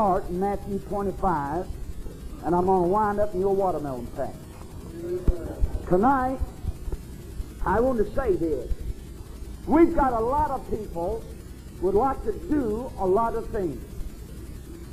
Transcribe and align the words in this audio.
start 0.00 0.26
in 0.30 0.40
Matthew 0.40 0.78
25, 0.78 1.66
and 2.46 2.54
I'm 2.54 2.64
going 2.64 2.84
to 2.84 2.88
wind 2.88 3.20
up 3.20 3.34
in 3.34 3.40
your 3.40 3.54
watermelon 3.54 4.06
patch. 4.16 4.32
Tonight, 5.90 6.38
I 7.66 7.80
want 7.80 7.98
to 7.98 8.14
say 8.14 8.34
this. 8.34 8.72
We've 9.66 9.94
got 9.94 10.14
a 10.14 10.18
lot 10.18 10.50
of 10.50 10.70
people 10.70 11.22
would 11.82 11.94
like 11.94 12.24
to 12.24 12.32
do 12.32 12.90
a 12.98 13.06
lot 13.06 13.34
of 13.34 13.50
things, 13.50 13.78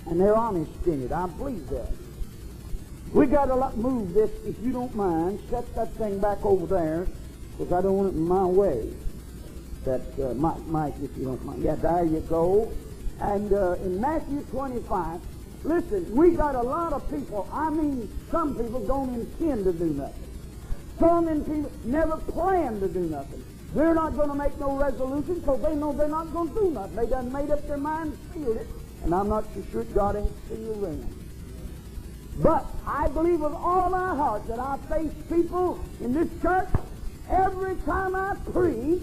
and 0.08 0.20
they're 0.20 0.36
honest 0.36 0.72
in 0.86 1.02
it. 1.02 1.14
I 1.14 1.28
believe 1.28 1.70
that. 1.70 1.90
We 3.14 3.28
got 3.28 3.46
to 3.46 3.56
lot, 3.56 3.78
move 3.78 4.14
this, 4.14 4.32
if 4.46 4.62
you 4.62 4.74
don't 4.74 4.94
mind, 4.94 5.40
set 5.50 5.74
that 5.76 5.94
thing 5.94 6.20
back 6.20 6.46
over 6.46 6.66
there, 6.66 7.08
because 7.58 7.72
I 7.72 7.82
don't 7.82 7.96
want 7.96 8.14
it 8.14 8.18
in 8.18 8.28
my 8.28 8.46
way. 8.46 8.94
That 9.86 10.02
uh, 10.20 10.34
Mike, 10.34 10.66
Mike, 10.66 10.96
if 11.02 11.16
you 11.16 11.24
don't 11.24 11.46
mind. 11.46 11.64
Yeah, 11.64 11.76
there 11.76 12.04
you 12.04 12.20
go. 12.20 12.70
And 13.20 13.52
uh, 13.52 13.74
in 13.84 14.00
Matthew 14.00 14.42
25, 14.52 15.20
listen, 15.64 16.16
we 16.16 16.32
got 16.32 16.56
a 16.56 16.62
lot 16.62 16.94
of 16.94 17.10
people. 17.10 17.48
I 17.52 17.70
mean, 17.70 18.10
some 18.32 18.56
people 18.56 18.86
don't 18.86 19.14
intend 19.14 19.66
to 19.66 19.74
do 19.74 19.86
nothing. 19.86 20.24
Some 21.00 21.28
people 21.44 21.72
never 21.86 22.18
plan 22.18 22.80
to 22.80 22.88
do 22.88 23.02
nothing. 23.02 23.44
They're 23.74 23.94
not 23.94 24.16
going 24.16 24.30
to 24.30 24.36
make 24.36 24.58
no 24.60 24.78
resolution 24.78 25.36
because 25.36 25.62
they 25.62 25.76
know 25.76 25.94
they're 25.94 26.08
not 26.08 26.32
going 26.34 26.50
to 26.50 26.54
do 26.56 26.72
nothing. 26.72 26.96
They 26.96 27.08
done 27.08 27.32
made 27.32 27.50
up 27.50 27.68
their 27.68 27.78
mind, 27.78 28.18
sealed 28.34 28.58
it, 28.58 28.68
and 29.04 29.14
I'm 29.14 29.30
not 29.30 29.46
so 29.54 29.64
sure 29.72 29.84
God 29.84 30.16
ain't 30.16 30.32
sealed 30.48 30.82
them. 30.82 31.18
But 32.42 32.66
I 32.86 33.08
believe 33.10 33.42
with 33.42 33.54
all 33.54 33.90
my 33.90 34.16
heart 34.16 34.48
that 34.48 34.60
I 34.60 34.78
face 34.90 35.12
people 35.30 35.80
in 36.02 36.14
this 36.14 36.30
church 36.42 36.70
every 37.30 37.76
time 37.78 38.16
I 38.16 38.36
preach 38.52 39.02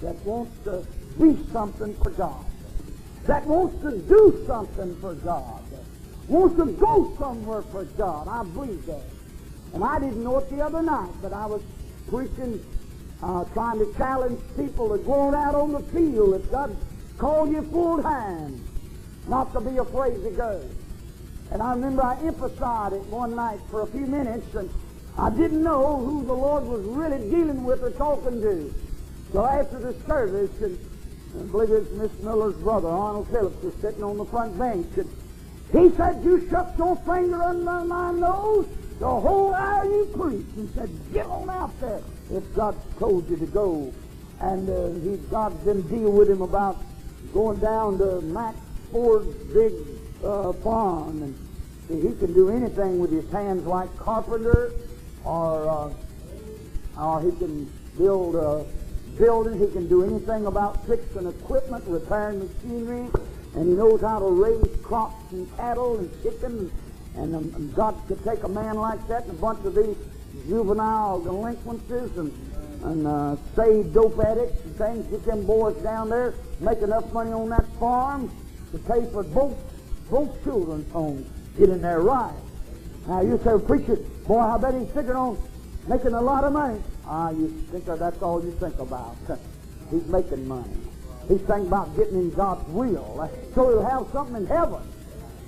that 0.00 0.14
wants 0.24 0.52
to 0.64 0.86
be 1.18 1.36
something 1.52 1.94
for 1.96 2.10
God, 2.10 2.44
that 3.26 3.44
wants 3.46 3.80
to 3.82 3.98
do 3.98 4.44
something 4.46 4.96
for 5.00 5.14
God, 5.14 5.62
wants 6.28 6.56
to 6.56 6.66
go 6.72 7.14
somewhere 7.18 7.62
for 7.62 7.84
God. 7.84 8.28
I 8.28 8.44
believe 8.44 8.84
that. 8.86 9.02
And 9.74 9.84
I 9.84 9.98
didn't 9.98 10.22
know 10.22 10.38
it 10.38 10.48
the 10.50 10.62
other 10.62 10.82
night, 10.82 11.10
but 11.20 11.32
I 11.32 11.46
was 11.46 11.62
preaching, 12.08 12.64
uh, 13.22 13.44
trying 13.46 13.78
to 13.78 13.92
challenge 13.96 14.40
people 14.56 14.96
to 14.96 15.02
go 15.02 15.34
out 15.34 15.54
on 15.54 15.72
the 15.72 15.80
field 15.80 16.34
if 16.34 16.50
God 16.50 16.76
called 17.18 17.50
you 17.50 17.62
full 17.62 18.02
time, 18.02 18.62
not 19.28 19.52
to 19.52 19.60
be 19.60 19.76
afraid 19.78 20.22
to 20.22 20.30
go. 20.30 20.62
And 21.50 21.62
I 21.62 21.72
remember 21.72 22.02
I 22.02 22.16
emphasized 22.22 22.94
it 22.94 23.04
one 23.06 23.34
night 23.34 23.60
for 23.70 23.82
a 23.82 23.86
few 23.86 24.06
minutes, 24.06 24.54
and 24.54 24.70
I 25.18 25.30
didn't 25.30 25.62
know 25.62 25.96
who 25.96 26.24
the 26.24 26.32
Lord 26.32 26.64
was 26.64 26.82
really 26.84 27.18
dealing 27.30 27.64
with 27.64 27.82
or 27.82 27.90
talking 27.90 28.40
to. 28.40 28.74
So 29.32 29.44
after 29.44 29.78
the 29.78 29.94
service, 30.06 30.50
and 30.60 30.78
I 31.38 31.42
believe 31.42 31.70
it's 31.70 31.90
Miss 31.92 32.12
Miller's 32.22 32.54
brother, 32.56 32.88
Arnold 32.88 33.28
Phillips, 33.28 33.62
was 33.62 33.74
sitting 33.74 34.02
on 34.02 34.16
the 34.16 34.24
front 34.24 34.58
bench, 34.58 34.86
and 34.96 35.10
he 35.72 35.94
said, 35.96 36.24
You 36.24 36.48
shoved 36.48 36.78
your 36.78 36.96
finger 36.96 37.42
under 37.42 37.84
my 37.84 38.12
nose? 38.12 38.66
The 38.98 39.06
whole 39.06 39.52
hour 39.52 39.84
you 39.84 40.06
preached, 40.16 40.56
and 40.56 40.70
said, 40.74 40.90
Get 41.12 41.26
on 41.26 41.50
out 41.50 41.78
there. 41.80 42.00
If 42.30 42.54
God 42.54 42.74
told 42.98 43.28
you 43.28 43.36
to 43.36 43.46
go. 43.46 43.92
And 44.40 44.68
uh, 44.68 44.88
he, 45.00 45.16
God 45.30 45.64
didn't 45.64 45.88
deal 45.88 46.10
with 46.10 46.30
him 46.30 46.42
about 46.42 46.82
going 47.32 47.58
down 47.58 47.98
to 47.98 48.20
Max 48.22 48.58
Ford's 48.90 49.34
big 49.52 49.72
uh, 50.24 50.52
farm, 50.54 51.22
and 51.22 51.48
see, 51.88 52.00
he 52.08 52.14
can 52.14 52.32
do 52.32 52.50
anything 52.50 52.98
with 52.98 53.10
his 53.10 53.30
hands 53.30 53.66
like 53.66 53.94
carpenter, 53.98 54.72
or 55.24 55.68
uh, 55.68 57.02
or 57.02 57.20
he 57.20 57.30
can 57.38 57.70
build 57.98 58.36
a 58.36 58.64
building. 59.18 59.58
He 59.58 59.66
can 59.72 59.88
do 59.88 60.04
anything 60.04 60.46
about 60.46 60.86
fixing 60.86 61.26
equipment, 61.26 61.84
repairing 61.86 62.40
machinery, 62.40 63.08
and 63.54 63.68
he 63.68 63.74
knows 63.74 64.00
how 64.00 64.18
to 64.18 64.26
raise 64.26 64.82
crops 64.82 65.32
and 65.32 65.54
cattle 65.56 65.98
and 65.98 66.10
chickens. 66.22 66.72
And 67.16 67.34
um, 67.34 67.72
God 67.74 67.96
could 68.08 68.22
take 68.24 68.42
a 68.42 68.48
man 68.48 68.76
like 68.76 69.06
that 69.08 69.24
and 69.24 69.32
a 69.32 69.40
bunch 69.40 69.64
of 69.64 69.74
these 69.74 69.96
juvenile 70.46 71.20
delinquencies 71.20 72.16
and 72.18 72.32
and 72.84 73.06
uh, 73.06 73.36
save 73.56 73.92
dope 73.92 74.18
addicts 74.20 74.64
and 74.64 74.76
things, 74.76 75.06
get 75.06 75.24
them 75.24 75.44
boys 75.44 75.74
down 75.82 76.08
there, 76.08 76.34
make 76.60 76.78
enough 76.82 77.10
money 77.12 77.32
on 77.32 77.48
that 77.48 77.66
farm 77.80 78.30
to 78.70 78.78
pay 78.78 79.04
for 79.10 79.22
both 79.24 79.56
both 80.10 80.44
children's 80.44 80.90
homes. 80.92 81.26
Get 81.58 81.70
in 81.70 81.82
there 81.82 82.00
right. 82.00 82.34
Now 83.08 83.22
you 83.22 83.40
say, 83.42 83.58
preacher, 83.66 83.96
boy, 84.26 84.38
I 84.38 84.58
bet 84.58 84.74
he's 84.74 84.88
figuring 84.88 85.16
on 85.16 85.38
making 85.88 86.12
a 86.12 86.20
lot 86.20 86.44
of 86.44 86.52
money. 86.52 86.80
Ah, 87.08 87.30
you 87.30 87.48
think 87.70 87.86
of, 87.88 87.98
that's 87.98 88.20
all 88.22 88.44
you 88.44 88.50
think 88.52 88.78
about. 88.78 89.16
He's 89.90 90.06
making 90.06 90.46
money. 90.48 90.76
He's 91.28 91.40
thinking 91.40 91.66
about 91.66 91.96
getting 91.96 92.14
in 92.14 92.30
God's 92.30 92.68
will, 92.68 93.30
so 93.54 93.68
he'll 93.68 93.84
have 93.84 94.06
something 94.12 94.36
in 94.36 94.46
heaven. 94.46 94.82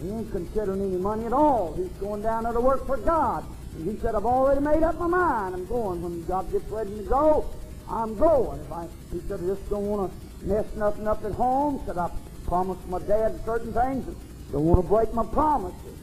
He 0.00 0.10
ain't 0.10 0.30
considering 0.30 0.80
any 0.80 0.96
money 0.96 1.26
at 1.26 1.32
all. 1.32 1.74
He's 1.74 1.88
going 2.00 2.22
down 2.22 2.44
there 2.44 2.52
to 2.52 2.60
work 2.60 2.86
for 2.86 2.96
God. 2.96 3.44
And 3.76 3.90
he 3.90 3.98
said, 4.00 4.14
I've 4.14 4.26
already 4.26 4.60
made 4.60 4.82
up 4.82 4.98
my 4.98 5.06
mind. 5.06 5.54
I'm 5.54 5.66
going. 5.66 6.02
When 6.02 6.24
God 6.24 6.50
gets 6.50 6.68
ready 6.68 6.96
to 6.96 7.02
go, 7.02 7.46
I'm 7.88 8.16
going. 8.16 8.60
If 8.60 8.72
I, 8.72 8.86
he 9.12 9.20
said, 9.28 9.40
I 9.42 9.46
just 9.46 9.68
don't 9.70 9.86
want 9.86 10.12
to 10.12 10.46
mess 10.46 10.66
nothing 10.76 11.06
up 11.06 11.24
at 11.24 11.32
home. 11.32 11.82
Said, 11.86 11.98
I 11.98 12.10
promised 12.46 12.86
my 12.88 13.00
dad 13.00 13.40
certain 13.44 13.72
things. 13.72 14.04
Don't 14.52 14.64
want 14.64 14.82
to 14.82 14.88
break 14.88 15.12
my 15.14 15.26
promises. 15.26 15.96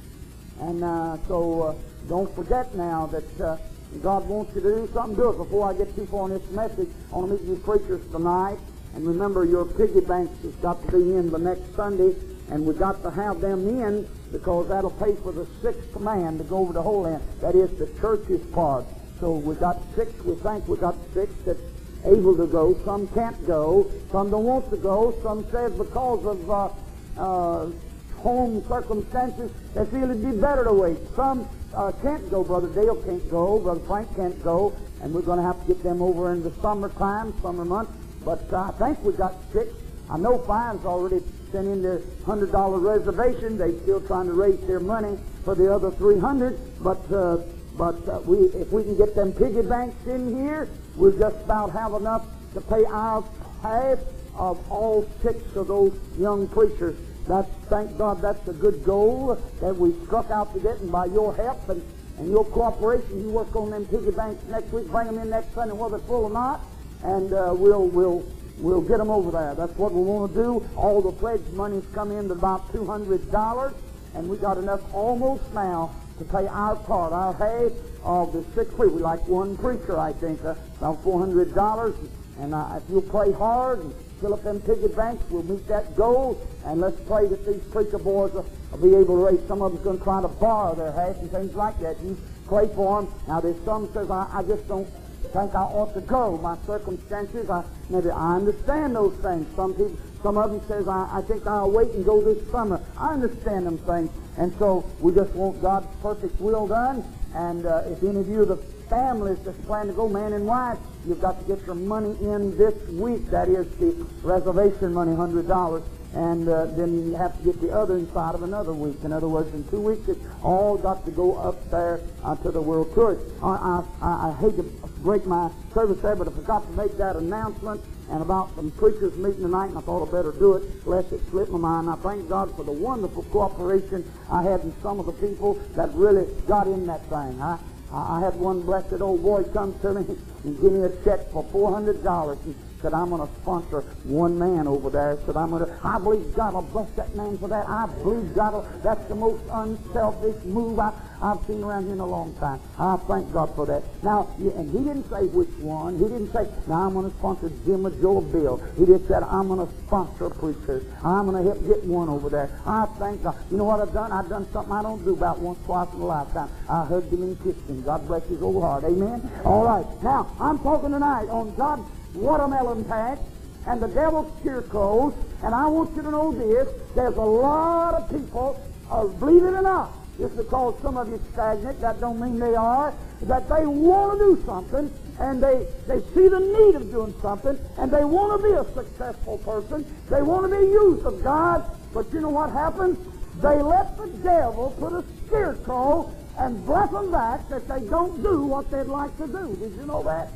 And 0.60 0.84
uh, 0.84 1.18
so 1.28 1.62
uh, 1.62 1.76
don't 2.08 2.34
forget 2.36 2.74
now 2.76 3.08
that 3.08 3.42
uh, 3.42 3.58
God 4.02 4.28
wants 4.28 4.56
you 4.56 4.62
to 4.62 4.76
do 4.76 4.90
something. 4.94 5.16
Do 5.16 5.30
it 5.30 5.38
before 5.38 5.70
I 5.70 5.74
get 5.74 5.96
too 5.96 6.06
far 6.06 6.26
in 6.26 6.38
this 6.38 6.50
message. 6.52 6.90
I 7.12 7.16
want 7.18 7.32
to 7.32 7.38
meet 7.38 7.50
you 7.50 7.56
preachers 7.58 8.02
tonight. 8.12 8.58
And 8.96 9.06
remember, 9.06 9.44
your 9.44 9.66
piggy 9.66 10.00
banks 10.00 10.42
has 10.44 10.54
got 10.56 10.82
to 10.86 10.92
be 10.92 11.16
in 11.18 11.30
the 11.30 11.40
next 11.40 11.76
Sunday. 11.76 12.16
And 12.50 12.66
we've 12.66 12.78
got 12.80 13.02
to 13.04 13.12
have 13.12 13.42
them 13.42 13.68
in 13.68 14.08
because 14.32 14.68
that'll 14.70 14.92
pay 14.92 15.16
for 15.16 15.32
the 15.32 15.48
sixth 15.62 16.00
man 16.00 16.38
to 16.38 16.44
go 16.44 16.58
over 16.58 16.74
the 16.74 16.82
whole 16.82 17.02
land. 17.02 17.24
That 17.42 17.56
is 17.56 17.72
the 17.78 17.88
church's 18.00 18.46
part. 18.54 18.86
So 19.20 19.34
we've 19.34 19.60
got 19.60 19.82
six, 19.96 20.12
we 20.24 20.36
think 20.36 20.68
we've 20.68 20.80
got 20.80 20.96
six 21.14 21.32
that's 21.46 21.60
able 22.06 22.36
to 22.38 22.46
go. 22.48 22.78
Some 22.86 23.08
can't 23.10 23.48
go. 23.48 23.90
Some 24.12 24.30
don't 24.30 24.44
want 24.44 24.70
to 24.70 24.78
go. 24.78 25.16
Some 25.24 25.50
says 25.52 25.72
because 25.74 26.26
of 26.26 26.50
uh, 26.50 26.70
uh, 27.18 27.70
home 28.18 28.64
circumstances, 28.68 29.52
they 29.74 29.86
feel 29.86 30.04
it'd 30.04 30.24
be 30.24 30.40
better 30.40 30.64
to 30.66 30.74
wait. 30.74 30.98
Some 31.16 31.48
uh, 31.76 31.92
can't 32.02 32.30
go. 32.30 32.44
Brother 32.44 32.70
Dale 32.70 32.96
can't 33.04 33.30
go. 33.30 33.60
Brother 33.60 33.82
Frank 33.82 34.16
can't 34.16 34.42
go. 34.44 34.76
And 35.02 35.14
we're 35.14 35.22
going 35.22 35.40
to 35.40 35.46
have 35.46 35.60
to 35.62 35.74
get 35.74 35.84
them 35.84 36.02
over 36.02 36.32
in 36.34 36.42
the 36.42 36.52
summertime, 36.62 37.34
summer 37.42 37.66
months. 37.66 37.92
But 38.24 38.52
uh, 38.52 38.72
I 38.80 38.94
think 38.94 39.04
we 39.04 39.14
got 39.14 39.36
six. 39.54 39.72
I 40.10 40.18
know 40.18 40.38
Fine's 40.40 40.86
already 40.86 41.22
sent 41.52 41.68
in 41.68 41.82
their 41.82 42.02
hundred 42.26 42.52
dollar 42.52 42.80
reservation. 42.80 43.58
They're 43.58 43.78
still 43.82 44.02
trying 44.02 44.28
to 44.28 44.34
raise 44.34 44.60
their 44.62 44.80
money 44.80 45.18
for 45.44 45.56
the 45.56 45.74
other 45.74 45.92
three 45.92 46.20
hundred. 46.20 46.58
But 46.82 47.12
uh, 47.12 47.38
but 47.78 48.08
uh, 48.08 48.22
we 48.26 48.38
if 48.60 48.72
we 48.72 48.84
can 48.84 48.98
get 48.98 49.16
them 49.16 49.34
piggy 49.34 49.62
banks 49.62 50.08
in 50.08 50.36
here, 50.36 50.68
we'll 50.96 51.18
just 51.18 51.38
about 51.44 51.72
have 51.72 51.94
enough 51.94 52.26
to 52.54 52.62
pay 52.62 52.84
our 52.86 53.24
half 53.62 54.00
of 54.36 54.72
all 54.72 55.08
six 55.22 55.38
of 55.56 55.68
those 55.68 55.94
young 56.18 56.48
preachers. 56.48 56.96
That's 57.28 57.50
thank 57.70 57.98
God 57.98 58.22
that's 58.22 58.48
a 58.48 58.54
good 58.54 58.84
goal 58.84 59.36
that 59.60 59.76
we 59.76 59.94
struck 60.06 60.30
out 60.30 60.54
to 60.54 60.60
get, 60.60 60.80
and 60.80 60.92
by 60.92 61.06
your 61.06 61.34
help 61.36 61.68
and, 61.70 61.82
and 62.20 62.30
your 62.30 62.46
cooperation, 62.46 63.22
you 63.22 63.30
work 63.30 63.56
on 63.56 63.72
them 63.72 63.86
piggy 63.88 64.12
banks 64.12 64.44
next 64.46 64.72
week, 64.72 64.88
bring 64.88 65.08
them 65.08 65.18
in 65.18 65.30
next 65.30 65.54
Sunday, 65.54 65.74
whether 65.74 65.98
full 66.00 66.26
or 66.26 66.30
not, 66.30 66.62
and 67.04 67.34
uh, 67.34 67.54
we'll 67.58 67.88
we'll 67.88 68.24
we'll 68.60 68.82
get 68.82 69.00
them 69.00 69.10
over 69.10 69.32
there. 69.32 69.56
That's 69.56 69.76
what 69.78 69.92
we 69.92 70.02
want 70.02 70.34
to 70.34 70.44
do. 70.44 70.70
All 70.76 71.02
the 71.02 71.12
pledge 71.12 71.42
money's 71.54 71.86
come 71.94 72.12
in 72.12 72.28
to 72.28 72.34
about 72.34 72.72
two 72.72 72.86
hundred 72.86 73.32
dollars, 73.32 73.74
and 74.14 74.30
we 74.30 74.38
got 74.38 74.58
enough 74.58 74.82
almost 74.94 75.52
now 75.54 75.96
to 76.20 76.24
pay 76.26 76.48
our 76.48 76.76
part, 76.76 77.12
our 77.12 77.34
half 77.34 77.72
of 78.04 78.34
the 78.34 78.46
six 78.54 78.72
preachers. 78.76 78.94
We 78.94 79.02
like 79.02 79.28
one 79.28 79.58
preacher, 79.58 79.98
I 79.98 80.14
think, 80.14 80.46
uh, 80.46 80.54
about 80.78 81.04
four 81.04 81.20
hundred 81.20 81.56
dollars. 81.56 81.96
And 82.38 82.54
uh, 82.54 82.78
if 82.78 82.84
you'll 82.90 83.02
pray 83.02 83.32
hard 83.32 83.80
and 83.80 83.94
fill 84.20 84.34
up 84.34 84.44
them 84.44 84.62
piggy 84.62 84.88
banks, 84.88 85.24
we'll 85.30 85.44
meet 85.44 85.68
that 85.68 85.96
goal. 85.96 86.40
And 86.66 86.82
let's 86.82 87.00
pray 87.02 87.28
that 87.28 87.46
these 87.46 87.64
preacher 87.72 88.00
boys 88.00 88.34
will, 88.34 88.46
will 88.72 88.80
be 88.80 88.96
able 88.96 89.18
to 89.18 89.26
raise. 89.26 89.48
Some 89.48 89.62
of 89.62 89.72
them's 89.72 89.84
going 89.84 89.98
to 89.98 90.04
try 90.04 90.22
to 90.22 90.28
borrow 90.28 90.76
their 90.76 90.92
half 90.92 91.18
and 91.18 91.32
things 91.32 91.54
like 91.56 91.80
that. 91.80 92.00
You 92.02 92.18
pray 92.48 92.68
for 92.76 93.02
them. 93.02 93.14
Now 93.28 93.40
there's 93.40 93.62
some 93.66 93.92
says 93.94 94.10
I, 94.10 94.28
I 94.34 94.44
just 94.44 94.68
don't 94.68 94.88
think 95.34 95.56
I 95.56 95.64
ought 95.64 95.94
to 95.94 96.02
go. 96.02 96.38
My 96.38 96.58
circumstances, 96.66 97.50
I 97.50 97.64
maybe 97.90 98.10
I 98.10 98.36
understand 98.36 98.96
those 98.96 99.16
things. 99.18 99.48
Some 99.56 99.74
people, 99.74 99.98
some 100.24 100.38
of 100.38 100.52
them 100.52 100.62
says 100.68 100.88
I, 100.88 101.10
I 101.12 101.22
think 101.22 101.46
I'll 101.46 101.72
wait 101.72 101.92
and 101.92 102.06
go 102.06 102.22
this 102.22 102.50
summer. 102.52 102.82
I 102.98 103.14
understand 103.14 103.68
them 103.68 103.78
things, 103.80 104.12
and 104.38 104.54
so 104.58 104.86
we 105.00 105.14
just 105.14 105.34
want 105.34 105.62
God's 105.62 105.88
perfect 106.02 106.40
will 106.40 106.68
done. 106.68 107.04
And 107.36 107.66
uh, 107.66 107.84
if 107.88 108.02
any 108.04 108.20
of 108.20 108.30
you, 108.30 108.46
the 108.46 108.58
families 108.90 109.40
that's 109.40 109.60
planning 109.66 109.92
to 109.92 109.94
go, 109.94 110.08
man 110.08 110.34
and 110.34 110.46
wife, 110.46 110.78
you've 111.08 111.22
got 111.22 111.40
to 111.40 111.46
get 111.46 111.66
your 111.66 111.76
money 111.76 112.16
in 112.22 112.58
this 112.58 112.74
week. 112.90 113.30
That 113.30 113.48
is 113.48 113.68
the 113.78 114.06
reservation 114.24 114.94
money, 114.94 115.16
hundred 115.16 115.48
dollars. 115.48 115.84
And 116.14 116.48
uh, 116.48 116.68
then 116.78 117.08
you 117.10 117.16
have 117.16 117.38
to 117.38 117.44
get 117.44 117.60
the 117.60 117.72
other 117.72 117.98
inside 117.98 118.36
of 118.36 118.44
another 118.44 118.72
week. 118.72 118.96
In 119.04 119.12
other 119.12 119.28
words, 119.28 119.54
in 119.54 119.68
two 119.68 119.82
weeks, 119.82 120.08
it's 120.08 120.24
all 120.42 120.78
got 120.78 121.04
to 121.06 121.12
go 121.12 121.36
up 121.36 121.70
there 121.70 122.00
uh, 122.24 122.38
to 122.38 122.52
the 122.52 122.62
World 122.62 122.94
Tour. 122.94 123.20
I, 123.44 123.48
I, 123.48 123.84
I, 124.02 124.30
I 124.30 124.34
hate 124.40 124.56
to 124.56 124.64
break 125.04 125.26
my 125.26 125.52
service 125.74 126.00
there, 126.02 126.16
but 126.16 126.30
I 126.30 126.32
forgot 126.32 126.66
to 126.66 126.72
make 126.72 126.98
that 126.98 127.18
announcement. 127.18 127.82
and 128.10 128.22
about 128.22 128.56
some 128.56 128.72
preachers 128.72 129.16
meeting 129.18 129.42
tonight, 129.42 129.70
and 129.70 129.78
I 129.78 129.82
thought 129.82 130.06
I'd 130.06 130.12
better 130.12 130.32
do 130.32 130.54
it, 130.56 130.88
lest 130.88 131.12
it 131.12 131.22
slip 131.32 131.50
my 131.50 131.58
mind. 131.58 131.90
I 131.90 131.96
thank 131.96 132.30
God 132.30 132.56
for 132.56 132.64
the 132.64 132.72
wonderful 132.72 133.24
cooperation 133.24 134.10
I 134.32 134.44
had 134.44 134.62
in 134.62 134.74
some 134.82 135.00
of 135.00 135.06
the 135.08 135.12
people 135.14 135.56
that 135.76 135.92
really 135.94 136.28
got 136.48 136.68
in 136.68 136.86
that 136.88 137.02
thing. 137.08 137.42
I, 137.42 137.58
I 137.92 138.20
had 138.20 138.36
one 138.36 138.62
blessed 138.62 139.00
old 139.02 139.22
boy 139.24 139.44
come 139.54 139.78
to 139.82 139.94
me 139.94 140.18
and 140.44 140.62
give 140.62 140.72
me 140.72 140.84
a 140.84 140.90
check 141.04 141.32
for 141.32 141.44
four 141.52 141.72
hundred 141.72 142.04
dollars. 142.04 142.40
And 142.46 142.56
said, 142.86 142.94
I'm 142.94 143.10
going 143.10 143.28
to 143.28 143.34
sponsor 143.42 143.82
one 144.04 144.38
man 144.38 144.68
over 144.68 144.92
there. 144.92 145.18
Said, 145.26 145.36
I'm 145.36 145.50
going 145.50 145.66
to, 145.66 145.80
I 145.84 145.98
believe 145.98 146.36
God 146.36 146.54
will 146.54 146.62
bless 146.62 146.90
that 146.92 147.16
man 147.16 147.36
for 147.40 147.48
that. 147.48 147.68
I 147.68 147.88
believe 148.04 148.36
God 148.36 148.54
will, 148.54 148.68
that's 148.84 149.04
the 149.06 149.16
most 149.16 149.42
unselfish 149.52 150.44
move 150.44 150.78
I, 150.78 150.94
I've 151.20 151.44
seen 151.48 151.64
around 151.64 151.86
here 151.86 151.94
in 151.94 152.00
a 152.00 152.06
long 152.06 152.36
time. 152.36 152.60
I 152.78 152.98
thank 153.08 153.34
God 153.34 153.56
for 153.56 153.66
that. 153.66 153.82
Now, 154.04 154.30
and 154.38 154.70
he 154.70 154.86
didn't 154.86 155.10
say 155.10 155.26
which 155.34 155.50
one. 155.58 155.98
He 155.98 156.04
didn't 156.04 156.32
say, 156.32 156.46
now 156.68 156.86
I'm 156.86 156.94
going 156.94 157.10
to 157.10 157.18
sponsor 157.18 157.50
Jim 157.66 157.88
or 157.88 157.90
Joe 157.90 158.18
or 158.18 158.22
Bill. 158.22 158.62
He 158.78 158.86
just 158.86 159.08
said, 159.08 159.24
I'm 159.24 159.48
going 159.48 159.66
to 159.66 159.74
sponsor 159.88 160.30
preachers. 160.30 160.84
I'm 161.04 161.26
going 161.26 161.44
to 161.44 161.50
help 161.50 161.66
get 161.66 161.84
one 161.86 162.10
over 162.10 162.30
there. 162.30 162.52
I 162.68 162.86
thank 163.00 163.24
God. 163.24 163.36
You 163.50 163.58
know 163.58 163.64
what 163.64 163.82
I've 163.82 163.94
done? 163.94 164.12
I've 164.12 164.30
done 164.30 164.46
something 164.54 164.74
I 164.74 164.84
don't 164.84 165.04
do 165.04 165.14
about 165.14 165.40
once, 165.40 165.58
twice 165.66 165.92
in 165.94 166.02
a 166.02 166.06
lifetime. 166.06 166.50
I 166.70 166.86
hugged 166.86 167.12
him 167.12 167.24
and 167.24 167.44
kissed 167.44 167.66
him. 167.66 167.82
God 167.82 168.06
bless 168.06 168.28
his 168.28 168.44
old 168.44 168.62
heart. 168.62 168.84
Amen? 168.84 169.28
All 169.44 169.66
right. 169.66 169.86
Now, 170.04 170.30
I'm 170.40 170.60
talking 170.60 170.92
tonight 170.92 171.30
on 171.30 171.56
God's 171.56 171.90
watermelon 172.16 172.84
patch 172.86 173.20
and 173.68 173.82
the 173.82 173.88
devil's 173.88 174.32
cheer 174.42 174.62
scarecrows. 174.62 175.14
And 175.44 175.54
I 175.54 175.68
want 175.68 175.96
you 175.96 176.02
to 176.04 176.12
know 176.12 176.32
this. 176.32 176.68
There's 176.96 177.16
a 177.16 177.22
lot 177.22 177.94
of 177.96 178.10
people, 178.10 178.60
uh, 178.90 179.06
believe 179.06 179.44
it 179.44 179.54
or 179.54 179.62
not, 179.62 179.92
just 180.18 180.38
because 180.38 180.80
some 180.82 180.98
of 180.98 181.10
you 181.10 181.22
stagnant, 181.34 181.82
that 181.82 182.00
don't 182.00 182.20
mean 182.20 182.40
they 182.40 182.56
are, 182.56 182.94
that 183.24 183.50
they 183.50 183.66
want 183.66 184.20
to 184.20 184.36
do 184.36 184.44
something 184.46 184.92
and 185.20 185.42
they, 185.42 185.66
they 185.88 186.00
see 186.14 186.28
the 186.28 186.40
need 186.40 186.76
of 186.76 186.92
doing 186.92 187.14
something 187.22 187.58
and 187.78 187.92
they 187.92 188.04
want 188.04 188.42
to 188.42 188.48
be 188.48 188.54
a 188.54 188.66
successful 188.74 189.38
person. 189.40 189.86
They 190.10 190.22
want 190.22 190.52
to 190.52 190.60
be 190.60 190.66
used 190.66 191.06
of 191.06 191.24
God. 191.24 191.66
But 191.94 192.12
you 192.12 192.22
know 192.22 192.30
what 192.30 192.52
happens? 192.52 192.98
They 193.42 193.62
let 193.62 193.98
the 193.98 194.08
devil 194.24 194.76
put 194.80 194.94
a 194.94 195.04
scarecrow 195.26 196.14
and 196.38 196.66
bluff 196.66 196.92
them 196.92 197.12
back 197.12 197.48
that 197.50 197.68
they 197.68 197.80
don't 197.88 198.22
do 198.22 198.44
what 198.44 198.70
they'd 198.70 198.84
like 198.84 199.16
to 199.18 199.28
do. 199.28 199.56
Did 199.60 199.76
you 199.76 199.86
know 199.86 200.04
that? 200.04 200.30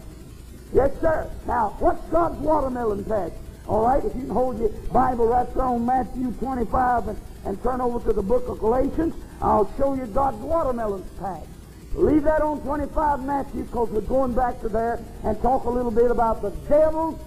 Yes, 0.74 0.92
sir. 1.02 1.30
Now, 1.48 1.76
what's 1.80 2.02
God's 2.10 2.38
watermelon 2.40 3.04
patch? 3.04 3.34
All 3.68 3.86
right, 3.86 4.04
if 4.04 4.16
you 4.16 4.22
can 4.22 4.30
hold 4.30 4.60
your 4.60 4.70
Bible 4.92 5.28
right 5.28 5.52
there 5.54 5.64
on 5.64 5.86
Matthew 5.86 6.32
25 6.32 7.08
and, 7.08 7.22
and 7.46 7.64
turn 7.64 7.82
over 7.82 8.00
to 8.08 8.14
the 8.14 8.22
book 8.22 8.48
of 8.48 8.60
Galatians, 8.60 9.14
I'll 9.42 9.72
show 9.78 9.94
you 9.94 10.06
God's 10.08 10.38
watermelon 10.38 11.04
patch. 11.20 11.46
Leave 11.94 12.24
that 12.24 12.42
on 12.42 12.62
25 12.62 13.24
Matthew 13.24 13.64
because 13.64 13.90
we're 13.90 14.02
going 14.02 14.34
back 14.34 14.62
to 14.62 14.70
there 14.70 15.00
and 15.24 15.42
talk 15.42 15.66
a 15.66 15.70
little 15.70 15.92
bit 15.92 16.12
about 16.12 16.42
the 16.42 16.52
devil's 16.68 17.20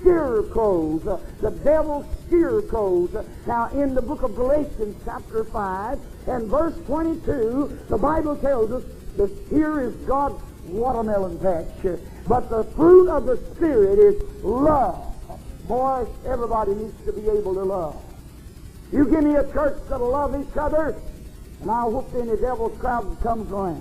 scarecrows. 0.00 1.06
Uh, 1.06 1.18
the 1.40 1.50
devil's 1.50 2.06
scarecrows. 2.26 3.14
Uh, 3.14 3.24
now, 3.46 3.68
in 3.68 3.94
the 3.94 4.02
book 4.02 4.22
of 4.22 4.34
Galatians, 4.34 4.96
chapter 5.04 5.44
5, 5.44 5.98
and 6.26 6.48
verse 6.48 6.74
22, 6.86 7.78
the 7.88 7.96
Bible 7.98 8.36
tells 8.36 8.70
us 8.70 8.84
that 9.16 9.30
here 9.50 9.80
is 9.80 9.94
God's 10.06 10.42
watermelon 10.72 11.38
patch. 11.38 11.98
But 12.26 12.48
the 12.50 12.64
fruit 12.64 13.08
of 13.08 13.26
the 13.26 13.36
Spirit 13.54 13.98
is 13.98 14.44
love. 14.44 15.08
Boy, 15.68 16.06
everybody 16.26 16.74
needs 16.74 17.04
to 17.04 17.12
be 17.12 17.28
able 17.28 17.54
to 17.54 17.62
love. 17.62 18.02
You 18.92 19.06
give 19.06 19.24
me 19.24 19.36
a 19.36 19.50
church 19.52 19.78
that'll 19.88 20.10
love 20.10 20.34
each 20.40 20.56
other, 20.56 20.94
and 21.60 21.70
I'll 21.70 21.90
whoop 21.90 22.08
any 22.14 22.36
devil's 22.40 22.78
crowd 22.78 23.10
that 23.10 23.22
comes 23.22 23.50
around. 23.50 23.80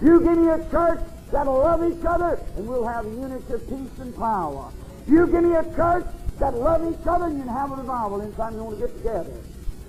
You 0.00 0.20
give 0.20 0.38
me 0.38 0.48
a 0.48 0.58
church 0.70 1.00
that'll 1.32 1.58
love 1.58 1.82
each 1.84 2.04
other, 2.04 2.40
and 2.56 2.68
we'll 2.68 2.86
have 2.86 3.04
unity 3.06 3.52
of 3.52 3.68
peace 3.68 3.98
and 3.98 4.14
power. 4.14 4.70
You 5.08 5.26
give 5.26 5.42
me 5.42 5.54
a 5.54 5.64
church 5.74 6.06
that'll 6.38 6.60
love 6.60 6.86
each 6.88 7.06
other, 7.06 7.26
and 7.26 7.38
you 7.38 7.44
can 7.44 7.52
have 7.52 7.72
a 7.72 7.76
revival 7.76 8.22
anytime 8.22 8.54
you 8.54 8.64
want 8.64 8.78
to 8.78 8.86
get 8.86 8.96
together. 8.96 9.32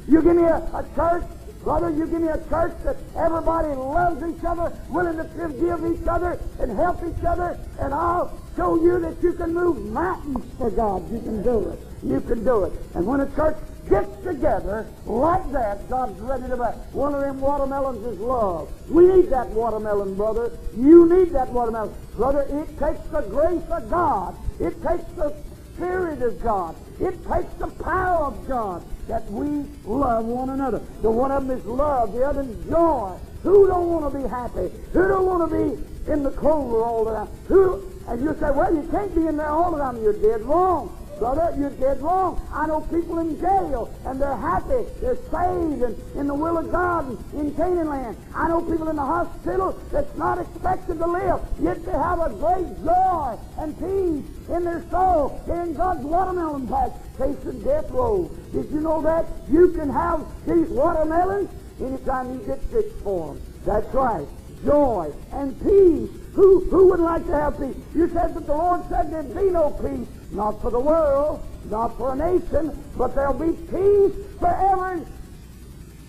You 0.08 0.22
give 0.22 0.36
me 0.36 0.44
a, 0.44 0.58
a 0.58 0.86
church 0.96 1.24
Brother, 1.64 1.90
you 1.90 2.08
give 2.08 2.22
me 2.22 2.30
a 2.30 2.38
church 2.50 2.74
that 2.84 2.96
everybody 3.18 3.68
loves 3.68 4.24
each 4.24 4.44
other, 4.46 4.72
willing 4.90 5.18
to 5.18 5.26
forgive 5.26 5.86
each 5.92 6.08
other 6.08 6.40
and 6.60 6.72
help 6.72 7.04
each 7.04 7.24
other, 7.26 7.60
and 7.80 7.94
I'll 7.94 8.32
show 8.56 8.82
you 8.82 9.00
that 9.02 9.22
you 9.22 9.34
can 9.34 9.54
move 9.54 9.92
mountains 9.92 10.46
for 10.58 10.72
God. 10.72 11.12
You 11.12 11.20
can 11.20 11.44
do 11.44 11.70
it. 11.70 11.80
You 12.02 12.22
can 12.22 12.46
do 12.46 12.64
it. 12.64 12.74
And 12.96 13.06
when 13.06 13.20
a 13.20 13.36
church 13.36 13.58
gets 13.90 14.24
together 14.24 14.88
like 15.06 15.52
that, 15.52 15.90
God's 15.90 16.20
ready 16.22 16.48
to 16.48 16.56
back. 16.56 16.76
One 16.94 17.14
of 17.14 17.22
them 17.22 17.42
watermelons 17.42 18.06
is 18.06 18.20
love. 18.20 18.72
We 18.90 19.08
need 19.08 19.30
that 19.30 19.50
watermelon, 19.50 20.16
brother. 20.16 20.52
You 20.78 21.10
need 21.10 21.32
that 21.32 21.50
watermelon. 21.50 21.94
Brother, 22.16 22.42
it 22.44 22.68
takes 22.80 23.06
the 23.10 23.22
grace 23.30 23.70
of 23.70 23.90
God. 23.90 24.36
It 24.62 24.82
takes 24.82 25.12
the 25.18 25.36
Spirit 25.76 26.22
of 26.22 26.42
God. 26.42 26.76
It 27.02 27.16
takes 27.28 27.54
the 27.56 27.68
power 27.84 28.26
of 28.26 28.48
God 28.48 28.84
that 29.10 29.30
we 29.32 29.66
love 29.86 30.26
one 30.26 30.52
another. 30.52 30.80
The 31.02 31.10
one 31.10 31.32
of 31.32 31.48
them 31.48 31.58
is 31.58 31.66
love, 31.66 32.14
the 32.14 32.24
other 32.24 32.42
is 32.42 32.70
joy. 32.70 33.18
Who 33.44 33.68
don't 33.68 33.90
want 33.90 34.14
to 34.14 34.20
be 34.20 34.28
happy? 34.28 34.70
Who 34.94 35.08
don't 35.08 35.26
want 35.26 35.50
to 35.50 35.58
be 35.58 36.12
in 36.12 36.24
the 36.24 36.32
cold 36.32 36.76
all 36.76 37.04
the 37.06 37.14
time? 37.14 37.28
Who? 37.48 37.84
And 38.08 38.22
you 38.22 38.36
say, 38.40 38.52
well, 38.52 38.74
you 38.74 38.88
can't 38.92 39.14
be 39.16 39.28
in 39.28 39.38
there 39.38 39.50
all 39.50 39.72
the 39.72 39.80
time. 39.80 40.02
You're 40.02 40.14
dead 40.14 40.42
wrong. 40.44 40.96
Brother, 41.20 41.54
you're 41.58 41.70
dead 41.72 42.02
wrong. 42.02 42.42
I 42.54 42.66
know 42.66 42.80
people 42.80 43.20
in 43.20 43.38
jail, 43.42 43.94
and 44.06 44.22
they're 44.22 44.38
happy. 44.38 44.88
They're 45.02 45.18
saved 45.18 45.84
and 45.84 45.96
in 46.16 46.28
the 46.28 46.34
will 46.34 46.58
of 46.58 46.72
God 46.72 47.10
and 47.34 47.50
in 47.50 47.56
Canaan 47.56 47.90
land. 47.90 48.18
I 48.34 48.48
know 48.48 48.62
people 48.62 48.88
in 48.88 48.96
the 48.96 49.06
hospital 49.06 49.78
that's 49.92 50.18
not 50.18 50.40
expected 50.40 50.98
to 50.98 51.08
live, 51.08 51.42
yet 51.62 51.84
they 51.86 51.92
have 51.92 52.20
a 52.22 52.30
great 52.30 52.72
joy 52.86 53.38
and 53.58 53.78
peace 53.78 54.56
in 54.56 54.64
their 54.64 54.84
soul. 54.90 55.42
They're 55.46 55.64
in 55.64 55.74
God's 55.74 56.06
watermelon 56.06 56.68
patch, 56.68 56.94
facing 57.18 57.64
death 57.64 57.92
row. 57.92 58.32
Did 58.54 58.72
you 58.72 58.80
know 58.80 59.02
that? 59.02 59.26
You 59.52 59.70
can 59.70 59.90
have 59.90 60.26
these 60.48 60.70
watermelons 60.70 61.50
anytime 61.82 62.34
you 62.34 62.46
get 62.46 62.62
sick 62.72 62.86
for 63.04 63.34
them. 63.34 63.44
That's 63.66 63.94
right. 63.94 64.28
Joy 64.64 65.12
and 65.34 65.58
peace. 65.62 66.10
Who, 66.34 66.64
who 66.70 66.90
would 66.90 67.00
like 67.00 67.26
to 67.26 67.34
have 67.34 67.58
peace? 67.60 67.76
You 67.94 68.08
said 68.10 68.36
that 68.36 68.46
the 68.46 68.56
Lord 68.56 68.88
said 68.88 69.12
there'd 69.12 69.36
be 69.36 69.50
no 69.50 69.72
peace. 69.72 70.08
Not 70.32 70.62
for 70.62 70.72
the 70.72 70.80
world, 70.80 71.44
not 71.66 71.98
for 71.98 72.14
a 72.14 72.16
nation, 72.16 72.78
but 72.98 73.16
there'll 73.16 73.34
be 73.34 73.54
peace 73.54 74.16
for 74.40 74.48
every, 74.48 75.06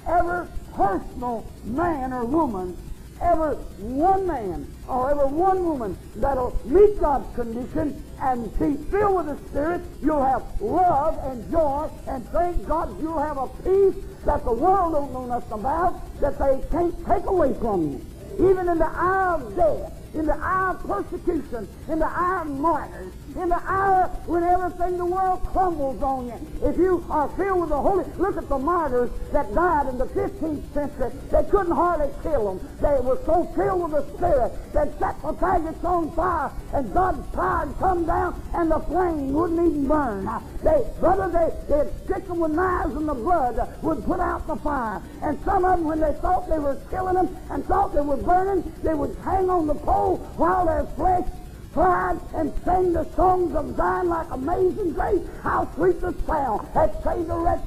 every 0.07 0.47
personal 0.75 1.47
man 1.65 2.13
or 2.13 2.25
woman, 2.25 2.77
every 3.21 3.55
one 3.79 4.27
man 4.27 4.67
or 4.89 5.11
every 5.11 5.27
one 5.27 5.65
woman 5.65 5.99
that'll 6.17 6.59
meet 6.65 7.01
God's 7.01 7.35
condition 7.35 8.03
and 8.21 8.51
be 8.59 8.75
filled 8.91 9.27
with 9.27 9.43
the 9.43 9.49
Spirit. 9.49 9.83
You'll 10.03 10.25
have 10.25 10.43
love 10.61 11.19
and 11.25 11.51
joy, 11.51 11.91
and 12.07 12.27
thank 12.29 12.67
God 12.67 13.01
you'll 13.01 13.19
have 13.19 13.39
a 13.39 13.49
peace 13.63 14.05
that 14.27 14.45
the 14.45 14.53
world 14.53 14.93
don't 14.93 15.13
know 15.13 15.27
nothing 15.27 15.53
about, 15.53 16.21
that 16.21 16.39
they 16.39 16.61
can't 16.71 16.95
take 17.07 17.25
away 17.25 17.55
from 17.55 17.93
you. 17.93 18.07
Even 18.51 18.69
in 18.69 18.79
the 18.79 18.85
hour 18.85 19.41
of 19.41 19.57
death, 19.57 19.93
in 20.15 20.27
the 20.27 20.35
hour 20.35 20.77
of 20.77 21.11
persecution, 21.11 21.69
in 21.89 21.99
the 21.99 22.07
hour 22.07 22.43
of 22.43 22.49
martyrs, 22.49 23.13
in 23.37 23.49
the 23.49 23.63
hour 23.65 24.09
when 24.27 24.43
everything 24.43 24.93
in 24.95 24.99
the 24.99 25.05
world 25.05 25.45
crumbles 25.47 26.03
on 26.03 26.27
you. 26.27 26.69
If 26.69 26.77
you 26.77 27.05
are 27.11 27.29
filled 27.37 27.61
with 27.61 27.69
the 27.71 27.81
Holy, 27.81 28.05
look 28.19 28.37
at 28.37 28.49
the 28.49 28.59
martyrs 28.59 29.11
that 29.33 29.55
died 29.55 29.89
in 29.89 29.99
the 29.99 30.07
15th 30.07 30.75
century. 30.75 31.11
They 31.31 31.45
couldn't 31.51 31.73
hardly 31.73 32.11
kill 32.23 32.55
them. 32.55 32.69
They 32.81 33.01
were 33.01 33.19
so 33.27 33.45
filled 33.55 33.93
with 33.93 33.93
the 33.93 34.17
Spirit 34.17 34.53
that 34.73 34.99
set 34.99 35.23
the 35.23 35.33
faggots 35.35 35.85
on 35.85 36.11
fire, 36.13 36.51
and 36.73 36.93
God's 36.93 37.27
power 37.35 37.73
come 37.79 38.07
down, 38.07 38.41
and 38.55 38.71
the 38.71 38.81
flame 38.81 39.33
wouldn't 39.33 39.61
even 39.61 39.87
burn. 39.87 40.29
They, 40.63 40.85
brother, 40.99 41.29
they, 41.29 41.75
they'd 41.75 42.05
stick 42.05 42.27
them 42.27 42.41
with 42.41 42.53
knives, 42.53 42.95
and 42.95 43.09
the 43.09 43.15
blood 43.15 43.83
would 43.83 44.05
put 44.05 44.21
out 44.21 44.47
the 44.47 44.57
fire. 44.57 45.03
And 45.23 45.39
some 45.45 45.65
of 45.65 45.79
them, 45.79 45.87
when 45.87 46.01
they 46.01 46.13
thought 46.15 46.49
they 46.49 46.59
were 46.59 46.79
killing 46.91 47.15
them 47.15 47.37
and 47.51 47.65
thought 47.65 47.95
they 47.95 48.01
were 48.01 48.17
burning, 48.17 48.73
they 48.83 48.95
would 48.95 49.17
hang 49.25 49.49
on 49.49 49.67
the 49.67 49.75
pole 49.75 50.19
while 50.37 50.67
their 50.67 50.85
flesh 50.97 51.27
cried 51.73 52.19
and 52.35 52.53
sing 52.65 52.93
the 52.93 53.05
songs 53.15 53.55
of 53.55 53.77
Zion 53.77 54.09
like 54.09 54.31
amazing 54.31 54.93
grace. 54.93 55.23
How 55.43 55.69
sweet 55.75 56.01
the 56.01 56.15
sound 56.27 56.67
that 56.75 57.03
saved 57.05 57.31
a 57.31 57.37
wretch 57.37 57.61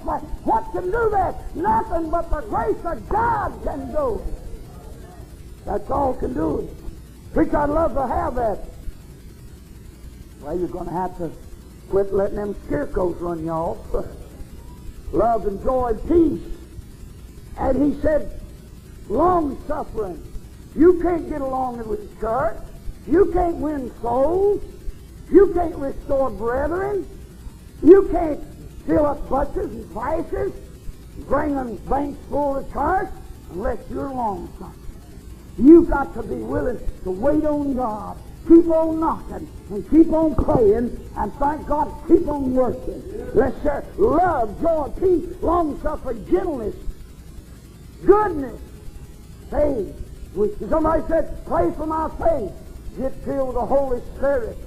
What 0.43 0.71
can 0.71 0.85
do 0.85 1.09
that? 1.11 1.55
Nothing 1.55 2.09
but 2.09 2.29
the 2.29 2.41
grace 2.41 2.85
of 2.85 3.09
God 3.09 3.63
can 3.63 3.91
do. 3.91 4.21
That's 5.65 5.89
all 5.89 6.13
can 6.15 6.33
do. 6.33 6.69
Preacher, 7.33 7.57
I'd 7.57 7.69
love 7.69 7.93
to 7.93 8.07
have 8.07 8.35
that. 8.35 8.59
Well, 10.41 10.59
you're 10.59 10.67
going 10.67 10.87
to 10.87 10.91
have 10.91 11.17
to 11.19 11.31
quit 11.89 12.13
letting 12.13 12.35
them 12.35 12.55
scarecrows 12.65 13.15
run 13.21 13.45
you 13.45 13.51
off. 13.51 13.77
love 15.13 15.47
and 15.47 15.63
joy 15.63 15.89
and 15.89 16.07
peace. 16.09 16.57
And 17.57 17.93
he 17.93 18.01
said, 18.01 18.41
long 19.07 19.61
suffering. 19.67 20.21
You 20.75 20.99
can't 21.01 21.29
get 21.29 21.41
along 21.41 21.87
with 21.87 22.13
the 22.13 22.19
church. 22.19 22.57
You 23.07 23.31
can't 23.33 23.57
win 23.57 23.91
souls. 24.01 24.63
You 25.31 25.53
can't 25.53 25.75
restore 25.75 26.29
brethren. 26.29 27.07
You 27.81 28.07
can't 28.11 28.41
fill 28.85 29.05
up 29.05 29.29
buses 29.29 29.71
and 29.73 29.91
prices, 29.93 30.53
bring 31.27 31.55
them 31.55 31.75
banks 31.89 32.19
full 32.29 32.57
of 32.57 32.71
church 32.71 33.09
unless 33.51 33.79
you're 33.89 34.09
long 34.09 34.47
suffering. 34.59 34.79
You've 35.57 35.89
got 35.89 36.13
to 36.15 36.23
be 36.23 36.35
willing 36.35 36.79
to 37.03 37.11
wait 37.11 37.45
on 37.45 37.75
God 37.75 38.17
keep 38.47 38.67
on 38.67 38.99
knocking 38.99 39.47
and 39.69 39.89
keep 39.89 40.11
on 40.11 40.35
praying 40.35 41.09
and 41.17 41.33
thank 41.35 41.65
God, 41.67 41.93
keep 42.07 42.27
on 42.27 42.53
working. 42.53 43.01
Let's 43.33 43.61
share 43.63 43.85
love, 43.97 44.59
joy, 44.61 44.91
peace, 44.99 45.41
long 45.41 45.79
suffering, 45.81 46.25
gentleness, 46.29 46.75
goodness, 48.05 48.59
faith. 49.49 49.99
Somebody 50.69 51.03
said, 51.07 51.45
pray 51.45 51.71
for 51.77 51.85
my 51.85 52.09
faith. 52.17 52.51
Get 52.97 53.13
filled 53.25 53.47
with 53.47 53.55
the 53.55 53.65
Holy 53.65 54.01
Spirit. 54.15 54.57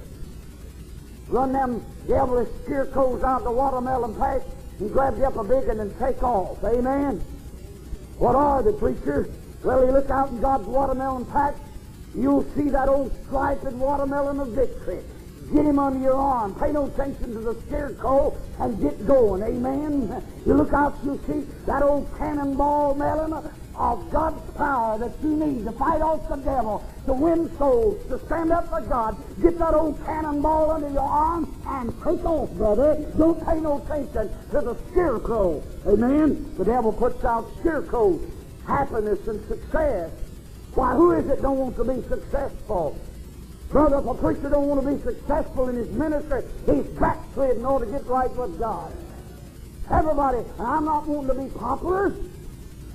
Run 1.29 1.53
them 1.53 1.85
devilish 2.07 2.49
scarecrows 2.63 3.23
out 3.23 3.39
of 3.39 3.43
the 3.45 3.51
watermelon 3.51 4.15
patch 4.15 4.43
and 4.79 4.91
grab 4.91 5.17
you 5.17 5.25
up 5.25 5.35
a 5.35 5.43
big 5.43 5.67
one 5.67 5.79
and 5.79 5.97
take 5.99 6.21
off. 6.23 6.63
Amen. 6.63 7.21
What 8.17 8.35
are 8.35 8.63
the 8.63 8.73
preacher? 8.73 9.29
Well, 9.63 9.85
you 9.85 9.91
look 9.91 10.09
out 10.09 10.29
in 10.29 10.39
God's 10.39 10.65
watermelon 10.67 11.25
patch, 11.25 11.55
you'll 12.15 12.45
see 12.55 12.69
that 12.69 12.87
old 12.87 13.11
striped 13.25 13.63
watermelon 13.63 14.39
of 14.39 14.49
victory. 14.49 14.99
Get 15.53 15.65
him 15.65 15.79
under 15.79 15.99
your 15.99 16.15
arm. 16.15 16.55
Pay 16.55 16.73
no 16.73 16.87
attention 16.87 17.33
to 17.33 17.39
the 17.39 17.55
scarecrow 17.67 18.35
and 18.59 18.81
get 18.81 19.07
going. 19.07 19.43
Amen. 19.43 20.21
You 20.45 20.53
look 20.53 20.73
out, 20.73 20.97
you'll 21.03 21.19
see 21.19 21.45
that 21.65 21.83
old 21.83 22.09
cannonball 22.17 22.95
melon 22.95 23.33
of 23.75 24.11
God's 24.11 24.51
power 24.57 24.97
that 24.97 25.11
you 25.23 25.29
need 25.29 25.63
to 25.65 25.71
fight 25.71 26.01
off 26.01 26.27
the 26.27 26.35
devil, 26.35 26.83
to 27.07 27.13
win 27.13 27.49
souls, 27.57 28.05
to 28.09 28.19
stand 28.25 28.51
up 28.51 28.69
for 28.69 28.81
God. 28.81 29.17
Get 29.41 29.57
that 29.59 29.73
old 29.73 29.97
cannonball 30.05 30.71
under 30.71 30.89
your 30.89 31.01
arm 31.01 31.55
and 31.65 31.89
take 32.03 32.23
off, 32.25 32.51
brother. 32.51 32.95
Don't 33.17 33.43
pay 33.45 33.59
no 33.61 33.81
attention 33.81 34.29
to 34.51 34.61
the 34.61 34.77
scarecrow. 34.91 35.63
Amen. 35.87 36.53
The 36.57 36.65
devil 36.65 36.91
puts 36.91 37.23
out 37.23 37.49
scarecrows, 37.61 38.21
happiness 38.67 39.25
and 39.25 39.45
success. 39.47 40.11
Why, 40.73 40.95
who 40.95 41.13
is 41.13 41.27
it 41.29 41.41
don't 41.41 41.57
want 41.57 41.77
to 41.77 41.85
be 41.85 42.01
successful? 42.09 42.99
Brother, 43.69 43.99
if 43.99 44.05
a 44.05 44.13
preacher 44.13 44.49
don't 44.49 44.67
want 44.67 44.83
to 44.83 44.95
be 44.95 45.01
successful 45.01 45.69
in 45.69 45.77
his 45.77 45.89
ministry, 45.89 46.43
he's 46.65 46.85
backslid 46.99 47.57
in 47.57 47.65
order 47.65 47.85
to 47.85 47.91
get 47.91 48.05
right 48.05 48.31
with 48.35 48.59
God. 48.59 48.91
Everybody, 49.89 50.39
I'm 50.59 50.83
not 50.83 51.07
wanting 51.07 51.35
to 51.35 51.41
be 51.41 51.49
popular. 51.57 52.13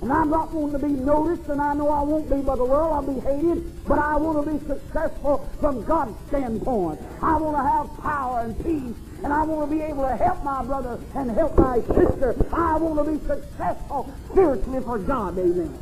And 0.03 0.11
I'm 0.11 0.29
not 0.29 0.51
wanting 0.51 0.77
to 0.77 0.85
be 0.85 0.91
noticed, 0.91 1.47
and 1.47 1.61
I 1.61 1.73
know 1.73 1.87
I 1.87 2.01
won't 2.01 2.29
be 2.29 2.41
by 2.41 2.57
the 2.57 2.65
world. 2.65 2.91
I'll 2.91 3.13
be 3.13 3.21
hated, 3.21 3.85
but 3.87 3.99
I 3.99 4.17
want 4.17 4.45
to 4.45 4.51
be 4.51 4.59
successful 4.67 5.49
from 5.61 5.85
God's 5.85 6.17
standpoint. 6.27 6.99
I 7.21 7.37
want 7.37 7.55
to 7.55 7.63
have 7.63 8.03
power 8.03 8.41
and 8.41 8.53
peace, 8.57 8.97
and 9.23 9.31
I 9.31 9.43
want 9.43 9.69
to 9.69 9.73
be 9.73 9.81
able 9.81 10.03
to 10.03 10.13
help 10.17 10.43
my 10.43 10.61
brother 10.65 10.99
and 11.15 11.31
help 11.31 11.57
my 11.57 11.79
sister. 11.95 12.35
I 12.51 12.75
want 12.75 13.07
to 13.07 13.13
be 13.13 13.25
successful 13.25 14.13
spiritually 14.29 14.83
for 14.83 14.99
God. 14.99 15.39
Amen. 15.39 15.73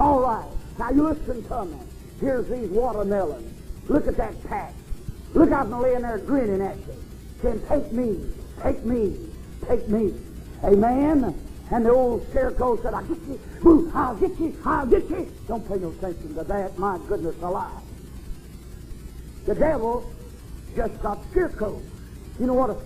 All 0.00 0.20
right. 0.20 0.48
Now 0.78 0.88
you 0.90 1.02
listen 1.02 1.46
to 1.48 1.66
me. 1.66 1.76
Here's 2.20 2.48
these 2.48 2.70
watermelons. 2.70 3.52
Look 3.88 4.08
at 4.08 4.16
that 4.16 4.42
patch. 4.44 4.72
Look 5.34 5.52
out 5.52 5.66
and 5.66 5.78
laying 5.78 6.00
there 6.00 6.16
grinning 6.16 6.62
at 6.62 6.78
you. 6.78 7.04
Saying, 7.42 7.62
take 7.68 7.92
me, 7.92 8.32
take 8.62 8.82
me, 8.86 9.28
take 9.68 9.86
me. 9.90 10.14
Amen. 10.64 11.47
And 11.70 11.84
the 11.84 11.90
old 11.90 12.26
scarecrow 12.30 12.80
said, 12.82 12.94
I'll 12.94 13.04
get 13.04 13.18
you. 13.28 13.40
Boo, 13.62 13.92
I'll 13.94 14.16
get 14.16 14.38
you. 14.40 14.56
I'll 14.64 14.86
get 14.86 15.08
you. 15.10 15.30
Don't 15.46 15.66
pay 15.68 15.76
no 15.76 15.90
attention 15.90 16.34
to 16.34 16.44
that. 16.44 16.78
My 16.78 16.98
goodness 17.08 17.36
alive. 17.42 17.82
The 19.44 19.54
devil 19.54 20.10
just 20.74 21.02
got 21.02 21.18
scarecrow. 21.30 21.80
You 22.40 22.46
know 22.46 22.54
what? 22.54 22.78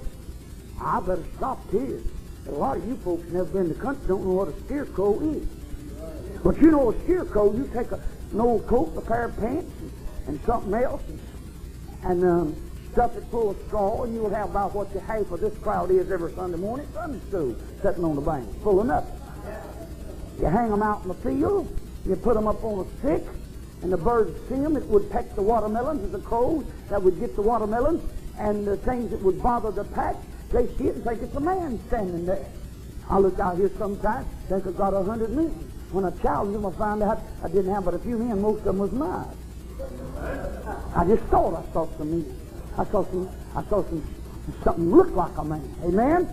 I 0.81 1.01
better 1.01 1.25
stop 1.37 1.71
here. 1.71 2.01
A 2.49 2.51
lot 2.51 2.77
of 2.77 2.89
you 2.89 2.97
folks 2.97 3.29
never 3.29 3.45
been 3.45 3.69
to 3.69 3.75
the 3.75 3.81
country 3.81 4.09
don't 4.09 4.25
know 4.25 4.33
what 4.33 4.49
a 4.49 4.65
scarecrow 4.65 5.21
is. 5.21 5.47
But 6.43 6.61
you 6.61 6.73
know 6.73 6.91
a 6.91 7.03
scarecrow, 7.05 7.53
you 7.53 7.71
take 7.73 7.93
a, 7.93 8.01
an 8.33 8.41
old 8.41 8.67
coat, 8.67 8.93
a 8.97 9.01
pair 9.01 9.27
of 9.27 9.37
pants, 9.39 9.71
and, 9.81 9.93
and 10.27 10.41
something 10.45 10.75
else, 10.75 11.03
and, 11.09 11.21
and 12.05 12.25
um, 12.25 12.57
stuff 12.93 13.17
it 13.17 13.25
full 13.31 13.51
of 13.51 13.57
straw, 13.67 14.05
and 14.05 14.15
you'll 14.15 14.31
have 14.31 14.51
about 14.51 14.75
what 14.75 14.93
the 14.93 15.01
half 15.01 15.31
of 15.31 15.41
this 15.41 15.57
crowd 15.59 15.91
is 15.91 16.11
every 16.11 16.33
Sunday 16.35 16.59
morning 16.59 16.87
Sunday 16.93 17.21
school, 17.29 17.57
sitting 17.83 18.05
on 18.05 18.15
the 18.15 18.21
bank, 18.21 18.47
full 18.63 18.81
of 18.81 18.87
nothing. 18.87 19.19
You 20.39 20.47
hang 20.47 20.71
them 20.71 20.83
out 20.83 21.03
in 21.03 21.09
the 21.09 21.15
field, 21.15 21.75
you 22.07 22.17
put 22.17 22.35
them 22.35 22.47
up 22.47 22.63
on 22.63 22.87
a 22.87 22.99
stick, 22.99 23.25
and 23.83 23.93
the 23.93 23.97
birds 23.97 24.39
see 24.49 24.57
them. 24.57 24.77
It 24.77 24.85
would 24.87 25.11
peck 25.11 25.35
the 25.35 25.43
watermelons, 25.43 26.05
and 26.05 26.13
the 26.13 26.21
crows 26.21 26.65
that 26.89 27.03
would 27.03 27.19
get 27.19 27.35
the 27.35 27.43
watermelons, 27.43 28.03
and 28.39 28.67
the 28.67 28.77
things 28.77 29.11
that 29.11 29.23
would 29.23 29.43
bother 29.43 29.71
the 29.71 29.85
pack, 29.85 30.17
they 30.51 30.67
see 30.77 30.89
it 30.89 30.97
and 30.97 31.05
think 31.05 31.23
it's 31.23 31.35
a 31.35 31.41
man 31.41 31.81
standing 31.89 32.27
there. 32.27 32.47
I 33.09 33.19
look 33.19 33.39
out 33.41 33.57
here 33.57 33.71
sometimes, 33.79 34.27
think 34.49 34.67
I've 34.67 34.77
got 34.77 34.95
a 34.95 35.03
hundred 35.03 35.31
men. 35.31 35.51
When 35.93 36.05
I 36.05 36.11
challenged 36.23 36.55
them, 36.55 36.67
I 36.67 36.73
found 36.73 37.03
out 37.03 37.21
I 37.43 37.49
didn't 37.49 37.73
have 37.73 37.85
but 37.85 37.95
a 37.95 37.99
few 37.99 38.17
men. 38.17 38.41
Most 38.41 38.59
of 38.59 38.65
them 38.65 38.79
was 38.79 38.93
mine. 38.93 39.27
I 40.95 41.05
just 41.05 41.23
thought 41.25 41.55
I 41.55 41.73
saw 41.73 41.87
some 41.99 42.11
men. 42.11 42.42
I 42.79 42.85
saw 42.85 43.05
some, 43.05 43.29
I 43.55 43.63
saw 43.65 43.83
some, 43.85 44.03
something 44.65 44.91
look 44.91 45.11
like 45.15 45.37
a 45.39 45.45
man. 45.45 45.75
Amen? 45.85 46.29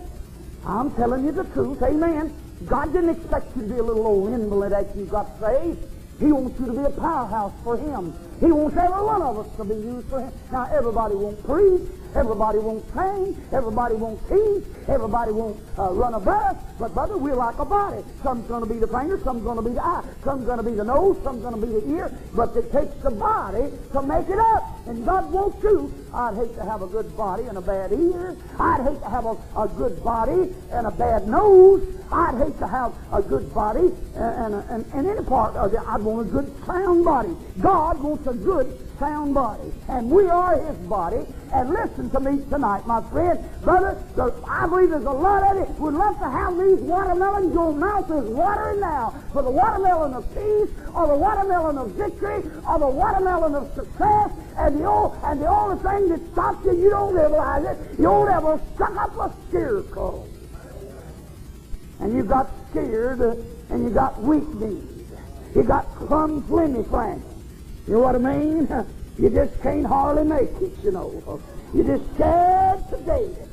I'm 0.64 0.90
telling 0.94 1.24
you 1.24 1.32
the 1.32 1.44
truth. 1.44 1.82
Amen. 1.82 2.34
God 2.66 2.92
didn't 2.92 3.10
expect 3.10 3.56
you 3.56 3.62
to 3.62 3.68
be 3.68 3.78
a 3.78 3.82
little 3.82 4.06
old 4.06 4.32
invalid 4.32 4.72
after 4.72 4.98
you 4.98 5.06
got 5.06 5.38
saved. 5.40 5.78
He 6.18 6.32
wants 6.32 6.60
you 6.60 6.66
to 6.66 6.72
be 6.72 6.84
a 6.84 6.90
powerhouse 6.90 7.52
for 7.64 7.78
Him. 7.78 8.12
He 8.40 8.52
wants 8.52 8.76
every 8.76 9.02
one 9.02 9.22
of 9.22 9.38
us 9.38 9.56
to 9.56 9.64
be 9.64 9.74
used 9.74 10.08
for 10.08 10.20
Him. 10.20 10.32
Now, 10.52 10.68
everybody 10.70 11.14
won't 11.14 11.42
preach. 11.44 11.80
Everybody 12.14 12.58
won't 12.58 12.84
sing. 12.92 13.40
Everybody 13.52 13.94
won't 13.94 14.20
teach. 14.28 14.64
Everybody 14.88 15.32
won't 15.32 15.60
uh, 15.78 15.92
run 15.92 16.14
a 16.14 16.20
bus. 16.20 16.56
But, 16.78 16.94
brother, 16.94 17.16
we're 17.16 17.36
like 17.36 17.58
a 17.58 17.64
body. 17.64 18.02
Some's 18.22 18.46
going 18.48 18.66
to 18.66 18.72
be 18.72 18.78
the 18.78 18.88
finger. 18.88 19.20
Some's 19.22 19.44
going 19.44 19.56
to 19.56 19.62
be 19.62 19.74
the 19.74 19.84
eye. 19.84 20.04
Some's 20.24 20.44
going 20.44 20.58
to 20.58 20.64
be 20.64 20.74
the 20.74 20.84
nose. 20.84 21.16
Some's 21.22 21.42
going 21.42 21.60
to 21.60 21.66
be 21.66 21.72
the 21.72 21.96
ear. 21.96 22.10
But 22.34 22.56
it 22.56 22.72
takes 22.72 22.94
the 23.02 23.10
body 23.10 23.70
to 23.92 24.02
make 24.02 24.28
it 24.28 24.38
up. 24.38 24.64
And 24.86 25.04
God 25.04 25.30
wants 25.30 25.62
you. 25.62 25.92
I'd 26.12 26.34
hate 26.34 26.54
to 26.56 26.64
have 26.64 26.82
a 26.82 26.86
good 26.86 27.16
body 27.16 27.44
and 27.44 27.58
a 27.58 27.60
bad 27.60 27.92
ear. 27.92 28.36
I'd 28.58 28.80
hate 28.82 29.00
to 29.00 29.08
have 29.08 29.26
a, 29.26 29.36
a 29.56 29.68
good 29.68 30.02
body 30.02 30.52
and 30.72 30.86
a 30.86 30.90
bad 30.90 31.28
nose. 31.28 31.86
I'd 32.10 32.38
hate 32.38 32.58
to 32.58 32.66
have 32.66 32.92
a 33.12 33.22
good 33.22 33.54
body 33.54 33.92
and, 34.16 34.54
and, 34.54 34.70
and, 34.70 34.84
and 34.94 35.06
any 35.06 35.24
part 35.24 35.54
of 35.54 35.72
it. 35.72 35.80
I'd 35.86 36.02
want 36.02 36.28
a 36.28 36.30
good 36.30 36.66
sound 36.66 37.04
body. 37.04 37.36
God 37.60 38.02
wants 38.02 38.26
a 38.26 38.34
good 38.34 38.89
sound 39.00 39.34
body. 39.34 39.72
And 39.88 40.10
we 40.10 40.28
are 40.28 40.60
His 40.60 40.76
body. 40.86 41.26
And 41.52 41.70
listen 41.70 42.10
to 42.10 42.20
me 42.20 42.44
tonight, 42.48 42.86
my 42.86 43.02
friend. 43.10 43.42
Brother, 43.62 44.00
there, 44.14 44.30
I 44.48 44.68
believe 44.68 44.90
there's 44.90 45.04
a 45.04 45.10
lot 45.10 45.42
of 45.50 45.62
it. 45.62 45.68
Would 45.80 45.94
love 45.94 46.16
to 46.20 46.30
have 46.30 46.56
these 46.56 46.78
watermelons. 46.78 47.52
Your 47.52 47.72
mouth 47.72 48.08
is 48.10 48.28
watering 48.28 48.80
now 48.80 49.14
for 49.32 49.42
the 49.42 49.50
watermelon 49.50 50.14
of 50.14 50.28
peace, 50.34 50.70
or 50.94 51.08
the 51.08 51.16
watermelon 51.16 51.78
of 51.78 51.90
victory, 51.92 52.44
or 52.68 52.78
the 52.78 52.86
watermelon 52.86 53.54
of 53.56 53.74
success. 53.74 54.30
And 54.56 54.78
the, 54.78 54.84
old, 54.84 55.18
and 55.24 55.40
the 55.40 55.48
only 55.48 55.82
thing 55.82 56.08
that 56.10 56.32
stops 56.32 56.64
you, 56.66 56.76
you 56.76 56.90
don't 56.90 57.14
realize 57.14 57.64
it, 57.64 57.96
the 57.96 58.04
old 58.04 58.28
devil 58.28 58.60
stuck 58.74 58.94
up 58.96 59.16
a 59.16 59.34
scarecrow. 59.48 60.26
And 61.98 62.14
you 62.14 62.22
got 62.22 62.50
scared, 62.70 63.20
and 63.20 63.84
you 63.84 63.90
got 63.90 64.20
weak 64.22 64.46
knees. 64.54 64.84
You 65.54 65.64
got 65.64 65.92
plumb 65.96 66.42
flimmy 66.42 66.88
flam. 66.88 67.22
You 67.86 67.94
know 67.94 68.00
what 68.00 68.14
I 68.14 68.18
mean? 68.18 68.68
You 69.18 69.28
just 69.28 69.60
can't 69.60 69.84
hardly 69.84 70.24
make 70.24 70.48
it, 70.62 70.72
you 70.82 70.92
know. 70.92 71.42
You're 71.74 71.98
just 71.98 72.14
scared 72.14 72.88
to 72.88 72.96
death. 73.04 73.49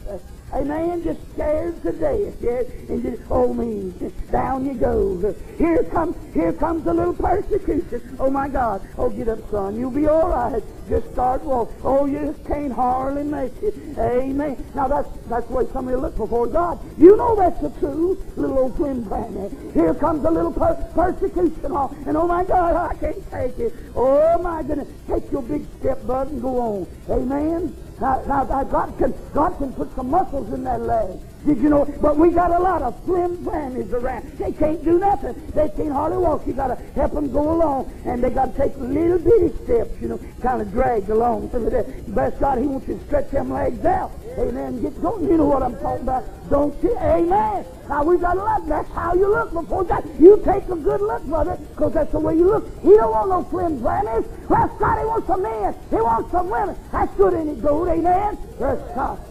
Amen. 0.53 1.03
Just 1.03 1.19
scared 1.33 1.81
to 1.83 1.91
death. 1.91 2.35
Yes. 2.41 2.65
And 2.89 3.03
just, 3.03 3.21
oh 3.29 3.53
me, 3.53 3.93
down 4.31 4.65
you 4.65 4.73
go. 4.75 5.35
Here 5.57 5.83
comes, 5.83 6.15
here 6.33 6.53
comes 6.53 6.85
a 6.87 6.93
little 6.93 7.13
persecution. 7.13 8.15
Oh 8.19 8.29
my 8.29 8.47
God. 8.47 8.81
Oh, 8.97 9.09
get 9.09 9.27
up, 9.27 9.39
son. 9.51 9.77
You'll 9.77 9.91
be 9.91 10.07
all 10.07 10.29
right. 10.29 10.63
Just 10.89 11.11
start 11.11 11.43
walking. 11.43 11.75
Oh, 11.83 12.05
you 12.05 12.19
just 12.19 12.45
can't 12.45 12.71
hardly 12.71 13.23
make 13.23 13.51
it. 13.61 13.75
Amen. 13.97 14.63
Now 14.73 14.87
that's 14.87 15.09
that's 15.27 15.45
the 15.47 15.53
way 15.53 15.65
some 15.73 15.87
of 15.87 15.93
you 15.93 15.99
look 15.99 16.15
before 16.15 16.47
God. 16.47 16.79
You 16.97 17.17
know 17.17 17.35
that's 17.35 17.59
the 17.61 17.69
truth. 17.81 18.19
Little 18.37 18.57
old 18.57 18.75
Slim 18.77 19.03
Brandy. 19.03 19.55
Here 19.73 19.93
comes 19.93 20.23
a 20.23 20.31
little 20.31 20.53
per- 20.53 20.75
persecution. 20.93 21.71
Oh, 21.71 21.93
and 22.05 22.15
oh 22.15 22.27
my 22.27 22.45
God, 22.45 22.75
I 22.75 22.95
can't 22.95 23.31
take 23.31 23.59
it. 23.59 23.73
Oh 23.95 24.37
my 24.41 24.63
goodness. 24.63 24.87
Take 25.09 25.29
your 25.29 25.41
big 25.41 25.65
step, 25.79 26.07
bud, 26.07 26.31
and 26.31 26.41
go 26.41 26.59
on. 26.59 26.87
Amen. 27.09 27.75
Now, 27.99 28.21
now, 28.27 28.63
God 28.63 28.95
can 28.97 29.13
God 29.33 29.57
can 29.57 29.73
put 29.73 29.93
some 29.95 30.11
muscles 30.11 30.53
in 30.53 30.63
that 30.65 30.81
leg. 30.81 31.19
Did 31.47 31.59
you 31.59 31.69
know? 31.69 31.85
But 32.01 32.17
we 32.17 32.31
got 32.31 32.51
a 32.51 32.59
lot 32.59 32.81
of 32.81 32.93
slim 33.05 33.41
brandies 33.45 33.93
around. 33.93 34.37
They 34.37 34.51
can't 34.51 34.83
do 34.83 34.99
nothing. 34.99 35.33
They 35.55 35.69
can't 35.69 35.93
hardly 35.93 36.17
walk. 36.17 36.45
You 36.45 36.51
got 36.51 36.67
to 36.67 36.75
help 36.93 37.13
them 37.13 37.31
go 37.31 37.53
along, 37.53 37.89
and 38.03 38.21
they 38.21 38.29
got 38.29 38.53
to 38.53 38.57
take 38.61 38.75
little 38.75 39.17
bitty 39.17 39.55
steps. 39.63 39.91
You 40.01 40.09
know, 40.09 40.19
kind 40.41 40.61
of 40.61 40.69
drag 40.73 41.09
along. 41.09 41.47
Bless 41.47 42.33
God, 42.37 42.57
He 42.59 42.67
wants 42.67 42.89
you 42.89 42.97
to 42.97 43.05
stretch 43.05 43.31
them 43.31 43.53
legs 43.53 43.85
out. 43.85 44.11
Amen. 44.37 44.81
Get 44.81 45.01
going. 45.01 45.23
You 45.23 45.37
know 45.37 45.45
what 45.45 45.63
I'm 45.63 45.79
talking 45.79 46.03
about, 46.03 46.25
don't 46.49 46.83
you? 46.83 46.97
Amen. 46.97 47.65
Now 47.87 48.03
we've 48.03 48.19
got 48.19 48.35
a 48.35 48.43
lot. 48.43 48.67
That's 48.67 48.91
how 48.91 49.13
you 49.13 49.29
look 49.29 49.53
before 49.53 49.85
God. 49.85 50.03
You 50.19 50.41
take 50.43 50.67
a 50.67 50.75
good 50.75 50.99
look, 50.99 51.23
brother, 51.23 51.57
because 51.69 51.93
that's 51.93 52.11
the 52.11 52.19
way 52.19 52.35
you 52.35 52.43
look. 52.43 52.67
He 52.83 52.89
don't 52.89 53.09
want 53.09 53.29
no 53.29 53.47
slim 53.49 53.79
brandies. 53.79 54.27
Bless 54.49 54.69
God, 54.79 54.99
He 54.99 55.05
wants 55.05 55.27
some 55.27 55.43
men. 55.43 55.73
He 55.91 55.95
wants 55.95 56.29
some 56.29 56.49
women. 56.49 56.75
That's 56.91 57.13
good, 57.15 57.33
ain't 57.35 57.49
it, 57.57 57.61
gold? 57.61 57.87
Amen. 57.87 58.37
Bless 58.57 58.79
God. 58.93 59.26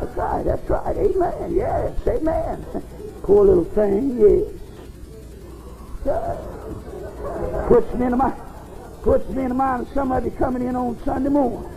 That's 0.00 0.16
right, 0.16 0.44
that's 0.44 0.68
right. 0.70 0.96
Amen. 0.96 1.54
Yes, 1.54 2.06
amen. 2.06 2.66
Poor 3.22 3.44
little 3.44 3.64
thing, 3.64 4.18
yes. 4.20 4.52
Uh, 6.06 7.66
puts 7.68 7.92
me 7.94 8.04
into 8.04 8.16
my 8.16 8.30
puts 9.02 9.28
me 9.30 9.44
in 9.44 9.56
mind 9.56 9.86
of 9.86 9.92
somebody 9.92 10.30
coming 10.30 10.62
in 10.66 10.76
on 10.76 10.98
Sunday 11.04 11.30
morning. 11.30 11.68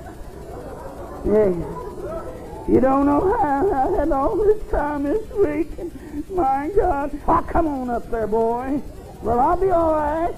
Yeah. 1.25 1.79
You 2.67 2.79
don't 2.79 3.05
know 3.07 3.35
how 3.41 3.71
I 3.71 3.97
had 3.97 4.11
all 4.11 4.35
this 4.35 4.61
time 4.69 5.03
this 5.03 5.27
week. 5.31 5.71
My 6.29 6.69
God. 6.75 7.19
Oh, 7.27 7.41
come 7.49 7.67
on 7.67 7.89
up 7.89 8.09
there, 8.11 8.27
boy. 8.27 8.81
Well, 9.23 9.39
I'll 9.39 9.57
be 9.57 9.71
all 9.71 9.93
right. 9.93 10.35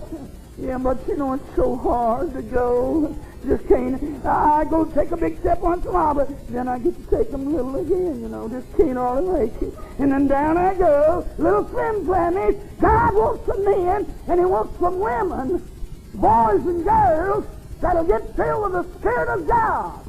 Yeah, 0.57 0.77
but 0.77 1.05
you 1.07 1.17
know, 1.17 1.33
it's 1.33 1.55
so 1.55 1.75
hard 1.75 2.33
to 2.33 2.41
go. 2.41 3.15
Just 3.45 3.67
can't. 3.67 4.23
I 4.23 4.65
go 4.65 4.85
take 4.85 5.11
a 5.11 5.17
big 5.17 5.39
step 5.39 5.61
once 5.61 5.83
in 5.83 5.89
a 5.89 5.93
while, 5.93 6.13
but 6.13 6.29
then 6.49 6.67
I 6.67 6.77
get 6.77 6.95
to 6.95 7.17
take 7.17 7.31
them 7.31 7.51
little 7.51 7.75
again, 7.77 8.21
you 8.21 8.29
know. 8.29 8.47
Just 8.47 8.67
can't 8.77 8.97
hardly 8.97 9.47
make 9.47 9.61
it. 9.61 9.73
And 9.97 10.11
then 10.11 10.27
down 10.27 10.57
I 10.57 10.75
go, 10.75 11.27
little 11.39 11.63
flim 11.65 12.05
flammies. 12.05 12.59
God 12.79 13.15
wants 13.15 13.45
some 13.47 13.65
men, 13.65 14.13
and 14.27 14.39
He 14.39 14.45
wants 14.45 14.79
some 14.79 14.99
women, 14.99 15.67
boys 16.13 16.65
and 16.67 16.83
girls, 16.83 17.45
that'll 17.81 18.03
get 18.03 18.35
filled 18.35 18.73
with 18.73 18.85
the 18.85 18.99
Spirit 18.99 19.29
of 19.29 19.47
God. 19.47 19.99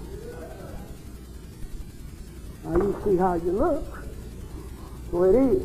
Now 2.64 2.76
you 2.76 3.00
see 3.04 3.16
how 3.16 3.34
you 3.34 3.52
look. 3.52 4.04
So 5.10 5.24
it 5.24 5.34
is. 5.34 5.62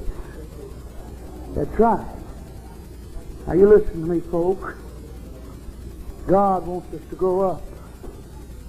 That's 1.54 1.80
right. 1.80 2.08
Now 3.46 3.54
you 3.54 3.68
listen 3.68 4.02
to 4.02 4.08
me, 4.08 4.20
folks. 4.22 4.87
God 6.28 6.68
wants 6.68 6.94
us 6.94 7.02
to 7.10 7.16
grow 7.16 7.50
up. 7.52 7.62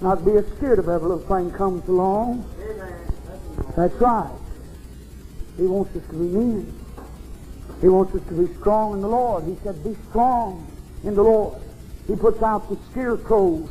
Not 0.00 0.24
be 0.24 0.30
scared 0.56 0.78
of 0.78 0.88
every 0.88 1.08
little 1.08 1.26
thing 1.26 1.50
comes 1.50 1.86
along. 1.88 2.48
That's 3.76 3.94
right. 3.94 4.30
He 5.56 5.64
wants 5.64 5.94
us 5.96 6.06
to 6.06 6.12
be 6.12 6.28
men. 6.28 6.72
He 7.80 7.88
wants 7.88 8.14
us 8.14 8.22
to 8.28 8.34
be 8.34 8.54
strong 8.60 8.94
in 8.94 9.00
the 9.02 9.08
Lord. 9.08 9.44
He 9.44 9.56
said, 9.64 9.82
be 9.82 9.96
strong 10.08 10.70
in 11.02 11.14
the 11.14 11.22
Lord. 11.22 11.60
He 12.06 12.14
puts 12.14 12.42
out 12.42 12.68
the 12.68 12.78
scarecrows. 12.90 13.68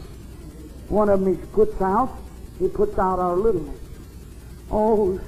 One 0.89 1.09
of 1.09 1.21
them 1.21 1.35
he 1.35 1.45
puts 1.47 1.81
out, 1.81 2.09
he 2.59 2.67
puts 2.67 2.97
out 2.99 3.19
our 3.19 3.35
littleness. 3.35 3.79
Oh, 4.69 5.19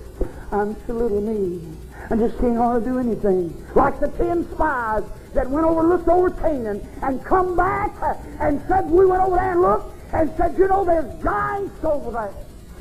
I'm 0.51 0.75
so 0.85 0.93
little 0.93 1.21
me. 1.21 1.61
I 2.09 2.15
just 2.15 2.37
can't 2.39 2.57
hardly 2.57 2.89
do 2.89 2.99
anything. 2.99 3.65
Like 3.75 3.99
the 3.99 4.09
ten 4.09 4.49
spies 4.51 5.03
that 5.33 5.49
went 5.49 5.65
over, 5.65 5.83
looked 5.83 6.07
over 6.07 6.31
Canaan, 6.31 6.87
and 7.01 7.23
come 7.23 7.55
back 7.55 7.95
and 8.39 8.61
said, 8.67 8.89
we 8.89 9.05
went 9.05 9.21
over 9.21 9.35
there 9.35 9.51
and 9.51 9.61
looked, 9.61 10.13
and 10.13 10.31
said, 10.37 10.57
you 10.57 10.67
know, 10.67 10.83
there's 10.83 11.23
giants 11.23 11.83
over 11.83 12.11
there. 12.11 12.33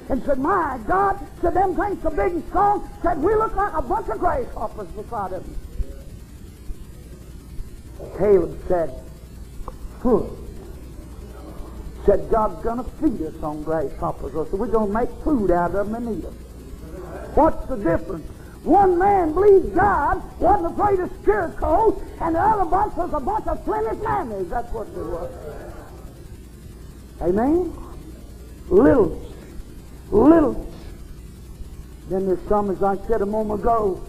And 0.09 0.23
said, 0.25 0.39
my 0.39 0.81
God, 0.87 1.19
said 1.43 1.53
them 1.53 1.77
things 1.77 2.03
so 2.03 2.11
big 2.11 2.33
and 2.33 2.45
strong, 2.49 2.89
said 3.03 3.19
we 3.19 3.35
look 3.35 3.55
like 3.55 3.75
a 3.75 3.83
bunch 3.83 4.09
of 4.09 4.19
grasshoppers 4.19 4.89
beside 4.89 5.33
them. 5.33 5.57
Caleb 8.17 8.59
said, 8.69 8.95
food. 10.01 10.31
Said 12.07 12.31
God's 12.31 12.63
going 12.65 12.79
to 12.79 12.91
feed 12.93 13.21
us 13.27 13.43
on 13.43 13.63
grasshoppers, 13.65 14.35
or 14.35 14.47
so 14.47 14.57
we're 14.57 14.69
going 14.69 14.87
to 14.89 14.95
make 14.95 15.11
food 15.23 15.51
out 15.51 15.75
of 15.75 15.91
them 15.91 15.95
and 15.97 16.19
eat 16.19 16.23
them. 16.23 16.35
What's 17.35 17.67
the 17.67 17.77
difference? 17.77 18.27
One 18.69 18.99
man 18.99 19.33
believed 19.33 19.75
God, 19.75 20.23
wasn't 20.39 20.75
afraid 20.75 21.01
of 21.01 21.11
scarecrows, 21.23 22.03
and 22.21 22.35
the 22.35 22.39
other 22.39 22.67
bunch 22.67 22.95
was 22.97 23.11
a 23.15 23.19
bunch 23.19 23.47
of 23.47 23.65
Flemish 23.65 23.97
mammies. 24.01 24.51
That's 24.51 24.71
what 24.75 24.95
they 24.95 25.01
were. 25.01 25.31
Amen? 27.23 27.73
Little. 28.69 29.23
Little. 30.11 30.71
Then 32.11 32.27
there's 32.27 32.47
some, 32.47 32.69
as 32.71 32.83
I 32.83 32.99
said 33.07 33.23
a 33.23 33.27
moment 33.27 33.61
ago, 33.63 34.05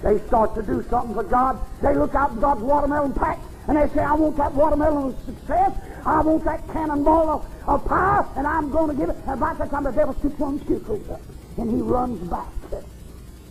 they 0.00 0.20
start 0.28 0.54
to 0.54 0.62
do 0.62 0.84
something 0.88 1.16
for 1.16 1.24
God. 1.24 1.58
They 1.82 1.96
look 1.96 2.14
out 2.14 2.30
in 2.30 2.38
God's 2.38 2.60
watermelon 2.60 3.14
patch, 3.14 3.40
and 3.66 3.76
they 3.76 3.88
say, 3.92 4.04
I 4.04 4.14
want 4.14 4.36
that 4.36 4.54
watermelon 4.54 5.08
of 5.08 5.24
success. 5.24 5.72
I 6.06 6.20
want 6.20 6.44
that 6.44 6.64
cannonball 6.68 7.28
of, 7.28 7.46
of 7.66 7.84
power, 7.84 8.28
and 8.36 8.46
I'm 8.46 8.70
going 8.70 8.90
to 8.90 8.96
give 8.96 9.10
it. 9.10 9.16
And 9.26 9.30
about 9.30 9.58
that 9.58 9.70
time, 9.70 9.82
the 9.82 9.90
devil 9.90 10.14
sticks 10.14 10.38
one 10.38 10.60
the 10.60 11.14
up, 11.14 11.20
and 11.58 11.68
he 11.68 11.82
runs 11.82 12.20
back. 12.30 12.46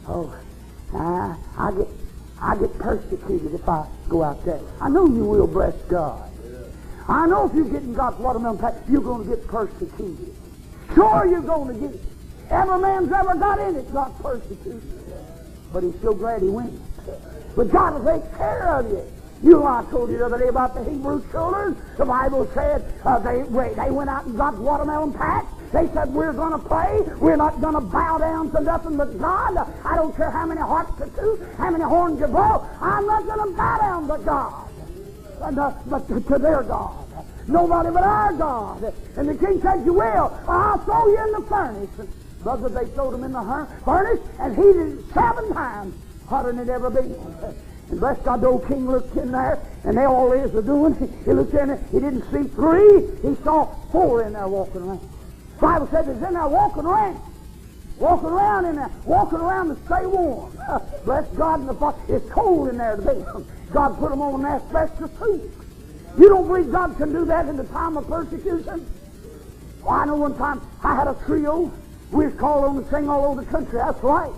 Oh, 0.10 0.36
I, 0.94 1.36
I 1.58 1.72
get 1.72 1.88
I 2.42 2.56
get 2.56 2.78
persecuted 2.80 3.54
if 3.54 3.68
I 3.68 3.86
go 4.08 4.24
out 4.24 4.44
there. 4.46 4.60
I 4.82 4.90
know 4.90 5.06
you 5.06 5.24
will, 5.24 5.48
bless 5.48 5.76
God. 5.84 6.30
I 7.08 7.28
know 7.28 7.48
if 7.48 7.56
you 7.56 7.66
get 7.66 7.84
in 7.84 7.94
God's 7.94 8.18
watermelon 8.20 8.58
patch, 8.58 8.76
you're 8.90 9.02
going 9.02 9.28
to 9.28 9.36
get 9.36 9.46
persecuted. 9.48 10.34
Sure, 10.96 11.28
you're 11.28 11.42
going 11.42 11.74
to 11.74 11.88
get 11.88 11.96
it. 11.96 12.02
Every 12.50 12.80
man's 12.80 13.12
ever 13.12 13.36
got 13.36 13.60
in 13.60 13.76
it 13.76 13.94
got 13.94 14.20
persecuted. 14.22 14.82
But 15.74 15.84
he's 15.84 16.00
so 16.02 16.14
glad 16.14 16.42
he 16.42 16.50
went. 16.50 16.80
But 17.56 17.72
God 17.72 18.02
will 18.02 18.20
take 18.20 18.38
care 18.38 18.68
of 18.76 18.90
you. 18.90 19.04
You 19.44 19.52
know, 19.52 19.68
I 19.68 19.86
told 19.90 20.10
you 20.10 20.18
the 20.18 20.26
other 20.26 20.40
day 20.40 20.48
about 20.48 20.76
the 20.76 20.84
Hebrew 20.84 21.24
children. 21.32 21.78
The 21.98 22.06
Bible 22.06 22.50
said 22.54 22.94
uh, 23.06 23.20
they, 23.20 23.42
they 23.42 23.92
went 23.92 24.10
out 24.10 24.26
and 24.26 24.38
got 24.38 24.58
watermelon 24.58 25.14
patch. 25.14 25.46
They 25.72 25.88
said, 25.94 26.10
we're 26.14 26.34
going 26.34 26.52
to 26.52 26.60
pray. 26.60 27.02
We're 27.20 27.36
not 27.36 27.62
going 27.62 27.76
to 27.76 27.82
bow 27.82 28.18
down 28.18 28.52
to 28.52 28.62
nothing 28.62 28.98
but 28.98 29.20
God. 29.20 29.58
I 29.86 29.96
don't 29.96 30.16
care 30.16 30.32
how 30.32 30.46
many 30.46 30.62
harps 30.62 31.00
you 31.00 31.12
toot, 31.16 31.48
how 31.58 31.70
many 31.70 31.84
horns 31.84 32.20
you 32.20 32.28
blow. 32.28 32.68
I'm 32.82 33.06
not 33.06 33.26
going 33.26 33.52
to 33.52 33.56
bow 33.56 33.78
down 33.78 34.08
to 34.08 34.18
God, 34.26 34.70
uh, 35.42 35.74
but 35.86 36.08
to, 36.08 36.40
their 36.40 36.64
God. 36.64 37.06
Nobody 37.48 37.92
but 37.92 38.04
our 38.04 38.34
God. 38.34 38.94
And 39.16 39.30
the 39.30 39.36
king 39.36 39.62
said, 39.62 39.86
you 39.86 39.94
will. 39.94 40.40
I'll 40.48 40.80
throw 40.80 41.08
you 41.08 41.24
in 41.24 41.32
the 41.34 41.48
furnace. 41.48 41.90
Brother, 42.42 42.70
they 42.70 42.86
throwed 42.94 43.14
him 43.14 43.24
in 43.24 43.34
the 43.34 43.68
furnace 43.86 44.20
and 44.40 44.56
heated 44.56 45.00
it 45.00 45.14
seven 45.14 45.54
times 45.54 45.94
hotter 46.28 46.52
than 46.52 46.68
it 46.68 46.72
ever 46.72 46.90
been. 46.90 47.14
And 47.90 48.00
bless 48.00 48.20
God, 48.20 48.42
the 48.42 48.48
old 48.48 48.68
king 48.68 48.88
looked 48.88 49.16
in 49.18 49.32
there, 49.32 49.60
and 49.84 49.98
they 49.98 50.06
all 50.06 50.32
is 50.32 50.54
are 50.54 50.62
doing. 50.62 50.94
He 51.26 51.34
looked 51.34 51.54
in 51.54 51.70
there, 51.70 51.84
he 51.92 52.00
didn't 52.00 52.24
see 52.32 52.48
three, 52.50 53.08
he 53.22 53.36
saw 53.44 53.66
four 53.92 54.24
in 54.24 54.34
there 54.34 54.48
walking 54.48 54.82
around. 54.82 55.10
Bible 55.60 55.88
says 55.88 56.08
he's 56.08 56.24
in 56.24 56.34
there 56.34 56.48
walking 56.48 56.86
around. 56.86 57.20
Walking 57.98 58.30
around 58.30 58.66
in 58.66 58.76
there, 58.78 58.90
walking 59.06 59.40
around 59.40 59.68
to 59.68 59.86
stay 59.86 60.06
warm. 60.06 60.58
bless 61.06 61.28
God 61.36 61.60
in 61.60 61.66
the 61.68 61.74
fire. 61.74 61.94
It's 62.08 62.30
cold 62.30 62.70
in 62.70 62.78
there 62.78 62.96
today. 62.96 63.26
God 63.74 64.00
put 64.00 64.10
them 64.10 64.22
on 64.22 64.40
an 64.40 64.46
asbestos 64.46 65.12
suit. 65.20 65.52
You 66.18 66.30
don't 66.30 66.48
believe 66.48 66.72
God 66.72 66.98
can 66.98 67.12
do 67.12 67.26
that 67.26 67.48
in 67.48 67.58
the 67.58 67.66
time 67.66 67.98
of 67.98 68.08
persecution? 68.08 68.90
Well, 69.84 69.92
I 69.92 70.06
know 70.06 70.16
one 70.16 70.38
time 70.38 70.62
I 70.84 70.96
had 70.96 71.08
a 71.08 71.14
trio. 71.26 71.72
We 72.12 72.26
was 72.26 72.36
called 72.36 72.66
on 72.66 72.84
to 72.84 72.90
sing 72.90 73.10
all 73.10 73.26
over 73.26 73.42
the 73.44 73.52
country. 73.52 73.80
That's 73.80 74.02
right. 74.02 74.32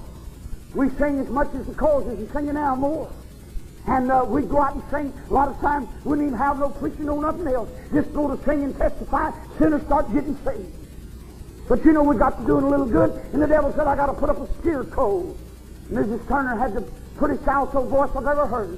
We 0.73 0.89
sing 0.91 1.19
as 1.19 1.29
much 1.29 1.53
as 1.53 1.65
the 1.65 1.73
choruses 1.73 2.19
and 2.19 2.31
singing 2.31 2.55
now 2.55 2.75
more. 2.75 3.11
And 3.87 4.11
uh, 4.11 4.25
we'd 4.27 4.49
go 4.49 4.61
out 4.61 4.75
and 4.75 4.83
sing. 4.91 5.13
A 5.29 5.33
lot 5.33 5.49
of 5.49 5.59
times 5.59 5.87
we 6.03 6.17
didn't 6.17 6.27
even 6.27 6.37
have 6.37 6.59
no 6.59 6.69
preaching, 6.69 7.05
no 7.05 7.19
nothing 7.19 7.47
else. 7.47 7.69
Just 7.93 8.13
go 8.13 8.35
to 8.35 8.43
sing 8.43 8.63
and 8.63 8.77
testify. 8.77 9.31
Sinners 9.57 9.81
start 9.83 10.11
getting 10.13 10.37
saved. 10.43 10.80
But 11.71 11.85
you 11.85 11.93
know, 11.93 12.03
we 12.03 12.17
got 12.17 12.37
to 12.37 12.45
doing 12.45 12.65
a 12.65 12.67
little 12.67 12.85
good, 12.85 13.11
and 13.31 13.41
the 13.41 13.47
devil 13.47 13.71
said, 13.71 13.87
I 13.87 13.95
got 13.95 14.07
to 14.07 14.13
put 14.13 14.29
up 14.29 14.41
a 14.41 14.59
steer 14.59 14.83
code. 14.83 15.37
Mrs. 15.89 16.27
Turner 16.27 16.57
had 16.57 16.73
the 16.73 16.81
prettiest 17.15 17.47
alto 17.47 17.85
voice 17.85 18.09
I've 18.13 18.27
ever 18.27 18.45
heard. 18.45 18.77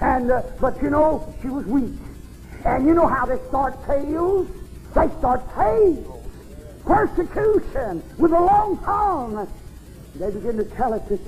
And, 0.00 0.30
uh, 0.30 0.40
but 0.58 0.80
you 0.80 0.88
know, 0.88 1.34
she 1.42 1.48
was 1.48 1.66
weak. 1.66 1.92
And 2.64 2.86
you 2.86 2.94
know 2.94 3.06
how 3.06 3.26
they 3.26 3.36
start 3.48 3.84
tales? 3.84 4.48
They 4.94 5.08
start 5.18 5.42
tales. 5.54 6.24
Persecution 6.86 8.02
with 8.16 8.32
a 8.32 8.40
long 8.40 8.78
tongue. 8.78 9.46
They 10.14 10.30
begin 10.30 10.56
to 10.56 10.64
tell 10.64 10.94
it 10.94 11.06
that 11.10 11.20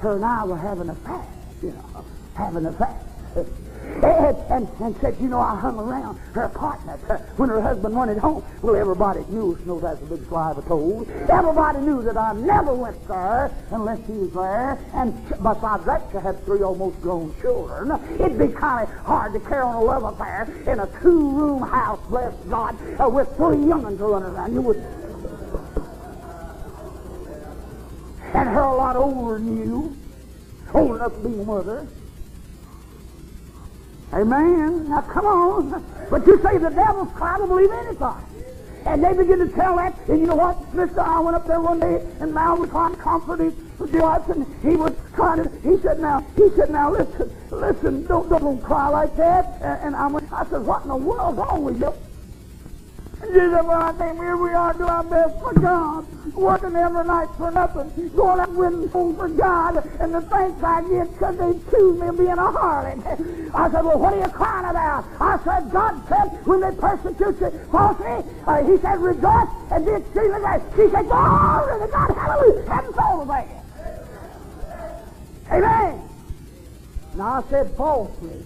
her 0.00 0.16
and 0.16 0.24
I 0.24 0.44
were 0.44 0.58
having 0.58 0.88
a 0.88 0.94
fast, 0.96 1.28
you 1.62 1.70
know, 1.70 2.04
having 2.34 2.66
a 2.66 2.72
fast. 2.72 3.06
And, 4.02 4.36
and, 4.50 4.68
and, 4.80 4.96
said, 5.00 5.16
you 5.20 5.28
know, 5.28 5.40
I 5.40 5.58
hung 5.58 5.78
around 5.78 6.18
her 6.34 6.44
apartment 6.44 7.00
uh, 7.10 7.18
when 7.36 7.50
her 7.50 7.60
husband 7.60 7.94
wanted 7.94 8.18
home. 8.18 8.42
Well, 8.62 8.76
everybody 8.76 9.20
knew, 9.28 9.58
knows 9.66 9.82
that's 9.82 10.00
a 10.00 10.06
big 10.06 10.22
of 10.32 10.58
a 10.58 10.62
toad. 10.62 11.08
Everybody 11.28 11.80
knew 11.80 12.02
that 12.02 12.16
I 12.16 12.32
never 12.32 12.72
went 12.72 13.06
there 13.06 13.50
unless 13.70 13.98
he 14.06 14.12
was 14.12 14.32
there. 14.32 14.78
And 14.94 15.28
besides 15.28 15.84
that, 15.84 16.02
she 16.10 16.18
had 16.18 16.42
three 16.44 16.62
almost 16.62 17.00
grown 17.02 17.34
children. 17.40 17.92
It'd 18.18 18.38
be 18.38 18.48
kind 18.48 18.88
of 18.88 18.94
hard 19.04 19.34
to 19.34 19.40
carry 19.40 19.62
on 19.62 19.74
a 19.74 19.82
love 19.82 20.04
affair 20.04 20.48
in 20.66 20.80
a 20.80 20.86
two-room 21.02 21.62
house, 21.62 22.00
bless 22.08 22.34
God, 22.48 22.76
uh, 23.00 23.08
with 23.08 23.28
three 23.36 23.58
young'uns 23.58 24.00
running 24.00 24.30
around. 24.30 24.54
You 24.54 24.62
would 24.62 24.82
and 28.32 28.48
her 28.48 28.60
a 28.60 28.76
lot 28.76 28.96
older 28.96 29.38
than 29.38 29.56
you, 29.56 29.96
old 30.72 30.96
enough 30.96 31.12
to 31.14 31.28
be 31.28 31.40
a 31.40 31.44
mother. 31.44 31.86
Amen. 34.12 34.88
Now 34.88 35.02
come 35.02 35.26
on. 35.26 35.84
But 36.10 36.26
you 36.26 36.40
say 36.42 36.58
the 36.58 36.70
devil's 36.70 37.12
trying 37.16 37.40
to 37.40 37.46
believe 37.46 37.70
anything. 37.70 38.30
And 38.86 39.04
they 39.04 39.12
begin 39.12 39.38
to 39.40 39.48
tell 39.48 39.76
that, 39.76 39.94
and 40.08 40.20
you 40.20 40.26
know 40.26 40.36
what? 40.36 40.56
Mr. 40.72 40.98
I 40.98 41.20
went 41.20 41.36
up 41.36 41.46
there 41.46 41.60
one 41.60 41.80
day, 41.80 42.02
and 42.18 42.32
Mal 42.32 42.56
was 42.56 42.70
trying 42.70 42.96
to 42.96 43.00
comfort 43.00 43.38
his 43.38 43.54
wife, 43.92 44.26
and 44.30 44.46
he 44.62 44.74
was 44.74 44.94
trying 45.14 45.44
to, 45.44 45.50
he 45.60 45.76
said, 45.82 46.00
now, 46.00 46.24
he 46.34 46.48
said, 46.56 46.70
now, 46.70 46.90
listen, 46.90 47.30
listen, 47.50 48.06
don't, 48.06 48.28
don't, 48.30 48.40
don't 48.40 48.62
cry 48.62 48.88
like 48.88 49.14
that. 49.16 49.58
And, 49.60 49.88
and 49.88 49.96
I 49.96 50.06
went, 50.06 50.32
I 50.32 50.46
said, 50.46 50.62
what 50.62 50.82
in 50.82 50.88
the 50.88 50.96
world's 50.96 51.38
wrong 51.38 51.62
with 51.62 51.78
you? 51.78 51.92
Jesus, 53.20 53.62
well, 53.64 53.82
I 53.82 53.92
think 53.92 54.16
here 54.18 54.36
we 54.36 54.50
are 54.50 54.72
doing 54.72 54.88
our 54.88 55.04
best 55.04 55.38
for 55.40 55.52
God, 55.52 56.34
working 56.34 56.74
every 56.74 57.04
night 57.04 57.28
for 57.36 57.50
nothing, 57.50 58.08
going 58.16 58.40
out 58.40 58.52
winning 58.54 58.90
souls 58.90 59.16
for 59.16 59.28
God, 59.28 59.76
and 60.00 60.14
the 60.14 60.22
thanks 60.22 60.62
I 60.62 60.80
get 60.88 61.12
because 61.12 61.36
they 61.36 61.50
accuse 61.50 62.00
me 62.00 62.08
of 62.08 62.16
being 62.16 62.30
a 62.30 62.36
harlot. 62.36 63.54
I 63.54 63.70
said, 63.70 63.84
well, 63.84 63.98
what 63.98 64.14
are 64.14 64.20
you 64.20 64.28
crying 64.32 64.70
about? 64.70 65.04
I 65.20 65.38
said, 65.44 65.70
God 65.70 66.02
said, 66.08 66.46
when 66.46 66.60
they 66.60 66.74
persecute 66.74 67.40
you 67.40 67.50
falsely, 67.70 68.24
uh, 68.46 68.64
he 68.64 68.78
said, 68.78 68.98
rejoice 68.98 69.48
and 69.70 69.84
be 69.84 69.92
exceedingly 69.92 70.40
glad. 70.40 70.62
She 70.74 70.88
said, 70.88 71.04
glory 71.04 71.80
to 71.80 71.88
God, 71.92 72.16
hallelujah, 72.16 72.68
heaven's 72.70 72.98
all 72.98 73.24
the 73.24 73.44
Amen. 75.52 76.08
Now 77.16 77.44
I 77.44 77.50
said 77.50 77.70
falsely, 77.76 78.44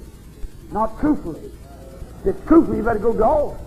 not 0.72 0.98
truthfully. 0.98 1.52
If 2.20 2.34
it's 2.34 2.46
truthfully, 2.48 2.78
you 2.78 2.82
better 2.82 2.98
go 2.98 3.12
to 3.12 3.63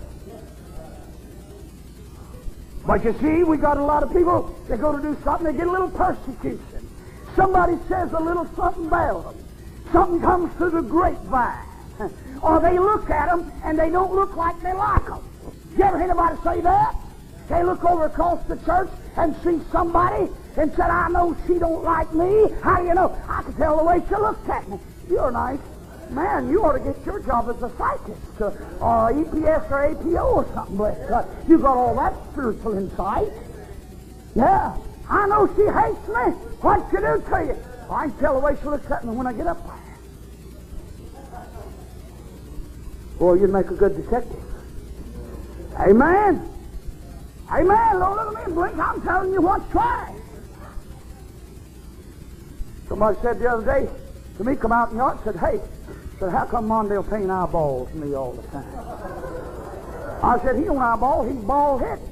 but 2.88 3.04
you 3.04 3.14
see, 3.20 3.44
we 3.44 3.58
got 3.58 3.76
a 3.76 3.84
lot 3.84 4.02
of 4.02 4.10
people, 4.14 4.58
they 4.66 4.78
go 4.78 4.96
to 4.96 5.02
do 5.02 5.14
something, 5.22 5.44
they 5.44 5.52
get 5.52 5.66
a 5.66 5.70
little 5.70 5.90
persecution. 5.90 6.88
Somebody 7.36 7.76
says 7.86 8.10
a 8.14 8.18
little 8.18 8.48
something 8.56 8.86
about 8.86 9.24
them. 9.24 9.44
Something 9.92 10.22
comes 10.22 10.54
through 10.54 10.70
the 10.70 10.80
grapevine. 10.80 11.66
or 12.42 12.60
they 12.60 12.78
look 12.78 13.10
at 13.10 13.28
them 13.28 13.52
and 13.62 13.78
they 13.78 13.90
don't 13.90 14.14
look 14.14 14.36
like 14.36 14.58
they 14.62 14.72
like 14.72 15.04
them. 15.04 15.22
You 15.76 15.84
ever 15.84 15.98
hear 15.98 16.06
anybody 16.06 16.36
say 16.42 16.62
that? 16.62 16.96
They 17.50 17.62
look 17.62 17.84
over 17.84 18.06
across 18.06 18.42
the 18.46 18.56
church 18.64 18.88
and 19.18 19.36
see 19.44 19.60
somebody 19.70 20.32
and 20.56 20.70
said, 20.70 20.88
I 20.88 21.08
know 21.08 21.36
she 21.46 21.58
don't 21.58 21.84
like 21.84 22.14
me. 22.14 22.48
How 22.62 22.80
do 22.80 22.86
you 22.86 22.94
know? 22.94 23.14
I 23.28 23.42
can 23.42 23.52
tell 23.56 23.76
the 23.76 23.84
way 23.84 24.00
she 24.08 24.14
looks 24.14 24.48
at 24.48 24.66
me. 24.66 24.78
You're 25.10 25.30
nice. 25.30 25.60
Man, 26.10 26.48
you 26.50 26.64
ought 26.64 26.72
to 26.72 26.80
get 26.80 27.04
your 27.04 27.20
job 27.20 27.50
as 27.50 27.62
a 27.62 27.70
psychic, 27.76 28.16
uh, 28.40 28.46
or 28.80 29.12
EPS 29.12 29.70
or 29.70 29.84
APO 29.84 30.24
or 30.24 30.46
something, 30.54 30.76
bless 30.76 31.08
God. 31.08 31.28
You 31.48 31.58
got 31.58 31.76
all 31.76 31.94
that 31.96 32.14
spiritual 32.32 32.78
insight. 32.78 33.28
Yeah, 34.34 34.76
I 35.08 35.26
know 35.26 35.46
she 35.54 35.64
hates 35.64 36.08
me. 36.08 36.32
What'd 36.60 36.86
she 36.90 36.96
do 36.96 37.30
to 37.30 37.44
you? 37.44 37.56
I 37.90 38.08
can 38.08 38.18
tell 38.18 38.34
the 38.34 38.40
way 38.40 38.56
she 38.60 38.68
looks 38.68 38.90
at 38.90 39.04
me 39.04 39.14
when 39.14 39.26
I 39.26 39.32
get 39.32 39.46
up. 39.46 39.58
Boy, 43.18 43.34
you'd 43.34 43.50
make 43.50 43.66
a 43.66 43.74
good 43.74 43.96
detective. 43.96 44.42
Amen. 45.78 46.48
Amen. 47.50 47.98
Don't 47.98 48.16
look 48.16 48.38
at 48.38 48.48
me 48.48 48.54
blink. 48.54 48.78
I'm 48.78 49.02
telling 49.02 49.32
you 49.32 49.42
what's 49.42 49.74
right. 49.74 50.14
Somebody 52.88 53.18
said 53.22 53.38
the 53.38 53.50
other 53.50 53.64
day 53.64 53.88
to 54.38 54.44
me, 54.44 54.54
come 54.54 54.72
out 54.72 54.90
in 54.90 54.96
the 54.96 55.02
yard 55.02 55.18
said, 55.24 55.36
hey, 55.36 55.60
said, 56.18 56.32
how 56.32 56.44
come 56.44 56.68
Mondale 56.68 57.08
paint 57.08 57.30
eyeballs 57.30 57.92
me 57.94 58.14
all 58.14 58.32
the 58.32 58.42
time? 58.48 58.66
I 60.22 60.38
said, 60.42 60.56
he 60.56 60.64
don't 60.64 60.78
eyeball, 60.78 61.28
he's 61.28 61.44
bald 61.44 61.80
headed. 61.80 62.08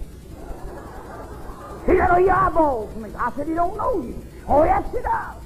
He 1.86 1.96
said, 1.96 2.08
oh, 2.10 2.16
he 2.16 2.28
eyeballs 2.28 2.96
me. 2.96 3.10
I 3.16 3.32
said, 3.36 3.48
he 3.48 3.54
don't 3.54 3.76
know 3.76 4.02
you. 4.02 4.22
Oh, 4.48 4.64
yes, 4.64 4.84
he 4.92 5.00
does. 5.02 5.36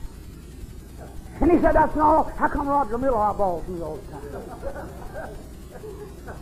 And 1.41 1.51
he 1.53 1.59
said, 1.59 1.75
that's 1.75 1.97
not 1.97 2.05
all. 2.05 2.25
How 2.37 2.49
come 2.49 2.69
Roger 2.69 2.99
Miller 2.99 3.17
eyeballs 3.17 3.67
me 3.69 3.81
all 3.81 3.97
the 3.97 4.13
time? 4.13 4.21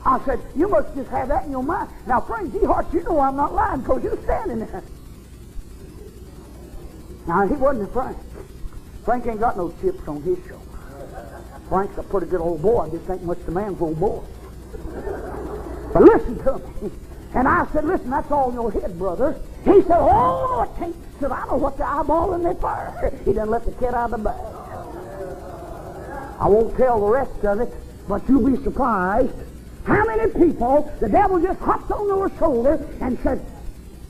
I 0.05 0.21
said, 0.25 0.41
you 0.57 0.69
must 0.69 0.95
just 0.95 1.11
have 1.11 1.29
that 1.29 1.45
in 1.45 1.53
your 1.53 1.63
mind. 1.63 1.89
Now, 2.07 2.21
Frank 2.21 2.53
G. 2.53 2.65
Hart, 2.65 2.93
you 2.93 3.03
know 3.05 3.21
I'm 3.21 3.37
not 3.37 3.55
lying 3.55 3.81
because 3.81 4.03
you're 4.03 4.21
standing 4.25 4.59
there. 4.61 4.83
Now, 7.27 7.47
he 7.47 7.55
wasn't 7.55 7.89
a 7.89 7.93
Frank. 7.93 8.17
Frank 9.05 9.27
ain't 9.27 9.41
got 9.41 9.57
no 9.57 9.73
chips 9.81 10.07
on 10.09 10.23
his 10.23 10.39
shoulder. 10.47 10.58
Frank's 11.69 11.99
a 11.99 12.03
pretty 12.03 12.27
good 12.27 12.41
old 12.41 12.63
boy. 12.63 12.87
I 12.87 12.91
just 12.91 13.09
ain't 13.11 13.25
much 13.25 13.39
the 13.45 13.53
man's 13.53 13.81
old 13.81 13.99
boy. 14.01 14.23
But 15.93 16.03
listen 16.03 16.39
to 16.45 16.59
me. 16.83 16.91
And 17.35 17.47
I 17.47 17.67
said, 17.73 17.85
listen, 17.85 18.11
that's 18.11 18.31
all 18.31 18.49
in 18.49 18.55
your 18.55 18.73
head, 18.73 18.99
brother. 18.99 19.39
He 19.65 19.83
said, 19.83 19.99
oh, 19.99 20.47
no, 20.49 20.63
it 20.63 20.79
can't. 20.79 20.95
He 20.95 21.21
said, 21.21 21.31
I 21.31 21.47
know 21.47 21.57
what 21.57 21.77
the 21.77 21.87
eyeball 21.87 22.35
in 22.35 22.43
the 22.43 22.55
fire. 22.55 23.13
He 23.25 23.33
done 23.35 23.51
let 23.51 23.65
the 23.65 23.73
cat 23.73 23.95
out 23.95 24.13
of 24.13 24.23
the 24.23 24.25
bag. 24.25 24.59
I 26.41 26.49
won't 26.49 26.77
tell 26.77 27.01
the 27.01 27.07
rest 27.07 27.45
of 27.45 27.61
it, 27.61 27.75
but 28.09 28.27
you'll 28.29 28.49
be 28.49 28.63
surprised 28.63 29.35
how 29.85 30.05
many 30.07 30.33
people 30.33 30.91
the 31.01 31.09
devil 31.09 31.41
just 31.41 31.59
hopped 31.61 31.91
on 31.91 32.09
their 32.09 32.39
shoulder 32.39 32.87
and 33.01 33.19
said, 33.23 33.45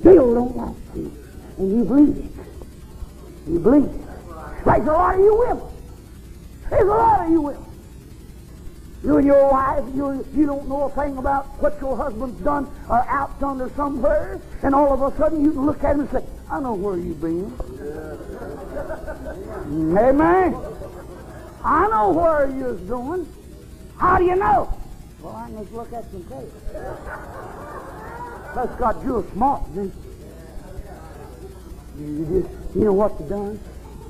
Bill 0.02 0.34
don't 0.34 0.56
like 0.56 0.76
you. 0.94 1.12
And 1.56 1.78
you 1.78 1.84
believe 1.84 2.16
it. 2.16 3.50
You 3.50 3.58
believe 3.58 3.84
it. 3.84 4.66
Like 4.66 4.82
a 4.82 4.86
lot 4.86 5.14
of 5.14 5.20
you 5.20 5.34
women. 5.34 5.77
There's 6.70 6.82
a 6.82 6.86
lot 6.86 7.26
of 7.26 7.30
you 7.30 7.42
women. 7.42 7.64
You 9.04 9.16
and 9.16 9.26
your 9.26 9.50
wife, 9.52 9.84
you, 9.94 10.26
you 10.34 10.46
don't 10.46 10.68
know 10.68 10.84
a 10.84 10.90
thing 10.90 11.16
about 11.18 11.46
what 11.62 11.80
your 11.80 11.96
husband's 11.96 12.40
done 12.42 12.68
or 12.88 12.98
outdone 13.08 13.60
or 13.60 13.70
somewhere, 13.70 14.40
and 14.62 14.74
all 14.74 14.92
of 14.92 15.02
a 15.02 15.16
sudden 15.16 15.44
you 15.44 15.52
can 15.52 15.66
look 15.66 15.84
at 15.84 15.94
him 15.94 16.00
and 16.00 16.10
say, 16.10 16.24
I 16.50 16.60
know 16.60 16.74
where 16.74 16.96
you've 16.96 17.20
been. 17.20 17.44
Amen. 19.98 20.54
I 21.64 21.88
know 21.88 22.10
where 22.10 22.50
you're 22.50 22.76
doing. 22.76 23.26
How 23.98 24.18
do 24.18 24.24
you 24.24 24.36
know? 24.36 24.72
Well, 25.20 25.34
I 25.34 25.50
just 25.50 25.72
look 25.72 25.92
at 25.92 26.10
some 26.10 26.22
tape. 26.24 26.52
That's 28.54 28.74
got 28.76 29.02
you 29.04 29.26
smart, 29.32 29.62
didn't 29.74 29.94
you? 31.98 32.06
You 32.06 32.42
just, 32.42 32.74
you 32.76 32.84
know 32.84 32.92
what 32.92 33.20
you 33.20 33.26
done? 33.28 33.60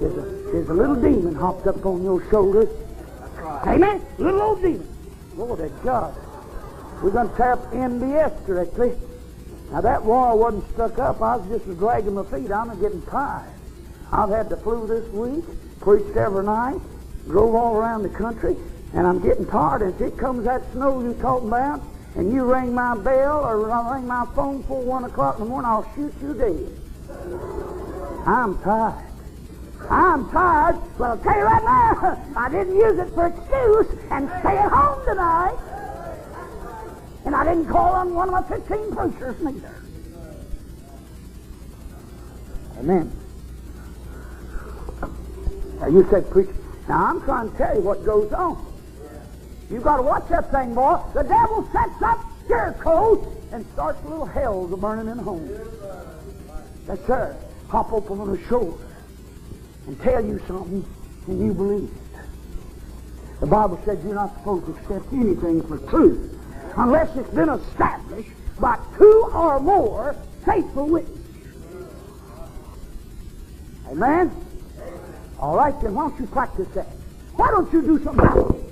There's 0.01 0.17
a, 0.17 0.53
there's 0.53 0.69
a 0.69 0.75
little 0.75 0.97
demon 0.97 1.35
hopped 1.35 1.67
up 1.67 1.85
on 1.85 2.03
your 2.03 2.29
shoulder. 2.31 2.69
Amen? 3.67 4.01
Little 4.19 4.43
old 4.43 4.63
demon. 4.63 4.89
Lord 5.37 5.61
of 5.61 5.83
God. 5.83 6.15
We're 7.03 7.11
going 7.11 7.31
to 7.31 7.37
tap 7.37 7.59
NBS 7.71 8.47
directly. 8.47 8.93
Now, 9.71 9.81
that 9.83 10.03
wall 10.03 10.39
wasn't 10.39 10.69
stuck 10.75 10.99
up. 10.99 11.21
I 11.23 11.37
was 11.37 11.49
just 11.49 11.79
dragging 11.79 12.15
my 12.15 12.25
feet. 12.25 12.51
I'm 12.51 12.81
getting 12.81 13.03
tired. 13.03 13.53
I've 14.11 14.31
had 14.31 14.49
the 14.49 14.57
flu 14.57 14.87
this 14.87 15.07
week, 15.13 15.45
preached 15.81 16.17
every 16.17 16.45
night, 16.45 16.81
drove 17.27 17.55
all 17.55 17.77
around 17.77 18.03
the 18.03 18.09
country, 18.09 18.57
and 18.95 19.07
I'm 19.07 19.21
getting 19.21 19.47
tired. 19.47 19.83
And 19.83 19.95
if 19.95 20.01
it 20.01 20.17
comes 20.17 20.45
that 20.45 20.63
snow 20.73 21.03
you're 21.03 21.13
talking 21.15 21.49
about, 21.49 21.83
and 22.15 22.33
you 22.33 22.45
ring 22.45 22.75
my 22.75 22.97
bell 22.97 23.45
or 23.45 23.59
ring 23.95 24.07
my 24.07 24.27
phone 24.35 24.63
for 24.65 24.81
1 24.81 25.05
o'clock 25.05 25.39
in 25.39 25.45
the 25.45 25.51
morning, 25.51 25.71
I'll 25.71 25.89
shoot 25.95 26.15
you 26.23 26.35
dead. 26.35 26.73
I'm 28.27 28.59
tired. 28.63 29.08
I'm 29.91 30.31
tired, 30.31 30.77
Well, 30.99 31.13
I'll 31.13 31.19
tell 31.19 31.37
you 31.37 31.45
right 31.45 31.65
now, 31.65 32.23
I 32.37 32.49
didn't 32.51 32.77
use 32.77 32.99
it 32.99 33.15
for 33.15 33.27
excuse 33.27 33.87
and 34.11 34.29
stay 34.41 34.57
at 34.59 34.71
home 34.71 35.05
tonight. 35.07 35.57
And 37.25 37.35
I 37.35 37.45
didn't 37.45 37.69
call 37.69 37.95
on 37.95 38.15
one 38.15 38.29
of 38.29 38.35
my 38.35 38.57
15 38.57 38.95
preachers 38.95 39.41
neither. 39.41 39.75
Amen. 42.79 43.13
Now 45.81 45.87
you 45.89 46.07
said 46.11 46.31
preach. 46.31 46.51
Now 46.89 47.07
I'm 47.07 47.23
trying 47.23 47.51
to 47.51 47.57
tell 47.57 47.75
you 47.75 47.83
what 47.83 48.05
goes 48.05 48.33
on. 48.33 48.65
You've 49.71 49.85
got 49.85 49.99
to 49.99 50.03
watch 50.03 50.29
that 50.29 50.51
thing, 50.51 50.75
boy. 50.75 51.01
The 51.15 51.23
devil 51.23 51.69
sets 51.73 52.03
up 52.03 52.19
Jericho 52.47 53.33
and 53.53 53.67
starts 53.73 54.03
little 54.05 54.27
hells 54.27 54.79
burning 54.81 55.09
in 55.09 55.19
homes. 55.19 55.51
That's 56.87 57.05
sir. 57.07 57.37
Hop 57.69 57.93
open 57.93 58.21
on 58.21 58.33
the 58.33 58.43
shoulder 58.49 58.88
and 59.89 60.01
tell 60.03 60.25
you 60.25 60.39
something 60.47 60.85
and 61.27 61.47
you 61.47 61.53
believe 61.55 61.91
it. 61.91 62.21
The 63.41 63.47
Bible 63.47 63.81
says 63.85 63.99
you're 64.05 64.15
not 64.15 64.35
supposed 64.35 64.67
to 64.67 64.73
accept 64.73 65.13
anything 65.13 65.63
for 65.63 65.79
truth 65.89 66.39
unless 66.77 67.17
it's 67.17 67.31
been 67.31 67.49
established 67.49 68.29
by 68.61 68.79
two 68.97 69.31
or 69.33 69.59
more 69.61 70.15
faithful 70.45 70.89
witnesses. 70.89 71.25
Amen? 73.91 74.31
All 75.41 75.57
right, 75.57 75.75
then 75.81 75.95
why 75.95 76.09
don't 76.09 76.21
you 76.21 76.27
practice 76.27 76.69
that? 76.75 76.89
Why 77.37 77.49
don't 77.49 77.73
you 77.73 77.81
do 77.81 78.05
something 78.05 78.27
about 78.27 78.55
it? 78.57 78.65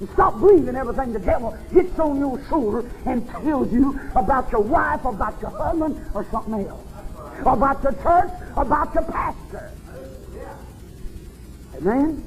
And 0.00 0.08
stop 0.10 0.38
believing 0.38 0.76
everything 0.76 1.12
the 1.12 1.18
devil 1.18 1.58
gets 1.74 1.98
on 1.98 2.20
your 2.20 2.40
shoulder 2.48 2.88
and 3.06 3.28
tells 3.28 3.72
you 3.72 3.98
about 4.14 4.52
your 4.52 4.60
wife, 4.60 5.04
about 5.04 5.40
your 5.40 5.50
husband, 5.50 6.00
or 6.14 6.24
something 6.30 6.66
else. 6.66 6.84
About 7.40 7.82
your 7.82 7.94
church, 7.94 8.30
about 8.56 8.94
your 8.94 9.04
pastor. 9.04 9.72
Amen? 11.78 12.26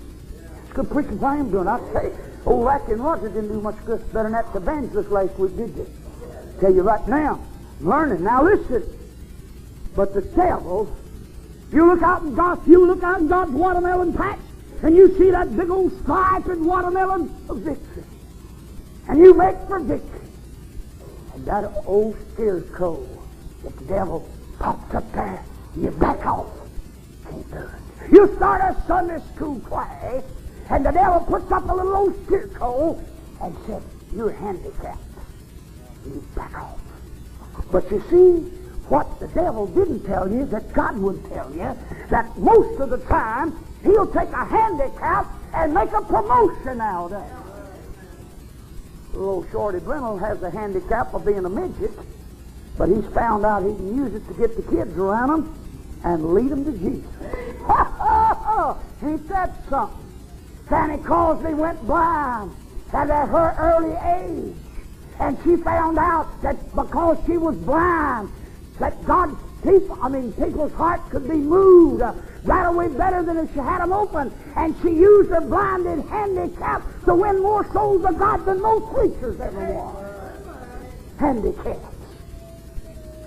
It's 0.63 0.73
good 0.73 0.89
preaching 0.89 1.23
I 1.23 1.37
am 1.37 1.51
doing. 1.51 1.67
I 1.67 1.79
say, 1.93 2.11
old 2.45 2.67
Atkin 2.67 3.01
Roger 3.01 3.27
didn't 3.27 3.49
do 3.49 3.61
much 3.61 3.75
good 3.85 3.99
better 4.13 4.29
than 4.29 4.31
that 4.33 4.55
evangelist 4.55 5.09
last 5.09 5.37
week, 5.37 5.55
did 5.57 5.75
you? 5.75 5.87
Tell 6.59 6.73
you 6.73 6.83
right 6.83 7.05
now, 7.07 7.39
I'm 7.79 7.87
learning. 7.87 8.23
Now 8.23 8.43
listen. 8.43 8.83
But 9.95 10.13
the 10.13 10.21
devil, 10.21 10.95
you 11.73 11.85
look 11.85 12.01
out 12.01 12.21
in 12.21 12.33
God's, 12.33 12.65
you 12.67 12.85
look 12.85 13.03
out 13.03 13.19
in 13.19 13.27
God's 13.27 13.51
watermelon 13.51 14.13
patch, 14.13 14.39
and 14.83 14.95
you 14.95 15.17
see 15.17 15.31
that 15.31 15.55
big 15.55 15.69
old 15.69 15.91
striped 16.01 16.47
watermelon 16.47 17.29
of 17.49 17.57
victory. 17.59 18.03
And 19.09 19.19
you 19.19 19.33
make 19.33 19.57
for 19.67 19.79
victory. 19.79 20.27
And 21.33 21.45
that 21.45 21.69
old 21.85 22.15
scarecrow 22.33 23.05
that 23.63 23.77
the 23.77 23.85
devil 23.85 24.29
pops 24.59 24.95
up 24.95 25.11
there, 25.11 25.43
and 25.73 25.83
you 25.83 25.91
back 25.91 26.25
off. 26.25 26.47
Can't 27.29 27.51
do 27.51 27.57
it. 27.57 27.80
You 28.09 28.33
start 28.35 28.61
a 28.61 28.81
Sunday 28.87 29.19
school 29.35 29.59
class, 29.61 30.23
and 30.69 30.85
the 30.85 30.91
devil 30.91 31.19
puts 31.19 31.51
up 31.51 31.69
a 31.69 31.73
little 31.73 31.95
old 31.95 32.25
scarecrow 32.25 33.03
and 33.41 33.55
says, 33.67 33.83
You're 34.15 34.31
handicapped. 34.31 34.99
You 36.05 36.25
back 36.35 36.57
off. 36.57 36.79
But 37.71 37.89
you 37.91 38.03
see, 38.09 38.57
what 38.89 39.19
the 39.19 39.27
devil 39.29 39.67
didn't 39.67 40.03
tell 40.03 40.29
you 40.29 40.45
that 40.47 40.73
God 40.73 40.97
would 40.97 41.23
tell 41.29 41.49
you, 41.53 41.77
that 42.09 42.37
most 42.37 42.79
of 42.79 42.89
the 42.89 42.97
time 42.97 43.53
he'll 43.83 44.07
take 44.07 44.29
a 44.29 44.45
handicap 44.45 45.27
and 45.53 45.73
make 45.73 45.91
a 45.91 46.01
promotion 46.01 46.81
out 46.81 47.13
of 47.13 47.23
it. 47.23 49.17
Little 49.17 49.45
Shorty 49.51 49.79
Brennell 49.79 50.17
has 50.17 50.39
the 50.39 50.49
handicap 50.49 51.13
of 51.13 51.25
being 51.25 51.45
a 51.45 51.49
midget, 51.49 51.91
but 52.77 52.89
he's 52.89 53.05
found 53.13 53.45
out 53.45 53.63
he 53.63 53.73
can 53.75 53.95
use 53.95 54.13
it 54.13 54.27
to 54.27 54.33
get 54.33 54.55
the 54.55 54.63
kids 54.63 54.97
around 54.97 55.29
him 55.29 55.60
and 56.03 56.33
lead 56.33 56.49
them 56.49 56.65
to 56.65 56.71
Jesus. 56.71 57.09
Ain't 59.03 59.27
that 59.29 59.51
something? 59.69 59.97
Fanny 60.67 61.01
Crosby 61.03 61.53
went 61.53 61.81
blind 61.85 62.51
at 62.93 63.07
her 63.09 63.55
early 63.57 63.95
age. 64.19 64.55
And 65.19 65.37
she 65.43 65.55
found 65.57 65.97
out 65.97 66.41
that 66.41 66.57
because 66.75 67.17
she 67.25 67.37
was 67.37 67.55
blind, 67.57 68.29
that 68.79 69.03
God's 69.05 69.37
people, 69.63 69.97
I 70.01 70.09
mean, 70.09 70.33
people's 70.33 70.73
hearts 70.73 71.03
could 71.09 71.29
be 71.29 71.35
moved 71.35 72.01
uh, 72.01 72.13
right 72.43 72.65
away 72.65 72.87
better 72.87 73.21
than 73.21 73.37
if 73.37 73.53
she 73.53 73.59
had 73.59 73.81
them 73.81 73.93
open. 73.93 74.33
And 74.55 74.75
she 74.81 74.89
used 74.89 75.29
her 75.29 75.41
blinded 75.41 76.05
handicap 76.07 76.81
to 77.05 77.15
win 77.15 77.41
more 77.41 77.71
souls 77.71 78.03
of 78.05 78.17
God 78.17 78.45
than 78.45 78.61
most 78.61 78.93
preachers 78.93 79.39
ever 79.39 79.73
won. 79.73 79.95
Handicaps. 81.19 81.85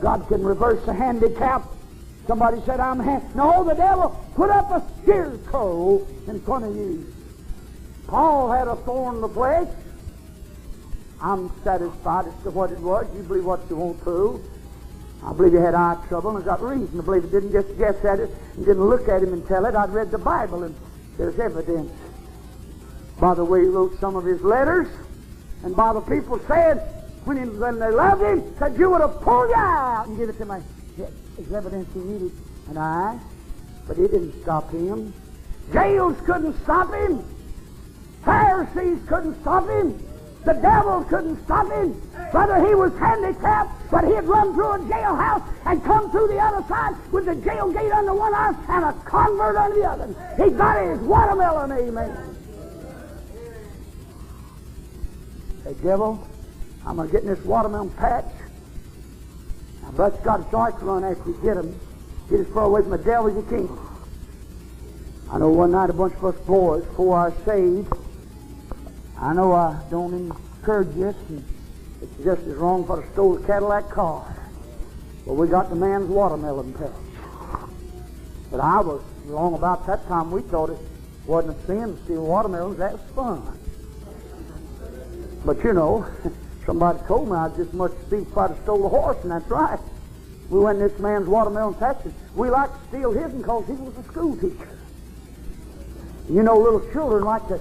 God 0.00 0.26
can 0.28 0.42
reverse 0.42 0.86
a 0.88 0.92
handicap. 0.92 1.62
Somebody 2.26 2.60
said, 2.64 2.80
I'm. 2.80 2.98
No, 3.34 3.64
the 3.64 3.74
devil 3.74 4.24
put 4.34 4.50
up 4.50 4.70
a 4.70 4.82
scarecrow 5.02 6.06
in 6.26 6.40
front 6.40 6.64
of 6.64 6.74
you. 6.74 7.12
Paul 8.06 8.50
had 8.50 8.68
a 8.68 8.76
thorn 8.76 9.16
in 9.16 9.20
the 9.20 9.28
flesh. 9.28 9.68
I'm 11.20 11.50
satisfied 11.62 12.26
as 12.26 12.42
to 12.44 12.50
what 12.50 12.70
it 12.70 12.78
was. 12.80 13.06
You 13.14 13.22
believe 13.22 13.44
what 13.44 13.60
you 13.68 13.76
want 13.76 14.02
to. 14.04 14.42
I 15.24 15.32
believe 15.32 15.52
he 15.52 15.58
had 15.58 15.74
eye 15.74 15.96
trouble, 16.08 16.36
and 16.36 16.42
I 16.42 16.46
got 16.46 16.62
reason 16.62 16.96
to 16.96 17.02
believe 17.02 17.24
it. 17.24 17.30
Didn't 17.30 17.52
just 17.52 17.78
guess 17.78 18.04
at 18.04 18.20
it 18.20 18.30
and 18.56 18.66
didn't 18.66 18.84
look 18.84 19.08
at 19.08 19.22
him 19.22 19.32
and 19.32 19.46
tell 19.46 19.64
it. 19.64 19.74
I'd 19.74 19.90
read 19.90 20.10
the 20.10 20.18
Bible, 20.18 20.64
and 20.64 20.74
there's 21.16 21.38
evidence. 21.38 21.92
By 23.18 23.34
the 23.34 23.44
way 23.44 23.60
he 23.60 23.66
wrote 23.66 23.98
some 24.00 24.16
of 24.16 24.24
his 24.24 24.42
letters, 24.42 24.88
and 25.62 25.74
by 25.74 25.92
the 25.94 26.00
people 26.00 26.38
said, 26.46 26.78
when, 27.24 27.38
he, 27.38 27.44
when 27.44 27.78
they 27.78 27.90
loved 27.90 28.22
him, 28.22 28.54
said, 28.58 28.76
you 28.78 28.90
would 28.90 29.00
have 29.00 29.20
pulled 29.22 29.48
you 29.48 29.56
out 29.56 30.06
and 30.08 30.18
give 30.18 30.28
it 30.28 30.36
to 30.38 30.44
me. 30.44 30.56
It's 31.38 31.52
evidence 31.52 31.88
he 31.92 32.00
needed 32.00 32.32
an 32.70 32.78
eye, 32.78 33.18
but 33.86 33.98
it 33.98 34.12
didn't 34.12 34.40
stop 34.42 34.70
him. 34.70 35.12
Jails 35.72 36.16
couldn't 36.24 36.60
stop 36.62 36.92
him. 36.94 37.24
Pharisees 38.24 38.98
couldn't 39.08 39.40
stop 39.40 39.68
him. 39.68 39.98
The 40.44 40.52
devil 40.54 41.04
couldn't 41.04 41.42
stop 41.44 41.70
him. 41.72 41.92
Whether 42.32 42.66
he 42.66 42.74
was 42.74 42.92
handicapped, 42.98 43.90
but 43.90 44.04
he'd 44.04 44.24
run 44.24 44.54
through 44.54 44.72
a 44.72 44.78
jailhouse 44.80 45.42
and 45.64 45.82
come 45.84 46.10
through 46.10 46.28
the 46.28 46.38
other 46.38 46.66
side 46.68 46.94
with 47.12 47.26
the 47.26 47.34
jail 47.36 47.72
gate 47.72 47.92
under 47.92 48.14
one 48.14 48.34
arm 48.34 48.56
and 48.68 48.84
a 48.84 48.92
convert 49.04 49.56
under 49.56 49.76
the 49.76 49.88
other. 49.88 50.06
He 50.36 50.50
got 50.50 50.84
his 50.84 50.98
watermelon, 51.00 51.72
amen. 51.72 52.36
Hey, 55.64 55.74
devil, 55.82 56.26
I'm 56.86 56.96
going 56.96 57.08
to 57.08 57.12
get 57.12 57.22
in 57.22 57.28
this 57.28 57.44
watermelon 57.44 57.90
patch. 57.90 58.26
But 59.92 60.22
got 60.24 60.40
a 60.40 60.50
choice 60.50 60.74
run 60.82 61.04
after 61.04 61.30
you 61.30 61.38
get 61.42 61.56
him. 61.56 61.78
Get 62.30 62.40
as 62.40 62.46
far 62.48 62.64
away 62.64 62.82
from 62.82 62.90
the 62.90 62.98
devil 62.98 63.28
as 63.28 63.36
you 63.36 63.42
can. 63.42 63.68
I 65.30 65.38
know 65.38 65.50
one 65.50 65.72
night 65.72 65.90
a 65.90 65.92
bunch 65.92 66.14
of 66.14 66.24
us 66.24 66.36
boys, 66.46 66.84
before 66.84 67.18
I 67.18 67.44
saved, 67.44 67.92
I 69.18 69.32
know 69.32 69.52
I 69.52 69.80
don't 69.90 70.12
encourage 70.14 70.94
this, 70.94 71.16
and 71.28 71.44
it's 72.02 72.24
just 72.24 72.42
as 72.42 72.56
wrong 72.56 72.86
for 72.86 73.02
I 73.02 73.12
stole 73.12 73.36
a 73.36 73.46
Cadillac 73.46 73.88
car. 73.90 74.36
But 75.26 75.34
we 75.34 75.48
got 75.48 75.70
the 75.70 75.76
man's 75.76 76.08
watermelon 76.08 76.74
patch. 76.74 76.90
But 78.50 78.60
I 78.60 78.80
was 78.80 79.02
wrong 79.26 79.54
about 79.54 79.86
that 79.86 80.06
time. 80.06 80.30
We 80.30 80.42
thought 80.42 80.70
it 80.70 80.78
wasn't 81.26 81.56
a 81.56 81.66
sin 81.66 81.96
to 81.96 82.04
steal 82.04 82.26
watermelons. 82.26 82.78
That 82.78 82.92
was 82.92 83.00
fun. 83.14 83.58
But 85.44 85.64
you 85.64 85.72
know, 85.72 86.06
somebody 86.66 86.98
told 87.06 87.28
me 87.28 87.36
I 87.36 87.48
just 87.56 87.72
much 87.74 87.92
thief 88.10 88.26
if 88.30 88.38
I'd 88.38 88.62
stole 88.62 88.86
a 88.86 88.88
horse, 88.88 89.18
and 89.22 89.30
that's 89.30 89.48
right. 89.48 89.78
We 90.50 90.60
went 90.60 90.80
in 90.80 90.88
this 90.88 90.98
man's 90.98 91.26
watermelon 91.26 91.74
patch, 91.74 91.98
and 92.04 92.14
we 92.34 92.50
like 92.50 92.70
to 92.70 92.88
steal 92.88 93.12
his 93.12 93.32
because 93.32 93.66
he 93.66 93.72
was 93.72 93.96
a 93.96 94.02
school 94.04 94.36
teacher. 94.36 94.78
You 96.28 96.42
know, 96.42 96.58
little 96.58 96.80
children 96.92 97.24
like 97.24 97.46
to 97.48 97.60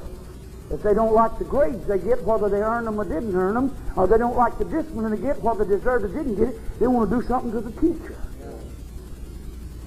if 0.72 0.82
they 0.82 0.94
don't 0.94 1.14
like 1.14 1.38
the 1.38 1.44
grades 1.44 1.86
they 1.86 2.00
get, 2.00 2.24
whether 2.24 2.50
they 2.50 2.62
earned 2.62 2.88
them 2.88 3.00
or 3.00 3.04
didn't 3.04 3.36
earn 3.36 3.54
them, 3.54 3.78
or 3.96 4.08
they 4.08 4.18
don't 4.18 4.36
like 4.36 4.58
the 4.58 4.66
discipline 4.66 5.12
they 5.12 5.22
get, 5.22 5.40
whether 5.44 5.64
they 5.64 5.76
deserved 5.76 6.06
it 6.06 6.12
or 6.12 6.24
didn't 6.24 6.36
get 6.36 6.48
it, 6.48 6.80
they 6.80 6.88
want 6.88 7.10
to 7.10 7.16
do 7.16 7.28
something 7.28 7.52
to 7.52 7.62
the 7.62 7.72
teacher. 7.80 8.16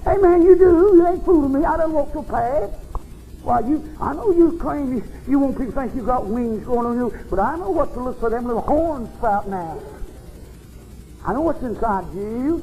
Hey 0.05 0.15
man, 0.17 0.41
you 0.43 0.57
do. 0.57 0.95
You 0.95 1.07
ain't 1.07 1.25
fooling 1.25 1.51
me. 1.51 1.65
I 1.65 1.75
don't 1.75 1.91
walk 1.91 2.13
your 2.13 2.23
path. 2.23 2.71
Why, 3.47 3.61
you, 3.61 3.81
I 4.01 4.13
know 4.13 4.29
you 4.31 4.57
claim 4.59 4.93
you, 4.93 5.03
you 5.25 5.39
want 5.39 5.57
people 5.57 5.71
to 5.71 5.79
think 5.79 5.95
you 5.95 6.03
got 6.05 6.27
wings 6.27 6.65
growing 6.65 6.85
on 6.85 6.97
you, 6.97 7.17
but 7.29 7.39
I 7.39 7.55
know 7.55 7.69
what 7.69 7.93
to 7.93 8.01
look 8.01 8.19
for 8.19 8.29
them 8.29 8.45
little 8.45 8.61
horns 8.61 9.07
spouting 9.15 9.53
out. 9.53 9.81
I 11.25 11.31
know 11.31 11.39
what's 11.39 11.63
inside 11.63 12.13
you. 12.13 12.61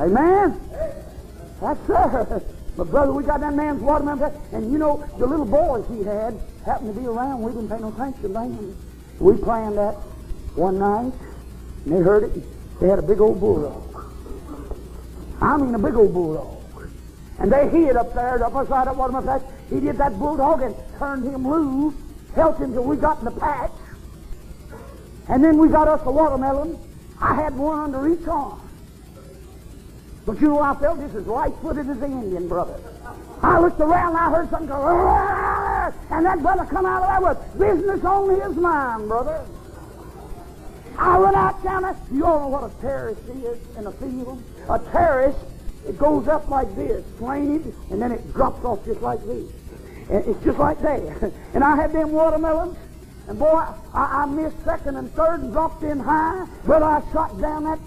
Amen? 0.00 0.58
That's 1.60 1.86
sir. 1.86 2.42
But 2.74 2.90
brother, 2.90 3.12
we 3.12 3.22
got 3.22 3.40
that 3.40 3.52
man's 3.52 3.82
watermelon, 3.82 4.32
and 4.52 4.72
you 4.72 4.78
know 4.78 5.04
the 5.18 5.26
little 5.26 5.44
boys 5.44 5.84
he 5.90 6.02
had 6.04 6.40
happened 6.64 6.94
to 6.94 6.98
be 6.98 7.06
around. 7.06 7.42
We 7.42 7.52
didn't 7.52 7.68
pay 7.68 7.78
no 7.78 7.88
attention 7.88 8.22
to 8.22 8.28
them. 8.28 8.76
We 9.20 9.36
planned 9.36 9.76
that 9.76 9.92
one 10.54 10.78
night, 10.78 11.12
and 11.84 11.94
they 11.94 12.00
heard 12.00 12.24
it. 12.24 12.80
They 12.80 12.88
had 12.88 12.98
a 12.98 13.02
big 13.02 13.20
old 13.20 13.40
bulldog. 13.40 14.10
I 15.42 15.58
mean, 15.58 15.74
a 15.74 15.78
big 15.78 15.96
old 15.96 16.14
bulldog. 16.14 16.62
And 17.38 17.52
they 17.52 17.68
hid 17.68 17.96
up 17.96 18.14
there, 18.14 18.42
up 18.42 18.54
beside 18.54 18.86
that 18.86 18.96
watermelon 18.96 19.26
patch. 19.26 19.42
He 19.68 19.80
did 19.80 19.96
that 19.98 20.18
bulldog 20.18 20.62
and 20.62 20.74
turned 20.98 21.24
him 21.24 21.48
loose, 21.48 21.94
held 22.34 22.58
him 22.58 22.72
till 22.72 22.84
we 22.84 22.96
got 22.96 23.18
in 23.18 23.24
the 23.24 23.30
patch. 23.32 23.72
And 25.28 25.42
then 25.42 25.58
we 25.58 25.68
got 25.68 25.88
us 25.88 26.00
a 26.04 26.10
watermelon. 26.10 26.78
I 27.20 27.34
had 27.34 27.56
one 27.56 27.78
under 27.78 28.08
each 28.08 28.26
arm. 28.28 28.60
But 30.24 30.40
you 30.40 30.48
know, 30.48 30.60
I 30.60 30.74
felt 30.74 31.00
just 31.00 31.14
as 31.14 31.26
light-footed 31.26 31.88
as 31.88 31.98
the 31.98 32.06
Indian 32.06 32.48
brother. 32.48 32.78
I 33.42 33.60
looked 33.60 33.80
around 33.80 34.10
and 34.10 34.18
I 34.18 34.30
heard 34.30 34.50
something 34.50 34.68
go, 34.68 34.86
and 36.10 36.26
that 36.26 36.40
brother 36.42 36.64
come 36.64 36.86
out 36.86 37.02
of 37.02 37.08
there 37.08 37.20
with 37.28 37.58
business 37.58 38.04
on 38.04 38.40
his 38.40 38.56
mind, 38.56 39.08
brother. 39.08 39.44
I 40.98 41.18
run 41.18 41.34
out 41.34 41.62
down 41.62 41.82
there. 41.82 41.96
You 42.10 42.24
all 42.24 42.40
know 42.40 42.48
what 42.48 42.64
a 42.64 42.80
terrace 42.80 43.18
is 43.28 43.76
in 43.76 43.86
a 43.86 43.92
field? 43.92 44.42
A 44.68 44.78
terrace, 44.90 45.36
it 45.88 45.98
goes 45.98 46.28
up 46.28 46.48
like 46.48 46.74
this, 46.76 47.04
slanted, 47.18 47.74
and 47.90 48.00
then 48.00 48.12
it 48.12 48.32
drops 48.34 48.64
off 48.64 48.84
just 48.84 49.00
like 49.00 49.24
this. 49.24 49.50
And 50.10 50.24
it's 50.26 50.44
just 50.44 50.58
like 50.58 50.80
that. 50.82 51.32
And 51.54 51.64
I 51.64 51.76
had 51.76 51.92
them 51.92 52.12
watermelons, 52.12 52.76
and 53.28 53.38
boy, 53.38 53.64
I, 53.94 54.22
I 54.22 54.26
missed 54.26 54.62
second 54.64 54.96
and 54.96 55.10
third 55.14 55.40
and 55.40 55.52
dropped 55.52 55.82
in 55.82 55.98
high, 55.98 56.46
but 56.66 56.82
I 56.82 57.02
shot 57.12 57.40
down 57.40 57.64
that 57.64 57.78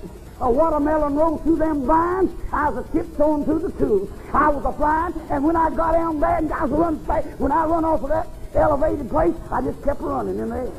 a 0.41 0.49
watermelon 0.49 1.15
rolled 1.15 1.43
through 1.43 1.57
them 1.57 1.85
vines. 1.85 2.31
I 2.51 2.69
was 2.69 2.85
a 2.85 2.91
tiptoeing 2.91 3.43
through 3.43 3.59
the 3.59 3.71
tubes. 3.71 4.11
I 4.33 4.49
was 4.49 4.63
a 4.65 4.73
flying, 4.73 5.13
and 5.29 5.43
when 5.43 5.55
I 5.55 5.69
got 5.69 5.93
down 5.93 6.19
there 6.19 6.37
and 6.37 6.51
I 6.51 6.63
was 6.63 6.71
run 6.71 7.05
fast, 7.05 7.27
when 7.39 7.51
I 7.51 7.65
run 7.65 7.85
off 7.85 8.03
of 8.03 8.09
that 8.09 8.27
elevated 8.55 9.09
place, 9.09 9.35
I 9.51 9.61
just 9.61 9.83
kept 9.83 10.01
running 10.01 10.39
in 10.39 10.49
there. 10.49 10.71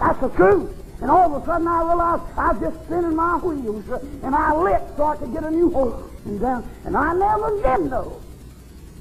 That's 0.00 0.20
the 0.20 0.28
truth. 0.30 0.81
And 1.02 1.10
all 1.10 1.34
of 1.34 1.42
a 1.42 1.44
sudden 1.44 1.66
I 1.66 1.82
realized 1.82 2.22
I 2.36 2.52
was 2.52 2.60
just 2.60 2.84
spinning 2.84 3.16
my 3.16 3.36
wheels, 3.38 3.88
uh, 3.90 3.98
and 4.22 4.36
I 4.36 4.54
lit 4.54 4.82
so 4.96 5.04
I 5.04 5.16
could 5.16 5.32
get 5.32 5.42
a 5.42 5.50
new 5.50 5.68
hole. 5.68 6.08
And 6.24 6.40
down, 6.40 6.68
and 6.84 6.96
I 6.96 7.12
never 7.12 7.60
did 7.60 7.90
know 7.90 8.20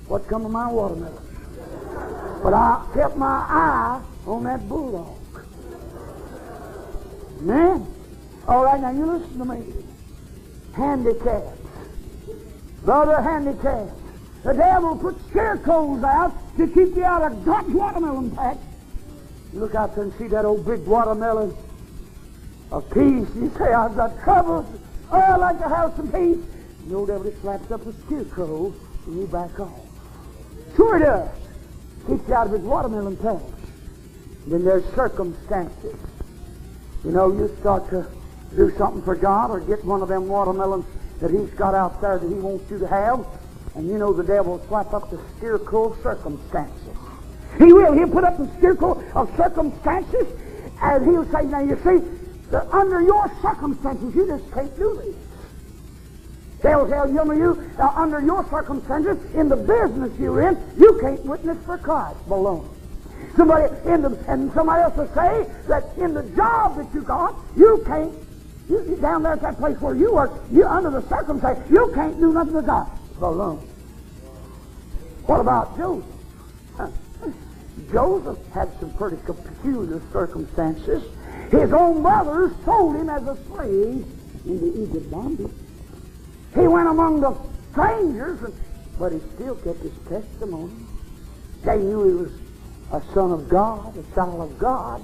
what 0.07 0.27
come 0.27 0.43
of 0.43 0.51
my 0.51 0.67
watermelon. 0.67 1.23
But 2.41 2.55
I 2.55 2.83
kept 2.95 3.17
my 3.17 3.27
eye 3.27 4.01
on 4.25 4.43
that 4.45 4.67
bulldog. 4.67 5.15
Man, 7.41 7.85
all 8.47 8.65
right, 8.65 8.81
now 8.81 8.89
you 8.89 9.05
listen 9.05 9.37
to 9.37 9.45
me. 9.45 9.73
Handicaps. 10.73 11.59
Brother, 12.83 13.21
handicaps. 13.21 13.93
The 14.43 14.53
devil 14.53 14.97
put 14.97 15.15
scarecrows 15.29 16.03
out 16.03 16.33
to 16.57 16.65
keep 16.65 16.95
you 16.95 17.03
out 17.03 17.31
of 17.31 17.45
God's 17.45 17.69
watermelon 17.69 18.31
patch. 18.31 18.57
Look 19.53 19.75
out 19.75 19.93
there 19.93 20.05
and 20.05 20.13
see 20.17 20.27
that 20.27 20.45
old 20.45 20.65
big 20.65 20.83
watermelon 20.87 21.55
of 22.71 22.89
peace. 22.89 23.27
You 23.35 23.51
say, 23.57 23.73
I've 23.73 23.95
got 23.95 24.21
troubles. 24.23 24.65
Oh, 25.11 25.17
I'd 25.17 25.35
like 25.37 25.59
to 25.59 25.69
have 25.69 25.93
some 25.95 26.11
peace. 26.11 26.43
The 26.87 26.95
old 26.95 27.07
devil 27.07 27.31
slaps 27.41 27.69
up 27.71 27.85
a 27.85 27.93
scarecrow 28.05 28.73
and 29.05 29.19
you 29.19 29.27
back 29.27 29.59
off. 29.59 29.79
Sure 30.75 30.97
it 30.97 30.99
does. 31.01 31.29
Keeps 32.07 32.27
you 32.27 32.33
out 32.33 32.47
of 32.47 32.53
his 32.53 32.61
watermelon 32.61 33.17
patch. 33.17 33.41
Then 34.47 34.63
there's 34.63 34.85
circumstances. 34.95 35.95
You 37.03 37.11
know, 37.11 37.31
you 37.31 37.55
start 37.59 37.89
to 37.89 38.07
do 38.55 38.71
something 38.77 39.03
for 39.03 39.15
God 39.15 39.51
or 39.51 39.59
get 39.59 39.83
one 39.85 40.01
of 40.01 40.07
them 40.07 40.27
watermelons 40.27 40.85
that 41.19 41.31
he's 41.31 41.49
got 41.51 41.75
out 41.75 42.01
there 42.01 42.17
that 42.17 42.27
he 42.27 42.33
wants 42.33 42.69
you 42.71 42.79
to 42.79 42.87
have. 42.87 43.25
And 43.75 43.87
you 43.87 43.97
know 43.97 44.11
the 44.13 44.23
devil 44.23 44.57
will 44.57 44.67
slap 44.67 44.93
up 44.93 45.09
the 45.09 45.19
scarecrow 45.37 45.93
of 45.93 46.01
circumstances. 46.01 46.97
He 47.57 47.71
will. 47.71 47.93
He'll 47.93 48.09
put 48.09 48.23
up 48.23 48.37
the 48.37 48.49
scarecrow 48.57 49.01
of 49.13 49.35
circumstances 49.37 50.27
and 50.81 51.05
he'll 51.05 51.25
say, 51.31 51.43
now 51.45 51.61
you 51.61 51.77
see, 51.83 52.20
that 52.51 52.71
under 52.73 53.01
your 53.01 53.31
circumstances, 53.41 54.13
you 54.13 54.27
just 54.27 54.51
can't 54.53 54.75
do 54.77 55.01
this. 55.03 55.15
They'll 56.61 56.87
tell 56.87 57.09
you, 57.09 57.33
you 57.33 57.71
under 57.79 58.21
your 58.21 58.47
circumstances, 58.49 59.17
in 59.33 59.49
the 59.49 59.55
business 59.55 60.11
you're 60.19 60.47
in, 60.49 60.57
you 60.77 60.99
can't 61.01 61.23
witness 61.25 61.57
for 61.65 61.77
Christ. 61.77 62.17
Baloney. 62.27 62.67
Somebody 63.35 63.73
in 63.89 64.01
the, 64.01 64.17
and 64.27 64.51
somebody 64.53 64.83
else 64.83 64.95
will 64.95 65.07
say 65.07 65.49
that 65.67 65.85
in 65.97 66.13
the 66.13 66.23
job 66.35 66.77
that 66.77 66.93
you 66.93 67.01
got, 67.01 67.35
you 67.55 67.83
can't, 67.87 68.13
you, 68.69 68.97
down 69.01 69.23
there 69.23 69.33
at 69.33 69.41
that 69.41 69.57
place 69.57 69.79
where 69.81 69.95
you 69.95 70.13
work, 70.13 70.31
you 70.51 70.67
under 70.67 70.91
the 70.91 71.01
circumstances, 71.07 71.63
you 71.71 71.91
can't 71.95 72.19
do 72.19 72.31
nothing 72.33 72.53
for 72.53 72.61
God. 72.61 72.87
Baloney. 73.17 73.61
What 75.25 75.39
about 75.39 75.77
Joseph? 75.77 76.05
Joseph 77.91 78.37
had 78.53 78.69
some 78.79 78.93
pretty 78.93 79.17
peculiar 79.17 80.01
circumstances. 80.11 81.03
His 81.51 81.73
own 81.73 82.01
brothers 82.01 82.53
sold 82.63 82.95
him 82.95 83.09
as 83.09 83.27
a 83.27 83.37
slave 83.47 84.05
into 84.45 84.83
Egypt 84.83 85.11
bondage. 85.11 85.51
He 86.55 86.65
went 86.65 86.87
among 86.87 87.19
the 87.19 87.35
strangers, 87.71 88.53
but 88.97 89.11
he 89.11 89.19
still 89.35 89.55
kept 89.55 89.79
his 89.79 89.91
testimony. 90.07 90.71
They 91.63 91.77
knew 91.77 92.03
he 92.03 92.15
was 92.15 92.31
a 92.93 93.13
son 93.13 93.31
of 93.31 93.49
God, 93.49 93.97
a 93.97 94.15
child 94.15 94.41
of 94.41 94.57
God. 94.57 95.01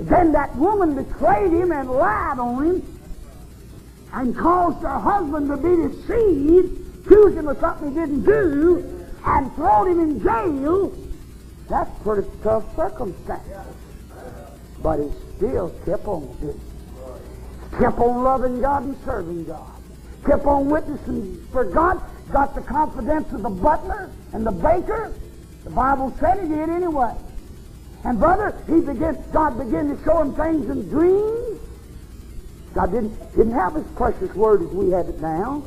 Then 0.00 0.32
that 0.32 0.56
woman 0.56 0.94
betrayed 0.94 1.52
him 1.52 1.70
and 1.70 1.90
lied 1.90 2.38
on 2.38 2.64
him 2.64 2.98
and 4.14 4.36
caused 4.36 4.80
her 4.82 4.98
husband 4.98 5.48
to 5.48 5.56
be 5.58 5.76
deceived, 5.88 7.04
accused 7.04 7.36
him 7.36 7.48
of 7.48 7.58
something 7.58 7.90
he 7.90 7.94
didn't 7.94 8.24
do, 8.24 9.06
and 9.24 9.54
thrown 9.54 9.90
him 9.90 10.00
in 10.00 10.22
jail. 10.22 10.92
That's 11.68 11.90
pretty 12.02 12.26
tough 12.42 12.74
circumstances. 12.74 13.74
But 14.82 15.00
he 15.00 15.10
still 15.36 15.70
kept 15.84 16.06
on 16.06 16.36
doing 16.40 16.60
Kept 17.76 17.98
on 17.98 18.24
loving 18.24 18.60
God 18.60 18.84
and 18.84 18.96
serving 19.04 19.44
God. 19.44 19.70
Kept 20.26 20.44
on 20.46 20.68
witnessing 20.68 21.46
for 21.52 21.64
God. 21.64 22.02
Got 22.32 22.54
the 22.54 22.60
confidence 22.60 23.32
of 23.32 23.42
the 23.42 23.50
butler 23.50 24.10
and 24.32 24.44
the 24.44 24.50
baker. 24.50 25.12
The 25.64 25.70
Bible 25.70 26.14
said 26.18 26.42
he 26.42 26.48
did 26.48 26.68
anyway. 26.70 27.14
And 28.04 28.18
brother, 28.18 28.56
he 28.66 28.80
began, 28.80 29.22
God 29.32 29.58
began 29.58 29.94
to 29.94 30.04
show 30.04 30.20
him 30.22 30.34
things 30.34 30.68
in 30.70 30.88
dreams. 30.88 31.60
God 32.74 32.92
didn't, 32.92 33.36
didn't 33.36 33.52
have 33.52 33.74
his 33.74 33.86
precious 33.96 34.34
word 34.34 34.62
as 34.62 34.68
we 34.68 34.90
have 34.90 35.08
it 35.08 35.20
now. 35.20 35.62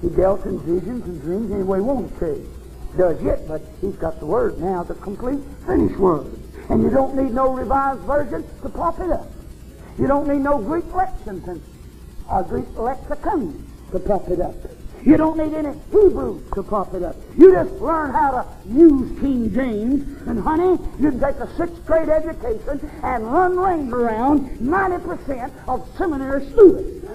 He 0.00 0.08
dealt 0.08 0.44
in 0.44 0.58
visions 0.60 1.04
and 1.04 1.20
dreams 1.22 1.52
any 1.52 1.62
way 1.62 1.78
he 1.78 1.82
wanted 1.82 2.18
to. 2.18 2.48
Does 2.96 3.22
yet, 3.22 3.46
but 3.48 3.62
he's 3.80 3.96
got 3.96 4.18
the 4.20 4.26
word 4.26 4.58
now, 4.58 4.82
the 4.82 4.94
complete 4.94 5.40
finished 5.66 5.98
word. 5.98 6.41
And 6.68 6.82
you 6.82 6.90
don't 6.90 7.16
need 7.16 7.34
no 7.34 7.52
revised 7.52 8.00
version 8.00 8.44
to 8.62 8.68
prop 8.68 9.00
it 9.00 9.10
up. 9.10 9.26
You 9.98 10.06
don't 10.06 10.28
need 10.28 10.40
no 10.40 10.58
Greek 10.58 10.92
lexicon 10.94 11.62
or 12.30 12.42
Greek 12.44 12.76
lexicon 12.76 13.68
to 13.90 13.98
prop 13.98 14.28
it 14.28 14.40
up. 14.40 14.54
You 15.04 15.16
don't 15.16 15.36
need 15.36 15.52
any 15.52 15.76
Hebrew 15.90 16.40
to 16.54 16.62
prop 16.62 16.94
it 16.94 17.02
up. 17.02 17.16
You 17.36 17.52
just 17.52 17.72
learn 17.74 18.12
how 18.12 18.30
to 18.30 18.68
use 18.68 19.18
King 19.20 19.52
James, 19.52 20.28
and 20.28 20.40
honey, 20.40 20.78
you 21.00 21.10
can 21.10 21.20
take 21.20 21.36
a 21.36 21.56
sixth 21.56 21.84
grade 21.84 22.08
education 22.08 22.88
and 23.02 23.32
run 23.32 23.58
rings 23.58 23.92
around 23.92 24.58
90% 24.60 25.50
of 25.66 25.88
seminary 25.98 26.48
students. 26.50 27.08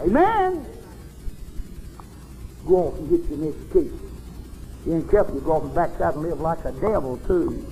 Amen. 0.00 0.66
Go 2.66 2.76
off 2.76 2.98
and 2.98 3.10
get 3.10 3.30
you 3.30 3.36
an 3.36 3.48
education. 3.48 4.13
You 4.86 4.94
ain't 4.94 5.10
careful, 5.10 5.34
you 5.34 5.40
go 5.40 5.52
off 5.52 5.62
and 5.64 5.74
backside 5.74 6.14
and 6.14 6.22
live 6.22 6.40
like 6.40 6.64
a 6.64 6.72
devil, 6.72 7.18
too. 7.26 7.66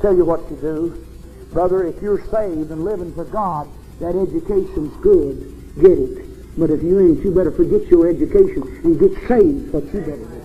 Tell 0.00 0.14
you 0.14 0.24
what 0.24 0.48
to 0.48 0.56
do. 0.56 1.06
Brother, 1.52 1.86
if 1.86 2.00
you're 2.02 2.20
saved 2.30 2.70
and 2.70 2.84
living 2.84 3.14
for 3.14 3.24
God, 3.24 3.68
that 4.00 4.16
education's 4.16 4.94
good. 5.02 5.74
Get 5.80 5.98
it. 5.98 6.58
But 6.58 6.70
if 6.70 6.82
you 6.82 7.00
ain't, 7.00 7.24
you 7.24 7.34
better 7.34 7.50
forget 7.50 7.86
your 7.88 8.08
education 8.08 8.62
and 8.84 8.98
get 8.98 9.12
saved, 9.26 9.72
what 9.72 9.84
you 9.92 10.00
better 10.00 10.16
do. 10.16 10.44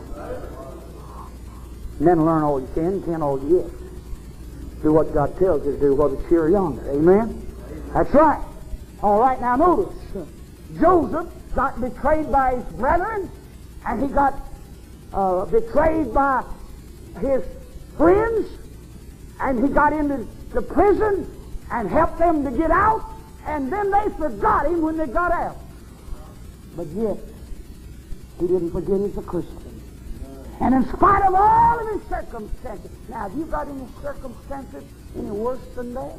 And 2.00 2.08
then 2.08 2.26
learn 2.26 2.44
all 2.44 2.60
you 2.62 2.70
can, 2.74 3.04
can 3.04 3.22
all 3.22 3.40
you 3.40 3.62
get. 3.62 4.84
Do 4.84 4.94
what 4.94 5.14
God 5.14 5.38
tells 5.38 5.66
you 5.66 5.74
to 5.74 5.80
do, 5.80 5.94
whether 5.94 6.16
it's 6.16 6.30
here 6.30 6.44
or 6.44 6.50
yonder. 6.50 6.90
Amen? 6.90 7.46
That's 7.94 8.14
right. 8.14 8.44
All 9.04 9.20
right, 9.20 9.40
now 9.40 9.56
notice. 9.56 9.94
Joseph 10.80 11.28
got 11.54 11.80
betrayed 11.82 12.32
by 12.32 12.56
his 12.56 12.64
brethren, 12.76 13.30
and 13.86 14.02
he 14.02 14.08
got 14.08 14.49
uh, 15.14 15.46
betrayed 15.46 16.14
by 16.14 16.44
his 17.20 17.44
friends, 17.98 18.48
and 19.40 19.66
he 19.66 19.74
got 19.74 19.94
into 19.94 20.28
the 20.54 20.62
prison 20.62 21.30
and 21.72 21.90
helped 21.90 22.18
them 22.18 22.44
to 22.44 22.52
get 22.52 22.72
out, 22.72 23.04
and 23.46 23.72
then 23.72 23.92
they 23.92 24.10
forgot 24.18 24.66
him 24.66 24.82
when 24.82 24.98
they 24.98 25.08
got 25.08 25.32
out. 25.32 25.58
But 26.76 26.88
yet, 26.88 27.18
he 28.40 28.48
didn't 28.48 28.72
forget 28.72 29.00
he's 29.00 29.18
a 29.18 29.22
Christian. 29.22 29.82
And 30.62 30.76
in 30.76 30.86
spite 30.94 31.24
of 31.24 31.34
all 31.36 31.80
of 31.80 32.02
his 32.02 32.10
circumstances, 32.10 32.92
now, 33.08 33.30
have 33.30 33.38
you 33.38 33.46
got 33.46 33.68
any 33.68 33.88
circumstances 34.02 34.84
any 35.18 35.32
worse 35.32 35.66
than 35.76 35.94
that? 35.94 36.16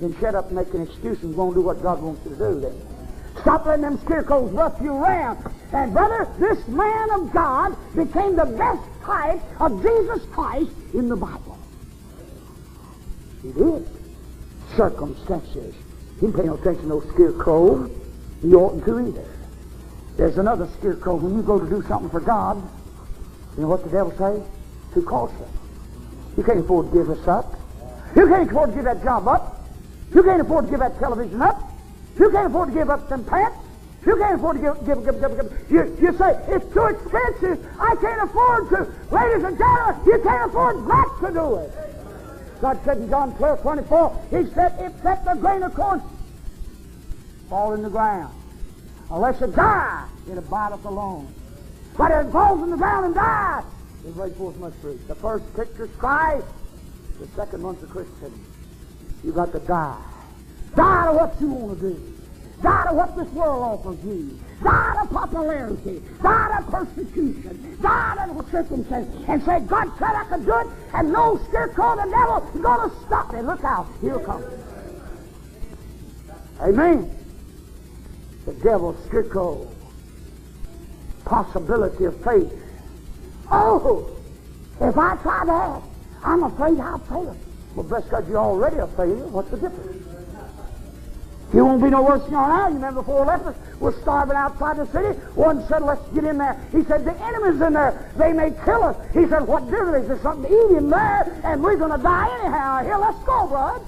Then 0.00 0.16
shut 0.20 0.34
up 0.34 0.46
and 0.46 0.56
make 0.56 0.72
an 0.74 0.82
excuse 0.82 1.20
and 1.22 1.34
go 1.34 1.46
and 1.46 1.54
do 1.54 1.60
what 1.60 1.82
God 1.82 2.00
wants 2.00 2.24
you 2.24 2.30
to 2.30 2.36
do 2.36 2.60
then. 2.60 2.97
Stop 3.40 3.66
letting 3.66 3.82
them 3.82 3.98
scarecrows 4.04 4.52
rough 4.52 4.80
you 4.80 4.92
around. 4.92 5.38
And 5.72 5.92
brother, 5.92 6.28
this 6.38 6.66
man 6.68 7.10
of 7.12 7.32
God 7.32 7.76
became 7.94 8.36
the 8.36 8.46
best 8.46 8.82
type 9.02 9.40
of 9.60 9.82
Jesus 9.82 10.24
Christ 10.32 10.70
in 10.94 11.08
the 11.08 11.16
Bible. 11.16 11.58
He 13.42 13.52
did. 13.52 13.88
Circumstances. 14.76 15.74
He 16.14 16.26
didn't 16.26 16.36
pay 16.36 16.44
no 16.44 16.54
attention 16.54 16.82
to 16.82 16.88
no 16.88 17.00
scarecrow. 17.12 17.90
He 18.42 18.54
oughtn't 18.54 18.84
to 18.84 18.98
either. 18.98 19.24
There's 20.16 20.38
another 20.38 20.68
scarecrow. 20.78 21.16
When 21.16 21.36
you 21.36 21.42
go 21.42 21.58
to 21.58 21.68
do 21.68 21.82
something 21.86 22.10
for 22.10 22.20
God, 22.20 22.56
you 23.56 23.62
know 23.62 23.68
what 23.68 23.84
the 23.84 23.90
devil 23.90 24.12
say? 24.18 24.42
Too 24.94 25.02
costly. 25.02 25.46
You 26.36 26.42
can't 26.42 26.60
afford 26.60 26.90
to 26.90 26.96
give 26.96 27.06
this 27.06 27.26
up. 27.28 27.54
You 28.16 28.26
can't 28.26 28.50
afford 28.50 28.70
to 28.70 28.76
give 28.76 28.84
that 28.84 29.02
job 29.02 29.28
up. 29.28 29.64
You 30.14 30.22
can't 30.22 30.40
afford 30.40 30.66
to 30.66 30.70
give 30.70 30.80
that 30.80 30.98
television 30.98 31.42
up. 31.42 31.67
You 32.18 32.30
can't 32.30 32.46
afford 32.46 32.68
to 32.68 32.74
give 32.74 32.90
up 32.90 33.08
them 33.08 33.24
pants. 33.24 33.58
You 34.06 34.16
can't 34.16 34.36
afford 34.36 34.56
to 34.56 34.62
give, 34.62 34.86
give, 34.86 35.04
give, 35.04 35.20
give, 35.20 35.36
give. 35.36 35.70
You, 35.70 35.96
you 36.00 36.18
say, 36.18 36.38
it's 36.48 36.72
too 36.72 36.84
expensive. 36.84 37.66
I 37.78 37.94
can't 37.96 38.22
afford 38.22 38.68
to. 38.70 39.14
Ladies 39.14 39.44
and 39.44 39.58
gentlemen, 39.58 40.06
you 40.06 40.20
can't 40.22 40.50
afford 40.50 40.86
not 40.86 41.20
to 41.20 41.32
do 41.32 41.56
it. 41.56 41.72
God 42.60 42.80
said 42.84 42.98
in 42.98 43.08
John 43.08 43.36
12, 43.36 43.62
24, 43.62 44.26
He 44.30 44.46
said, 44.52 44.74
except 44.80 45.24
the 45.24 45.34
grain 45.34 45.62
of 45.62 45.74
corn 45.74 46.02
fall 47.48 47.74
in 47.74 47.82
the 47.82 47.90
ground. 47.90 48.34
Unless 49.10 49.40
it 49.42 49.54
die, 49.54 50.06
it 50.30 50.36
abideth 50.36 50.84
alone. 50.84 51.32
But 51.96 52.12
if 52.12 52.26
it 52.26 52.32
falls 52.32 52.62
in 52.62 52.70
the 52.70 52.76
ground 52.76 53.06
and 53.06 53.14
dies, 53.14 53.64
it 54.06 54.14
brings 54.14 54.36
forth 54.36 54.56
much 54.58 54.74
fruit. 54.80 55.06
The 55.08 55.14
first 55.14 55.44
picture's 55.56 55.90
Christ. 55.98 56.46
The 57.18 57.26
second 57.28 57.62
one's 57.62 57.80
the 57.80 57.86
Christian. 57.86 58.32
You 59.24 59.32
got 59.32 59.52
to 59.52 59.58
die. 59.60 60.00
Die 60.78 61.06
to 61.06 61.12
what 61.12 61.40
you 61.40 61.48
want 61.48 61.80
to 61.80 61.90
do. 61.90 62.14
Die 62.62 62.84
to 62.86 62.94
what 62.94 63.16
this 63.16 63.28
world 63.30 63.62
offers 63.62 64.04
you. 64.04 64.38
Die 64.62 64.96
to 65.02 65.12
popularity. 65.12 66.02
Die 66.22 66.56
to 66.56 66.70
persecution. 66.70 67.78
Die 67.82 68.26
to 68.26 68.50
circumstance. 68.50 69.24
And 69.26 69.42
say, 69.42 69.58
God 69.60 69.90
said 69.98 70.14
I 70.14 70.24
could 70.26 70.46
do 70.46 70.56
it, 70.56 70.66
and 70.94 71.12
no 71.12 71.40
scarecrow 71.48 71.96
the 71.96 72.08
devil 72.08 72.48
is 72.54 72.62
going 72.62 72.90
to 72.90 72.96
stop 73.06 73.32
me. 73.32 73.40
Look 73.40 73.64
out. 73.64 73.88
Here 74.00 74.20
comes. 74.20 74.44
Amen. 76.60 77.10
The 78.46 78.52
devil's 78.52 79.04
scarecrow. 79.06 79.68
Possibility 81.24 82.04
of 82.04 82.22
faith. 82.22 82.52
Oh, 83.50 84.16
if 84.80 84.96
I 84.96 85.16
try 85.16 85.44
that, 85.44 85.82
I'm 86.22 86.44
afraid 86.44 86.78
I'll 86.78 86.98
fail. 86.98 87.36
Well, 87.74 87.84
bless 87.84 88.04
God, 88.04 88.28
you're 88.28 88.38
already 88.38 88.76
a 88.76 88.86
failure. 88.86 89.26
What's 89.26 89.50
the 89.50 89.56
difference? 89.56 90.07
You 91.52 91.64
won't 91.64 91.82
be 91.82 91.88
no 91.88 92.02
worse 92.02 92.22
than 92.24 92.34
are 92.34 92.48
now. 92.48 92.68
You 92.68 92.74
remember 92.74 93.02
four 93.02 93.24
lepers 93.24 93.56
were 93.80 93.92
starving 94.02 94.36
outside 94.36 94.76
the 94.76 94.86
city. 94.86 95.18
One 95.34 95.66
said, 95.66 95.82
let's 95.82 96.06
get 96.12 96.24
in 96.24 96.36
there. 96.36 96.60
He 96.72 96.84
said, 96.84 97.06
the 97.06 97.18
enemy's 97.22 97.60
in 97.60 97.72
there. 97.72 98.12
They 98.16 98.32
may 98.34 98.50
kill 98.64 98.82
us. 98.82 98.96
He 99.14 99.26
said, 99.28 99.46
what 99.46 99.64
difference? 99.70 100.02
Is 100.02 100.08
there's 100.08 100.20
something 100.20 100.50
to 100.50 100.54
eat 100.54 100.76
in 100.76 100.90
there, 100.90 101.40
and 101.44 101.62
we're 101.62 101.76
going 101.76 101.96
to 101.96 102.02
die 102.02 102.28
anyhow. 102.40 102.84
Here, 102.84 102.98
let's 102.98 103.18
go, 103.24 103.46
bud. 103.46 103.82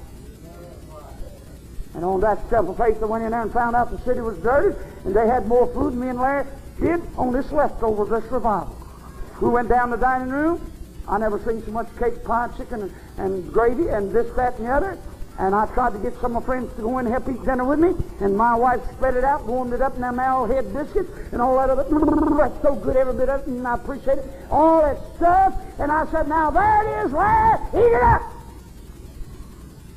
And 1.95 2.05
on 2.05 2.21
that 2.21 2.47
step 2.47 2.65
of 2.65 2.79
faith, 2.79 2.99
they 2.99 3.07
went 3.07 3.25
in 3.25 3.33
there 3.33 3.43
and 3.43 3.53
found 3.53 3.77
out 3.77 3.91
the 3.91 4.01
city 4.05 4.21
was 4.21 4.39
dirty, 4.39 4.79
and 5.05 5.15
they 5.15 5.27
had 5.27 5.47
more 5.47 5.67
food 5.75 5.93
than 5.93 6.01
me 6.01 6.09
and 6.09 6.19
Larry 6.19 6.47
did 6.81 7.03
on 7.19 7.33
this 7.33 7.53
leftover, 7.53 8.05
this 8.07 8.31
revival. 8.33 8.75
We 9.43 9.51
went 9.51 9.69
down 9.69 9.91
the 9.91 9.97
dining 9.97 10.31
room. 10.31 10.73
I 11.07 11.19
never 11.19 11.39
seen 11.41 11.63
so 11.65 11.73
much 11.73 11.89
cake, 11.99 12.25
pie, 12.25 12.49
chicken, 12.57 12.83
and, 12.83 12.93
and 13.19 13.53
gravy, 13.53 13.89
and 13.89 14.13
this, 14.13 14.35
that, 14.37 14.57
and 14.59 14.67
the 14.67 14.73
other. 14.73 14.99
And 15.41 15.55
I 15.55 15.65
tried 15.73 15.95
to 15.95 15.99
get 15.99 16.13
some 16.21 16.37
of 16.37 16.43
my 16.43 16.47
friends 16.47 16.71
to 16.77 16.83
go 16.83 16.99
in 16.99 17.07
and 17.07 17.15
help 17.15 17.27
eat 17.31 17.43
dinner 17.47 17.65
with 17.65 17.79
me. 17.79 17.95
And 18.21 18.37
my 18.37 18.55
wife 18.55 18.83
spread 18.93 19.17
it 19.17 19.25
out, 19.25 19.47
warmed 19.47 19.73
it 19.73 19.81
up 19.81 19.95
in 19.95 20.03
them 20.03 20.19
arrowhead 20.21 20.71
biscuits 20.75 21.11
and 21.33 21.41
all 21.41 21.57
that 21.57 21.71
other. 21.71 21.85
That's 22.37 22.61
so 22.61 22.75
good, 22.75 22.95
every 22.95 23.15
bit 23.15 23.31
of 23.31 23.41
it, 23.41 23.47
and 23.47 23.67
I 23.67 23.75
appreciate 23.75 24.19
it. 24.19 24.25
All 24.51 24.83
that 24.83 24.99
stuff. 25.17 25.55
And 25.79 25.91
I 25.91 26.05
said, 26.11 26.29
now 26.29 26.51
there 26.51 26.83
it 26.83 27.07
is, 27.07 27.13
eat 27.73 27.97
it 27.97 28.03
up. 28.03 28.23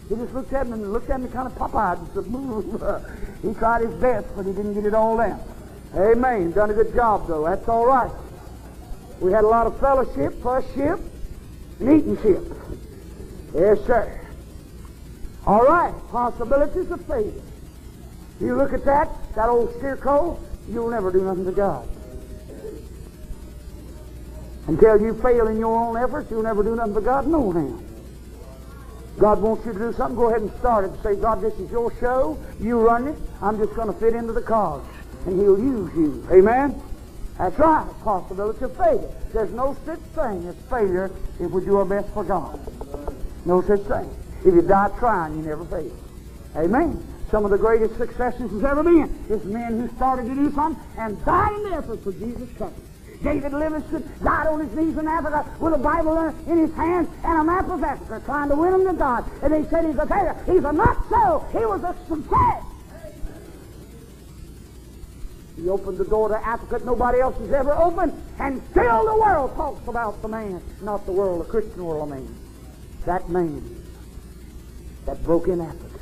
He 0.07 0.15
just 0.15 0.33
looked 0.33 0.53
at 0.53 0.65
me 0.65 0.73
and 0.73 0.93
looked 0.93 1.09
at 1.09 1.19
me 1.19 1.27
kind 1.27 1.47
of 1.47 1.55
pop-eyed 1.57 1.97
and 1.97 2.07
said, 2.13 3.41
he 3.41 3.53
tried 3.53 3.81
his 3.81 3.93
best, 3.95 4.27
but 4.37 4.45
he 4.45 4.53
didn't 4.53 4.75
get 4.75 4.85
it 4.85 4.93
all 4.93 5.17
down. 5.17 5.41
Amen. 5.93 6.53
Done 6.53 6.69
a 6.69 6.73
good 6.73 6.95
job, 6.95 7.27
though. 7.27 7.43
That's 7.43 7.67
all 7.67 7.85
right. 7.85 8.11
We 9.19 9.33
had 9.33 9.43
a 9.43 9.47
lot 9.47 9.67
of 9.67 9.77
fellowship, 9.81 10.41
ship, 10.73 10.99
and 11.81 11.99
eating 11.99 12.15
ship. 12.21 12.43
Yes, 13.53 13.79
sir. 13.85 14.21
All 15.45 15.63
right. 15.63 15.93
Possibilities 16.09 16.89
of 16.91 17.05
failure. 17.05 17.41
You 18.39 18.55
look 18.55 18.73
at 18.73 18.85
that, 18.85 19.09
that 19.35 19.49
old 19.49 19.73
scarecrow, 19.77 20.39
you'll 20.69 20.89
never 20.89 21.11
do 21.11 21.23
nothing 21.23 21.45
to 21.45 21.51
God. 21.51 21.87
Until 24.67 25.01
you 25.01 25.13
fail 25.21 25.47
in 25.47 25.59
your 25.59 25.77
own 25.77 25.97
efforts, 25.97 26.31
you'll 26.31 26.43
never 26.43 26.63
do 26.63 26.75
nothing 26.75 26.93
for 26.93 27.01
God. 27.01 27.27
No, 27.27 27.51
now. 27.51 27.79
God 29.19 29.41
wants 29.41 29.65
you 29.65 29.73
to 29.73 29.79
do 29.79 29.93
something, 29.93 30.15
go 30.15 30.29
ahead 30.29 30.41
and 30.41 30.51
start 30.59 30.85
it. 30.85 31.03
Say, 31.03 31.15
God, 31.15 31.41
this 31.41 31.53
is 31.59 31.69
your 31.69 31.93
show. 31.99 32.37
You 32.59 32.79
run 32.79 33.07
it. 33.07 33.15
I'm 33.41 33.57
just 33.57 33.75
going 33.75 33.87
to 33.87 33.93
fit 33.93 34.15
into 34.15 34.33
the 34.33 34.41
cards. 34.41 34.85
And 35.25 35.39
He'll 35.39 35.59
use 35.59 35.93
you. 35.95 36.27
Amen? 36.31 36.81
That's 37.37 37.57
right. 37.59 37.87
Possibility 38.03 38.65
of 38.65 38.75
failure. 38.75 39.09
There's 39.31 39.51
no 39.51 39.77
such 39.85 39.99
thing 39.99 40.47
as 40.47 40.55
failure 40.69 41.11
if 41.39 41.51
we 41.51 41.63
do 41.63 41.77
our 41.77 41.85
best 41.85 42.09
for 42.13 42.23
God. 42.23 42.59
No 43.45 43.61
such 43.61 43.81
thing. 43.81 44.09
If 44.45 44.53
you 44.53 44.61
die 44.61 44.89
trying, 44.99 45.37
you 45.37 45.41
never 45.43 45.65
fail. 45.65 45.91
Amen? 46.55 47.05
Some 47.31 47.45
of 47.45 47.51
the 47.51 47.57
greatest 47.57 47.97
successes 47.97 48.51
there's 48.51 48.63
ever 48.63 48.83
been 48.83 49.09
is 49.29 49.43
men 49.45 49.79
who 49.79 49.95
started 49.95 50.27
to 50.27 50.35
do 50.35 50.51
something 50.53 50.83
and 50.97 51.23
died 51.25 51.53
in 51.53 51.63
the 51.69 51.77
effort 51.77 52.03
for 52.03 52.11
Jesus 52.11 52.49
Christ. 52.57 52.75
David 53.23 53.53
Livingstone 53.53 54.03
died 54.21 54.47
on 54.47 54.59
his 54.59 54.75
knees 54.75 54.97
in 54.97 55.07
Africa 55.07 55.49
with 55.59 55.73
a 55.73 55.77
Bible 55.77 56.19
in 56.45 56.57
his 56.57 56.73
hand 56.75 57.07
and 57.23 57.39
a 57.39 57.43
map 57.43 57.69
of 57.69 57.81
Africa 57.81 58.21
trying 58.25 58.49
to 58.49 58.55
win 58.55 58.71
them 58.71 58.85
to 58.85 58.93
God. 58.93 59.23
And 59.41 59.53
they 59.53 59.67
said 59.69 59.85
he's 59.85 59.97
a 59.97 60.05
failure. 60.05 60.35
He's 60.45 60.63
a 60.63 60.73
not 60.73 61.09
so. 61.09 61.45
He 61.51 61.65
was 61.65 61.81
a 61.83 61.95
success. 62.07 62.63
He 65.55 65.69
opened 65.69 65.97
the 65.99 66.05
door 66.05 66.29
to 66.29 66.35
Africa 66.35 66.79
that 66.79 66.85
nobody 66.85 67.19
else 67.19 67.37
has 67.37 67.51
ever 67.51 67.73
opened, 67.73 68.11
and 68.39 68.61
still 68.71 69.05
the 69.05 69.15
world 69.15 69.55
talks 69.55 69.87
about 69.87 70.21
the 70.21 70.27
man, 70.27 70.61
not 70.81 71.05
the 71.05 71.11
world, 71.11 71.45
the 71.45 71.49
Christian 71.49 71.85
world, 71.85 72.11
I 72.11 72.15
mean. 72.17 72.35
That 73.05 73.29
man 73.29 73.82
that 75.05 75.23
broke 75.23 75.47
in 75.47 75.61
Africa. 75.61 75.99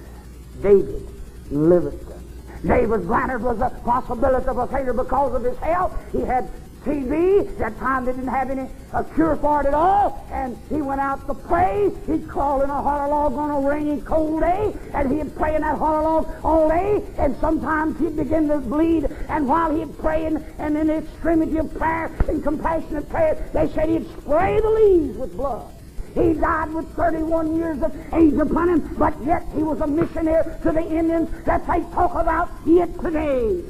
David 0.62 1.08
Livingstone. 1.50 2.24
David 2.66 3.08
Brainerd 3.08 3.42
was 3.42 3.60
a 3.60 3.70
possibility 3.84 4.48
of 4.48 4.58
a 4.58 4.68
failure 4.68 4.94
because 4.94 5.34
of 5.34 5.44
his 5.44 5.58
health. 5.58 5.98
He 6.12 6.22
had 6.22 6.48
TB. 6.86 7.58
That 7.58 7.78
time 7.78 8.06
they 8.06 8.12
didn't 8.12 8.30
have 8.30 8.50
any 8.50 8.68
a 8.94 9.04
cure 9.04 9.36
for 9.36 9.62
it 9.62 9.68
at 9.68 9.74
all. 9.74 10.26
And 10.32 10.58
he 10.70 10.82
went 10.82 11.02
out 11.02 11.26
to 11.28 11.34
pray. 11.34 11.92
He'd 12.08 12.28
crawl 12.28 12.62
in 12.62 12.70
a 12.70 12.82
hollow 12.82 13.10
log 13.10 13.34
on 13.34 13.64
a 13.64 13.68
rainy, 13.68 14.02
cold 14.02 14.42
day, 14.42 14.76
and 14.94 15.12
he'd 15.12 15.36
pray 15.36 15.56
in 15.56 15.62
that 15.62 15.78
hollow 15.78 16.04
log 16.04 16.46
all 16.46 16.70
day. 16.70 17.04
And 17.18 17.36
sometimes 17.38 18.00
he'd 18.00 18.16
begin 18.16 18.48
to 18.50 18.60
bleed. 18.60 19.06
And 19.30 19.48
while 19.48 19.76
he'd 19.76 19.98
pray, 20.00 20.26
and, 20.26 20.44
and 20.58 20.78
in 20.78 20.88
the 20.88 20.98
extremity 20.98 21.58
of 21.58 21.74
prayer 21.76 22.12
and 22.28 22.44
compassionate 22.44 23.10
prayer, 23.10 23.50
they 23.54 23.68
said 23.70 23.90
he'd 23.90 24.08
spray 24.20 24.60
the 24.60 24.70
leaves 24.70 25.18
with 25.18 25.36
blood. 25.36 25.72
He 26.14 26.34
died 26.34 26.74
with 26.74 26.94
31 26.96 27.56
years 27.56 27.82
of 27.82 27.96
age 28.14 28.34
upon 28.34 28.70
him, 28.70 28.96
but 28.98 29.14
yet 29.24 29.44
he 29.56 29.64
was 29.64 29.80
a 29.80 29.88
missionary 29.88 30.44
to 30.62 30.72
the 30.72 30.82
Indians 30.82 31.30
that 31.46 31.66
they 31.68 31.82
talk 31.94 32.14
about 32.16 32.50
yet 32.66 33.00
today. 33.00 33.64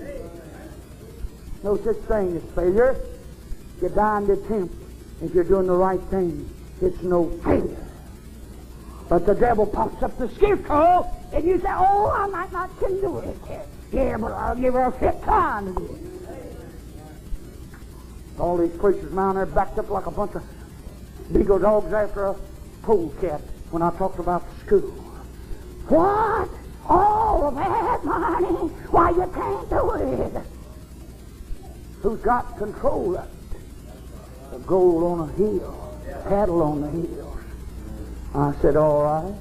No 1.64 1.78
such 1.78 1.98
thing 2.08 2.38
as 2.38 2.44
failure. 2.56 2.96
You 3.82 3.90
die 3.90 4.18
in 4.18 4.28
the 4.28 4.34
attempt. 4.34 4.76
If 5.22 5.36
you're 5.36 5.44
doing 5.44 5.68
the 5.68 5.74
right 5.74 6.02
thing, 6.10 6.50
it's 6.82 7.02
no 7.04 7.30
failure. 7.44 7.88
But 9.08 9.28
the 9.28 9.36
devil 9.36 9.68
pops 9.68 10.02
up 10.02 10.18
the 10.18 10.30
scarecrow, 10.30 11.08
and 11.32 11.44
you 11.46 11.60
say, 11.60 11.70
Oh, 11.70 12.10
I 12.10 12.26
might 12.28 12.52
not 12.52 12.72
can 12.80 13.00
do 13.02 13.20
it. 13.20 13.38
Yeah, 13.92 14.18
but 14.18 14.32
I'll 14.32 14.56
give 14.56 14.74
her 14.74 14.86
a 14.86 14.92
fit 14.92 15.22
time 15.24 15.76
to 15.76 15.80
do 15.80 15.86
it. 15.86 16.02
All 18.40 18.58
these 18.58 18.72
preachers 18.80 19.14
around 19.14 19.36
there 19.36 19.46
backed 19.46 19.78
up 19.78 19.90
like 19.90 20.08
a 20.08 20.12
bunch 20.12 20.34
of 20.34 20.44
beagle 21.34 21.60
dogs 21.60 21.94
after 21.94 22.28
a 22.28 22.36
polecat 22.84 23.42
when 23.72 23.82
I 23.82 23.92
talked 23.98 24.20
about 24.20 24.44
the 24.50 24.66
school. 24.66 24.92
What? 25.88 26.50
All 26.88 27.48
of 27.48 27.56
that 27.56 28.04
money? 28.04 28.74
Why, 28.92 29.10
you 29.12 29.32
can't 29.34 29.70
do 29.70 29.92
it 29.92 30.44
who's 32.02 32.20
got 32.22 32.58
control 32.58 33.16
of 33.16 33.26
it. 33.26 34.52
The 34.52 34.60
gold 34.60 35.04
on 35.04 35.30
a 35.30 35.34
hill, 35.34 36.00
cattle 36.28 36.62
on 36.62 36.82
the 36.82 36.90
hills. 36.90 37.38
I 38.34 38.54
said, 38.62 38.76
all 38.76 39.04
right. 39.04 39.36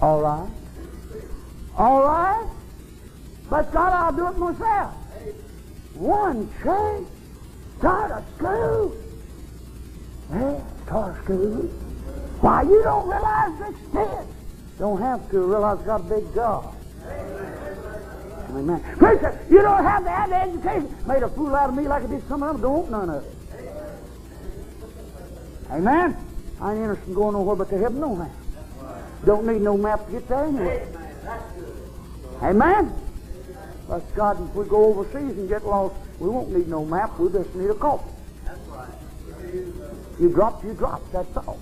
All 0.00 0.22
right. 0.22 0.50
All 1.76 2.02
right. 2.02 2.46
But 3.48 3.72
God, 3.72 3.92
I'll 3.92 4.12
do 4.12 4.28
it 4.28 4.38
myself. 4.38 4.94
One 5.94 6.50
church, 6.62 7.06
start 7.78 8.10
a 8.10 8.24
school. 8.36 8.96
Yeah, 10.30 10.60
start. 10.84 11.16
Why, 12.40 12.62
you 12.62 12.82
don't 12.82 13.08
realize 13.08 13.58
the 13.58 13.68
extent. 13.68 14.28
Don't 14.78 15.00
have 15.00 15.30
to 15.30 15.40
realize 15.40 15.84
God 15.84 16.00
a 16.00 16.14
big 16.14 16.34
God. 16.34 16.74
Amen. 18.50 18.82
Preacher, 18.96 19.38
you 19.50 19.60
don't 19.60 19.84
have 19.84 20.04
to 20.04 20.10
have 20.10 20.30
the 20.30 20.36
education. 20.36 20.96
Made 21.06 21.22
a 21.22 21.28
fool 21.28 21.54
out 21.54 21.70
of 21.70 21.76
me 21.76 21.88
like 21.88 22.04
I 22.04 22.06
did 22.06 22.26
some 22.28 22.42
of 22.42 22.54
them. 22.54 22.62
Don't 22.62 22.90
none 22.90 23.10
of 23.10 23.24
it. 23.24 23.32
Amen. 25.70 26.16
I 26.60 26.72
ain't 26.72 26.80
interested 26.80 27.08
in 27.08 27.14
going 27.14 27.34
nowhere 27.34 27.56
but 27.56 27.70
to 27.70 27.78
heaven 27.78 28.00
no 28.00 28.14
man. 28.16 28.30
Don't 29.24 29.46
need 29.46 29.60
no 29.60 29.76
map 29.76 30.06
to 30.06 30.12
get 30.12 30.28
there 30.28 30.44
anyway. 30.44 30.86
Amen. 32.42 32.92
Bless 33.86 34.02
God, 34.12 34.48
if 34.48 34.54
we 34.54 34.64
go 34.66 34.84
overseas 34.84 35.36
and 35.36 35.48
get 35.48 35.66
lost, 35.66 35.94
we 36.18 36.28
won't 36.28 36.50
need 36.50 36.68
no 36.68 36.84
map. 36.84 37.18
We 37.18 37.30
just 37.30 37.54
need 37.54 37.70
a 37.70 37.74
compass. 37.74 38.12
You 40.20 40.28
drop, 40.30 40.64
you 40.64 40.74
drop. 40.74 41.02
That's 41.12 41.36
all. 41.36 41.58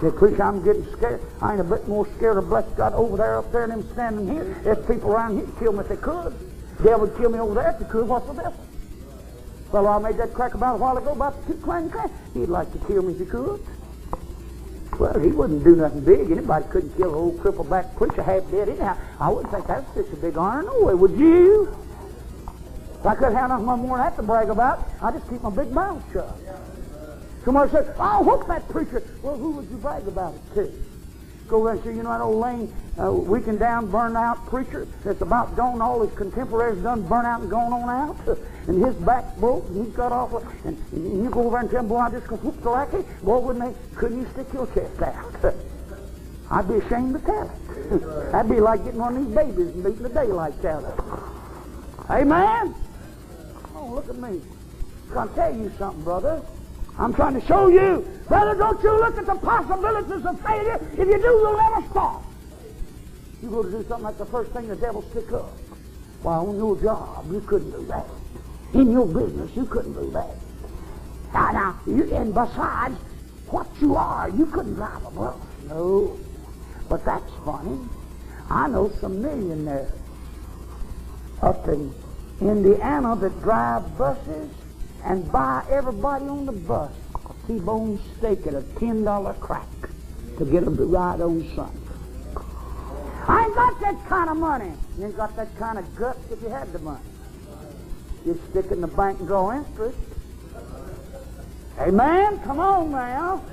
Say, 0.00 0.10
preacher, 0.10 0.42
I'm 0.42 0.64
getting 0.64 0.84
scared. 0.92 1.20
I 1.40 1.52
ain't 1.52 1.60
a 1.60 1.64
bit 1.64 1.86
more 1.86 2.06
scared 2.16 2.36
of 2.36 2.48
blessed 2.48 2.76
God 2.76 2.92
over 2.94 3.16
there, 3.16 3.38
up 3.38 3.52
there, 3.52 3.64
and 3.64 3.72
him 3.72 3.92
standing 3.92 4.28
here. 4.28 4.44
There's 4.64 4.84
people 4.86 5.12
around 5.12 5.36
here 5.38 5.46
kill 5.58 5.72
me 5.72 5.80
if 5.80 5.88
they 5.88 5.96
could. 5.96 6.34
Devil 6.82 7.06
would 7.06 7.16
kill 7.16 7.30
me 7.30 7.38
over 7.38 7.54
there 7.54 7.70
if 7.70 7.78
they 7.78 7.84
could. 7.84 8.08
What's 8.08 8.26
the 8.26 8.34
difference? 8.34 8.56
Well, 9.70 9.86
I 9.86 9.98
made 9.98 10.18
that 10.18 10.34
crack 10.34 10.54
about 10.54 10.74
a 10.74 10.78
while 10.78 10.98
ago 10.98 11.12
about 11.12 11.46
the 11.46 11.54
two 11.54 11.60
clang. 11.60 11.90
He'd 12.34 12.48
like 12.48 12.70
to 12.72 12.78
kill 12.86 13.02
me 13.02 13.14
if 13.14 13.20
he 13.20 13.24
could. 13.24 13.64
Well, 14.98 15.18
he 15.18 15.28
wouldn't 15.28 15.64
do 15.64 15.76
nothing 15.76 16.04
big. 16.04 16.30
Anybody 16.30 16.66
couldn't 16.70 16.96
kill 16.96 17.08
an 17.08 17.14
old 17.14 17.40
crippled 17.40 17.70
back 17.70 17.94
preacher 17.96 18.22
half 18.22 18.50
dead 18.50 18.68
anyhow. 18.68 18.96
I 19.18 19.30
wouldn't 19.30 19.52
think 19.52 19.66
that's 19.66 19.94
such 19.94 20.12
a 20.12 20.16
big 20.16 20.36
honor 20.36 20.64
no 20.64 20.82
way, 20.82 20.94
would 20.94 21.12
you? 21.12 21.74
If 23.02 23.06
I 23.06 23.16
could 23.16 23.32
have 23.32 23.50
nothing 23.50 23.66
more 23.66 23.98
than 23.98 24.06
that 24.06 24.14
to 24.14 24.22
brag 24.22 24.48
about, 24.48 24.88
I'd 25.02 25.14
just 25.14 25.28
keep 25.28 25.42
my 25.42 25.50
big 25.50 25.72
mouth 25.72 26.00
shut. 26.12 26.38
Somebody 27.44 27.72
said, 27.72 27.96
Oh, 27.98 28.22
whoop 28.22 28.46
that 28.46 28.68
preacher. 28.68 29.02
Well, 29.24 29.36
who 29.36 29.50
would 29.56 29.68
you 29.70 29.76
brag 29.78 30.06
about 30.06 30.34
it 30.34 30.54
to? 30.54 30.72
Go 31.48 31.56
over 31.56 31.72
and 31.72 31.82
say, 31.82 31.96
you 31.96 32.04
know, 32.04 32.10
that 32.10 32.20
old 32.20 32.40
lame, 32.40 32.72
uh, 33.02 33.10
weakened 33.10 33.58
down, 33.58 33.90
burned 33.90 34.16
out 34.16 34.46
preacher 34.46 34.86
that's 35.02 35.20
about 35.20 35.56
gone, 35.56 35.82
all 35.82 36.06
his 36.06 36.16
contemporaries 36.16 36.80
done 36.84 37.02
burnt 37.02 37.26
out 37.26 37.40
and 37.40 37.50
gone 37.50 37.72
on 37.72 37.90
out, 37.90 38.38
and 38.68 38.84
his 38.84 38.94
back 38.94 39.36
broke, 39.38 39.66
and 39.70 39.84
he's 39.84 39.96
got 39.96 40.12
off, 40.12 40.32
and, 40.64 40.78
and 40.92 41.24
you 41.24 41.28
go 41.28 41.40
over 41.48 41.58
and 41.58 41.68
tell 41.70 41.80
him, 41.80 41.88
boy, 41.88 41.98
I 41.98 42.10
just 42.12 42.28
go 42.28 42.36
whoop 42.36 42.62
the 42.62 42.70
lackey. 42.70 43.04
Boy, 43.24 43.38
wouldn't 43.38 43.64
they, 43.64 43.96
couldn't 43.96 44.20
you 44.20 44.28
stick 44.32 44.46
your 44.52 44.68
chest 44.68 45.02
out? 45.02 45.54
I'd 46.52 46.68
be 46.68 46.74
ashamed 46.74 47.14
to 47.14 47.20
tell 47.26 47.50
it. 47.50 48.30
That'd 48.32 48.48
be 48.48 48.60
like 48.60 48.84
getting 48.84 49.00
one 49.00 49.16
of 49.16 49.26
these 49.26 49.34
babies 49.34 49.74
and 49.74 49.82
beating 49.82 50.04
the 50.04 50.08
daylights 50.08 50.64
out 50.64 50.84
of 50.84 50.98
it. 50.98 52.10
Amen? 52.10 52.74
Oh, 53.82 53.94
look 53.94 54.08
at 54.08 54.16
me. 54.16 54.40
I'm 55.08 55.12
trying 55.12 55.28
to 55.28 55.34
tell 55.34 55.56
you 55.56 55.72
something, 55.76 56.04
brother. 56.04 56.40
I'm 56.98 57.12
trying 57.12 57.40
to 57.40 57.44
show 57.48 57.66
you. 57.66 58.06
Brother, 58.28 58.54
don't 58.54 58.80
you 58.80 58.96
look 58.96 59.18
at 59.18 59.26
the 59.26 59.34
possibilities 59.34 60.24
of 60.24 60.40
failure. 60.40 60.78
If 60.92 60.98
you 60.98 61.18
do, 61.18 61.22
you'll 61.22 61.56
never 61.56 61.90
stop. 61.90 62.22
You 63.42 63.50
go 63.50 63.64
to 63.64 63.70
do 63.70 63.84
something 63.88 64.04
like 64.04 64.18
the 64.18 64.26
first 64.26 64.52
thing 64.52 64.68
the 64.68 64.76
devil 64.76 65.02
stick 65.10 65.32
up. 65.32 65.50
Why, 66.22 66.36
on 66.36 66.56
your 66.56 66.80
job, 66.80 67.26
you 67.32 67.40
couldn't 67.40 67.72
do 67.72 67.84
that. 67.86 68.06
In 68.72 68.92
your 68.92 69.06
business, 69.06 69.50
you 69.56 69.66
couldn't 69.66 69.94
do 69.94 70.12
that. 70.12 70.36
Now, 71.34 71.50
now, 71.50 71.80
you, 71.84 72.14
and 72.14 72.32
besides, 72.32 72.96
what 73.48 73.66
you 73.80 73.96
are, 73.96 74.30
you 74.30 74.46
couldn't 74.46 74.74
drive 74.74 75.04
a 75.04 75.10
bus. 75.10 75.36
No. 75.66 76.20
But 76.88 77.04
that's 77.04 77.32
funny. 77.44 77.80
I 78.48 78.68
know 78.68 78.92
some 79.00 79.20
millionaires 79.20 79.90
up 81.42 81.66
in 81.66 81.92
Indiana 82.40 83.16
that 83.16 83.42
drive 83.42 83.96
buses 83.98 84.50
and 85.04 85.30
buy 85.30 85.64
everybody 85.70 86.26
on 86.26 86.46
the 86.46 86.52
bus 86.52 86.92
a 87.14 87.46
T-bone 87.46 88.00
steak 88.18 88.46
at 88.46 88.54
a 88.54 88.62
$10 88.62 89.40
crack 89.40 89.66
to 90.38 90.44
get 90.44 90.64
them 90.64 90.76
to 90.76 90.84
ride 90.84 91.20
on 91.20 91.48
Sunday. 91.54 91.78
I 93.28 93.44
ain't 93.44 93.54
got 93.54 93.80
that 93.80 94.08
kind 94.08 94.30
of 94.30 94.36
money. 94.36 94.72
You 94.98 95.06
ain't 95.06 95.16
got 95.16 95.36
that 95.36 95.56
kind 95.56 95.78
of 95.78 95.94
guts 95.94 96.18
if 96.30 96.42
you 96.42 96.48
had 96.48 96.72
the 96.72 96.80
money. 96.80 97.04
You 98.26 98.40
stick 98.50 98.70
in 98.70 98.80
the 98.80 98.88
bank 98.88 99.18
and 99.20 99.28
draw 99.28 99.56
interest. 99.56 99.98
Amen? 101.78 102.38
Come 102.40 102.60
on 102.60 102.90
now. 102.90 103.44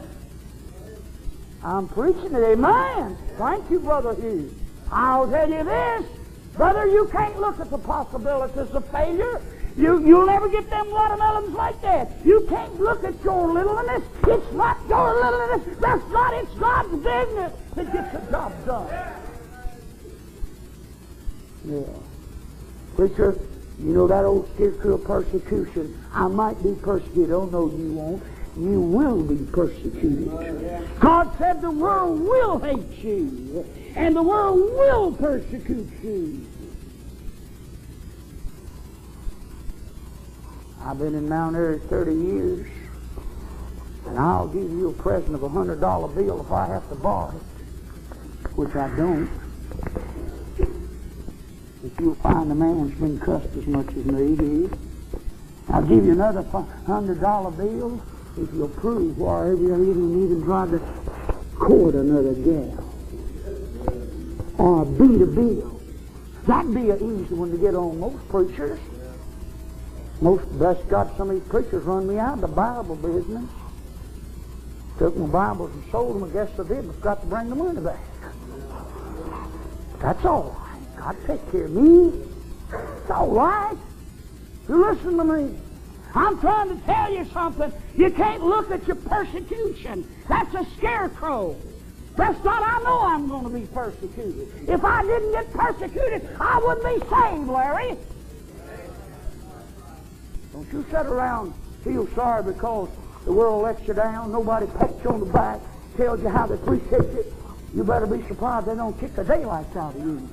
I'm 1.63 1.87
preaching 1.87 2.33
it. 2.33 2.43
Amen. 2.43 3.17
Thank 3.37 3.69
you, 3.69 3.79
Brother 3.79 4.13
Hughes. 4.15 4.53
I'll 4.91 5.29
tell 5.29 5.49
you 5.49 5.63
this, 5.63 6.05
brother, 6.59 6.87
you 6.87 7.07
can't 7.07 7.39
look 7.39 7.57
at 7.61 7.69
the 7.71 7.77
possibilities 7.77 8.69
of 8.75 8.85
failure. 8.89 9.41
You, 9.77 10.05
you'll 10.05 10.25
never 10.25 10.49
get 10.49 10.69
them 10.69 10.91
watermelons 10.91 11.53
like 11.55 11.81
that. 11.83 12.11
You 12.25 12.45
can't 12.49 12.77
look 12.81 13.01
at 13.05 13.23
your 13.23 13.53
littleness. 13.53 14.03
It's 14.27 14.51
not 14.53 14.77
your 14.89 15.23
littleness. 15.23 15.77
That's 15.79 16.11
not. 16.11 16.33
It's 16.33 16.53
God's 16.55 16.95
business 17.01 17.53
that 17.75 17.93
gets 17.93 18.11
the 18.11 18.31
job 18.31 18.65
done. 18.65 18.87
Yeah. 21.63 21.81
Preacher, 22.97 23.39
you 23.79 23.93
know 23.93 24.07
that 24.07 24.25
old 24.25 24.49
scripture 24.55 24.91
of 24.91 25.05
persecution. 25.05 25.97
I 26.13 26.27
might 26.27 26.61
be 26.61 26.75
persecuted. 26.75 27.31
Oh, 27.31 27.45
no, 27.45 27.71
you 27.71 27.93
won't. 27.93 28.23
You 28.57 28.81
will 28.81 29.23
be 29.23 29.49
persecuted. 29.53 30.29
God 30.99 31.31
said 31.37 31.61
the 31.61 31.71
world 31.71 32.19
will 32.19 32.59
hate 32.59 33.01
you, 33.01 33.65
and 33.95 34.13
the 34.13 34.23
world 34.23 34.59
will 34.59 35.13
persecute 35.13 35.87
you. 36.03 36.48
I've 40.81 40.97
been 40.97 41.13
in 41.13 41.27
Mount 41.27 41.55
Airy 41.55 41.79
30 41.79 42.13
years, 42.13 42.67
and 44.07 44.17
I'll 44.17 44.47
give 44.47 44.69
you 44.71 44.89
a 44.89 44.93
present 44.93 45.35
of 45.35 45.43
a 45.43 45.49
$100 45.49 46.15
bill 46.15 46.41
if 46.41 46.51
I 46.51 46.67
have 46.67 46.87
to 46.89 46.95
borrow 46.95 47.35
it, 47.35 48.47
which 48.55 48.75
I 48.75 48.87
don't. 48.95 49.29
If 51.83 51.99
you'll 51.99 52.15
find 52.15 52.51
a 52.51 52.55
man 52.55 52.87
that's 52.87 52.99
been 52.99 53.19
cussed 53.19 53.55
as 53.57 53.67
much 53.67 53.87
as 53.89 54.05
me, 54.05 54.35
he, 54.35 54.69
I'll 55.69 55.83
give 55.83 56.05
you 56.05 56.13
another 56.13 56.43
$100 56.43 57.57
bill 57.57 58.01
if 58.37 58.53
you'll 58.53 58.69
prove 58.69 59.17
why 59.17 59.47
you 59.47 59.75
even 59.75 60.23
even 60.23 60.43
tried 60.43 60.71
to 60.71 60.79
court 61.57 61.93
another 61.95 62.33
gal 62.33 62.85
or 64.57 64.85
beat 64.85 65.21
a 65.21 65.25
bill. 65.25 65.81
That'd 66.47 66.73
be 66.73 66.89
an 66.89 66.97
easy 66.97 67.35
one 67.35 67.51
to 67.51 67.57
get 67.57 67.75
on 67.75 67.99
most 67.99 68.27
preachers. 68.29 68.79
Most, 70.21 70.49
bless 70.57 70.77
God, 70.85 71.15
some 71.15 71.29
of 71.29 71.39
these 71.39 71.49
preachers 71.49 71.83
run 71.83 72.07
me 72.07 72.17
out 72.17 72.35
of 72.35 72.41
the 72.41 72.47
Bible 72.47 72.95
business. 72.95 73.49
Took 74.97 75.15
my 75.15 75.27
Bibles 75.27 75.71
and 75.71 75.91
sold 75.91 76.15
them. 76.15 76.29
I 76.29 76.33
guess 76.33 76.49
they 76.57 76.75
did, 76.75 76.87
but 76.87 77.01
got 77.01 77.21
to 77.21 77.27
bring 77.27 77.49
the 77.49 77.55
money 77.55 77.79
back. 77.79 77.99
That's 79.99 80.25
all 80.25 80.57
right. 80.59 80.97
God 80.97 81.15
take 81.25 81.51
care 81.51 81.65
of 81.65 81.71
me. 81.71 82.21
It's 82.73 83.09
all 83.09 83.31
right. 83.31 83.77
You 84.67 84.85
listen 84.85 85.17
to 85.17 85.23
me. 85.23 85.57
I'm 86.13 86.39
trying 86.41 86.69
to 86.69 86.85
tell 86.85 87.13
you 87.13 87.25
something. 87.31 87.71
You 87.95 88.11
can't 88.11 88.43
look 88.43 88.71
at 88.71 88.85
your 88.87 88.97
persecution. 88.97 90.09
That's 90.27 90.53
a 90.53 90.65
scarecrow. 90.77 91.55
That's 92.17 92.43
not, 92.43 92.61
I 92.61 92.83
know 92.83 93.01
I'm 93.01 93.29
going 93.29 93.43
to 93.45 93.49
be 93.49 93.65
persecuted. 93.67 94.67
If 94.67 94.83
I 94.83 95.03
didn't 95.03 95.31
get 95.31 95.53
persecuted, 95.53 96.27
I 96.39 96.59
wouldn't 96.59 97.01
be 97.01 97.07
saved, 97.07 97.47
Larry. 97.47 97.97
Don't 100.53 100.71
you 100.71 100.85
sit 100.89 101.05
around 101.05 101.53
feel 101.83 102.07
sorry 102.15 102.43
because 102.43 102.89
the 103.25 103.33
world 103.33 103.63
lets 103.63 103.87
you 103.87 103.93
down. 103.93 104.31
Nobody 104.31 104.67
pats 104.67 104.93
you 105.03 105.09
on 105.11 105.19
the 105.19 105.25
back, 105.25 105.59
tells 105.97 106.21
you 106.21 106.29
how 106.29 106.47
they 106.47 106.55
appreciate 106.55 107.13
you. 107.13 107.25
You 107.75 107.83
better 107.83 108.07
be 108.07 108.25
surprised 108.27 108.67
they 108.67 108.75
don't 108.75 108.99
kick 108.99 109.15
the 109.15 109.23
daylights 109.23 109.75
out 109.75 109.95
of 109.95 110.01
you. 110.01 110.29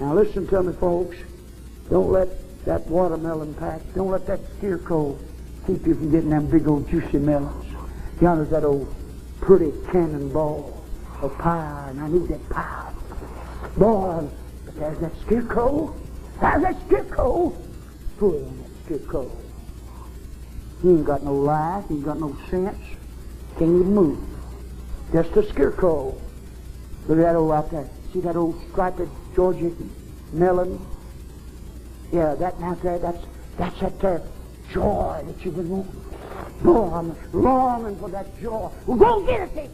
Now 0.00 0.14
listen 0.14 0.46
to 0.48 0.62
me, 0.62 0.72
folks. 0.74 1.16
Don't 1.90 2.10
let 2.10 2.28
that 2.64 2.86
watermelon 2.86 3.54
patch. 3.54 3.82
Don't 3.94 4.10
let 4.10 4.26
that 4.26 4.40
scarecrow 4.58 5.18
keep 5.66 5.86
you 5.86 5.94
from 5.94 6.10
getting 6.10 6.30
them 6.30 6.46
big 6.48 6.66
old 6.66 6.88
juicy 6.88 7.18
melons. 7.18 7.64
Yonder's 8.20 8.50
that 8.50 8.64
old 8.64 8.92
pretty 9.40 9.72
cannonball 9.90 10.82
of 11.22 11.36
pie, 11.38 11.88
and 11.90 12.00
I 12.00 12.08
need 12.08 12.28
that 12.28 12.48
pie. 12.48 12.92
Boy, 13.76 14.28
but 14.64 14.76
there's 14.76 14.98
that 14.98 15.12
scarecrow. 15.24 15.94
There's 16.40 16.62
that 16.62 16.76
scarecrow. 16.86 17.56
Put 18.18 18.32
that 18.32 18.84
scarecrow. 18.84 19.30
He 20.82 20.88
ain't 20.88 21.04
got 21.04 21.22
no 21.22 21.34
life. 21.34 21.84
He 21.88 21.94
ain't 21.94 22.04
got 22.04 22.18
no 22.18 22.36
sense. 22.50 22.78
Can't 23.58 23.80
even 23.80 23.94
move. 23.94 24.18
Just 25.12 25.36
a 25.36 25.48
scarecrow. 25.48 26.18
Look 27.08 27.18
at 27.18 27.22
that 27.22 27.36
old 27.36 27.52
out 27.52 27.70
there. 27.70 27.88
See 28.12 28.20
that 28.20 28.36
old 28.36 28.60
striped 28.70 29.00
Georgia 29.34 29.70
melon? 30.32 30.84
Yeah, 32.12 32.34
that 32.34 32.58
now 32.60 32.74
there, 32.74 32.98
that's 32.98 33.22
that's 33.58 33.80
that 33.80 34.00
there 34.00 34.22
joy 34.72 35.22
that 35.26 35.44
you've 35.44 35.56
been 35.56 35.68
wanting. 35.70 36.02
Boy, 36.62 36.90
I'm 36.90 37.16
longing 37.32 37.96
for 37.98 38.08
that 38.10 38.40
joy. 38.40 38.70
Well, 38.86 38.96
go 38.96 39.26
get 39.26 39.42
it 39.42 39.54
then. 39.54 39.70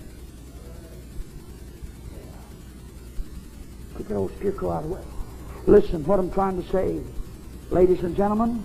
Keep 3.97 4.09
that 4.09 4.15
old 4.15 4.37
scarecrow 4.39 4.71
out 4.73 4.85
of 4.85 4.91
the 4.91 4.95
way. 4.97 5.03
Listen, 5.67 6.05
what 6.05 6.19
I'm 6.19 6.31
trying 6.31 6.63
to 6.63 6.69
say, 6.71 7.01
ladies 7.73 8.03
and 8.05 8.15
gentlemen, 8.15 8.63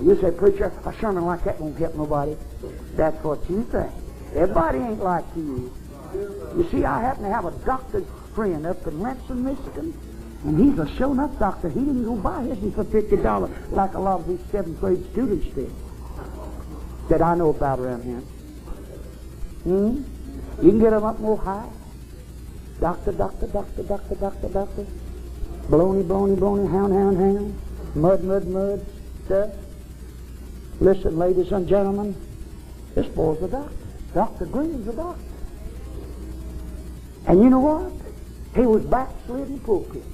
you 0.00 0.20
say, 0.20 0.30
preacher, 0.30 0.70
a 0.84 0.92
sermon 1.00 1.24
like 1.24 1.44
that 1.44 1.58
won't 1.58 1.78
help 1.78 1.94
nobody. 1.94 2.36
That's 2.94 3.16
what 3.24 3.48
you 3.48 3.64
think. 3.64 3.90
Everybody 4.34 4.78
ain't 4.78 5.02
like 5.02 5.24
you. 5.34 5.72
You 6.12 6.68
see, 6.70 6.84
I 6.84 7.00
happen 7.00 7.24
to 7.24 7.30
have 7.30 7.46
a 7.46 7.52
doctor 7.64 8.02
friend 8.34 8.66
up 8.66 8.86
in 8.86 9.00
Lansing, 9.00 9.42
Michigan. 9.42 9.98
And 10.44 10.58
he's 10.60 10.78
a 10.78 10.86
show 10.96 11.12
enough 11.12 11.38
doctor. 11.38 11.70
He 11.70 11.80
didn't 11.80 12.04
go 12.04 12.14
buy 12.14 12.42
his 12.42 12.74
for 12.74 12.84
fifty 12.84 13.16
dollars 13.16 13.50
like 13.72 13.94
a 13.94 13.98
lot 13.98 14.20
of 14.20 14.28
these 14.28 14.38
seventh 14.52 14.78
grade 14.78 15.04
students 15.12 15.46
did. 15.54 15.72
That 17.08 17.22
I 17.22 17.34
know 17.34 17.50
about 17.50 17.80
around 17.80 18.04
here. 18.04 18.20
Hmm? 19.64 20.02
You 20.62 20.70
can 20.70 20.78
get 20.78 20.90
them 20.90 21.04
up 21.04 21.18
more 21.18 21.38
high. 21.38 21.68
Doctor, 22.80 23.12
doctor, 23.12 23.46
doctor, 23.46 23.82
doctor, 23.82 24.14
doctor, 24.14 24.48
doctor. 24.48 24.86
Blony, 25.68 26.02
blony, 26.02 26.36
blony, 26.36 26.68
hound, 26.70 26.92
hound, 26.92 27.16
hound. 27.16 27.60
Mud, 27.96 28.22
mud, 28.22 28.46
mud 28.46 28.86
stuff. 29.24 29.50
Listen, 30.80 31.18
ladies 31.18 31.50
and 31.50 31.66
gentlemen, 31.66 32.14
this 32.94 33.06
boy's 33.06 33.42
a 33.42 33.48
doctor. 33.48 33.74
Dr. 34.14 34.46
Green's 34.46 34.86
a 34.86 34.92
doctor. 34.92 35.24
And 37.26 37.42
you 37.42 37.50
know 37.50 37.60
what? 37.60 37.92
He 38.54 38.66
was 38.66 38.84
backslidden 38.84 39.58
pulpit 39.60 40.04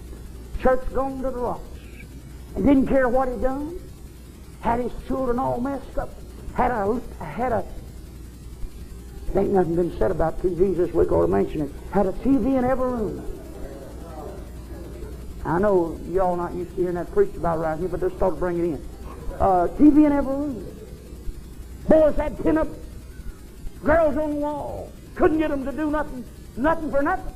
church 0.63 0.81
gone 0.95 1.17
to 1.23 1.31
the 1.31 1.39
rocks. 1.39 1.63
And 2.55 2.65
didn't 2.65 2.87
care 2.87 3.09
what 3.09 3.29
he 3.29 3.37
done. 3.41 3.79
Had 4.61 4.81
his 4.81 4.93
children 5.09 5.39
all 5.39 5.61
messed 5.61 5.99
up. 5.99 6.11
Had 6.55 6.71
a, 6.71 7.01
had 7.25 7.53
a, 7.53 7.65
ain't 9.35 9.51
nothing 9.51 9.75
been 9.75 9.99
said 9.99 10.11
about 10.11 10.41
TVs 10.41 10.77
this 10.77 10.95
week 10.95 11.11
or 11.11 11.23
to 11.23 11.29
mention 11.29 11.63
it. 11.63 11.71
Had 11.91 12.07
a 12.07 12.13
TV 12.13 12.59
in 12.59 12.65
every 12.65 12.91
room. 12.91 13.42
I 15.45 15.59
know 15.59 15.99
y'all 16.09 16.37
not 16.37 16.55
used 16.55 16.71
to 16.71 16.77
hearing 16.77 16.95
that 16.95 17.13
preached 17.13 17.37
about 17.37 17.59
around 17.59 17.81
here, 17.81 17.89
but 17.89 18.01
just 18.01 18.17
thought 18.17 18.31
to 18.31 18.37
bring 18.37 18.59
it 18.59 18.65
in. 18.65 18.89
Uh, 19.41 19.69
TV 19.79 20.07
in 20.07 20.13
every 20.13 20.35
room. 20.35 20.67
Boys 21.89 22.15
had 22.17 22.41
pin-up 22.43 22.69
girls 23.83 24.17
on 24.17 24.31
the 24.31 24.37
wall. 24.37 24.93
Couldn't 25.17 25.39
get 25.39 25.51
them 25.51 25.65
to 25.65 25.73
do 25.73 25.91
nothing, 25.91 26.25
nothing 26.57 26.91
for 26.91 27.03
nothing. 27.03 27.35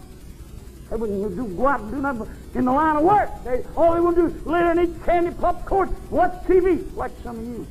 They 0.91 0.97
wouldn't 0.97 1.37
do, 1.37 1.49
go 1.57 1.67
out 1.67 1.81
and 1.81 1.91
do 1.91 2.01
nothing 2.01 2.29
in 2.55 2.65
the 2.65 2.73
line 2.73 2.97
of 2.97 3.03
work. 3.03 3.31
They, 3.43 3.65
all 3.77 3.95
they 3.95 4.15
to 4.15 4.29
do 4.31 4.37
is 4.37 4.47
lay 4.47 4.61
there 4.61 4.71
and 4.71 4.89
eat 4.89 5.05
candy, 5.05 5.33
popcorn, 5.33 5.95
watch 6.11 6.33
TV, 6.45 6.95
like 6.95 7.11
some 7.25 7.39
of 7.39 7.45
you. 7.45 7.67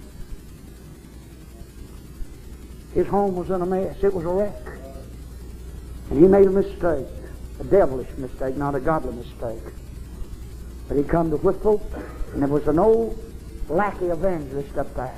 His 2.94 3.08
home 3.08 3.36
was 3.36 3.50
in 3.50 3.62
a 3.62 3.66
mess. 3.66 3.96
It 4.04 4.14
was 4.14 4.26
a 4.26 4.30
wreck. 4.30 4.56
And 6.10 6.20
he 6.20 6.28
made 6.28 6.48
a 6.48 6.52
mistake, 6.52 7.08
a 7.60 7.64
devilish 7.64 8.10
mistake, 8.18 8.58
not 8.58 8.76
a 8.76 8.80
godly 8.82 9.14
mistake. 9.14 9.64
But 10.88 10.98
he 10.98 11.04
come 11.04 11.30
to 11.32 11.38
Whitfield, 11.38 11.82
and 12.34 12.42
there 12.42 12.50
was 12.50 12.68
an 12.68 12.80
old 12.80 13.18
lackey 13.70 14.08
evangelist 14.08 14.78
up 14.78 14.94
there. 14.96 15.14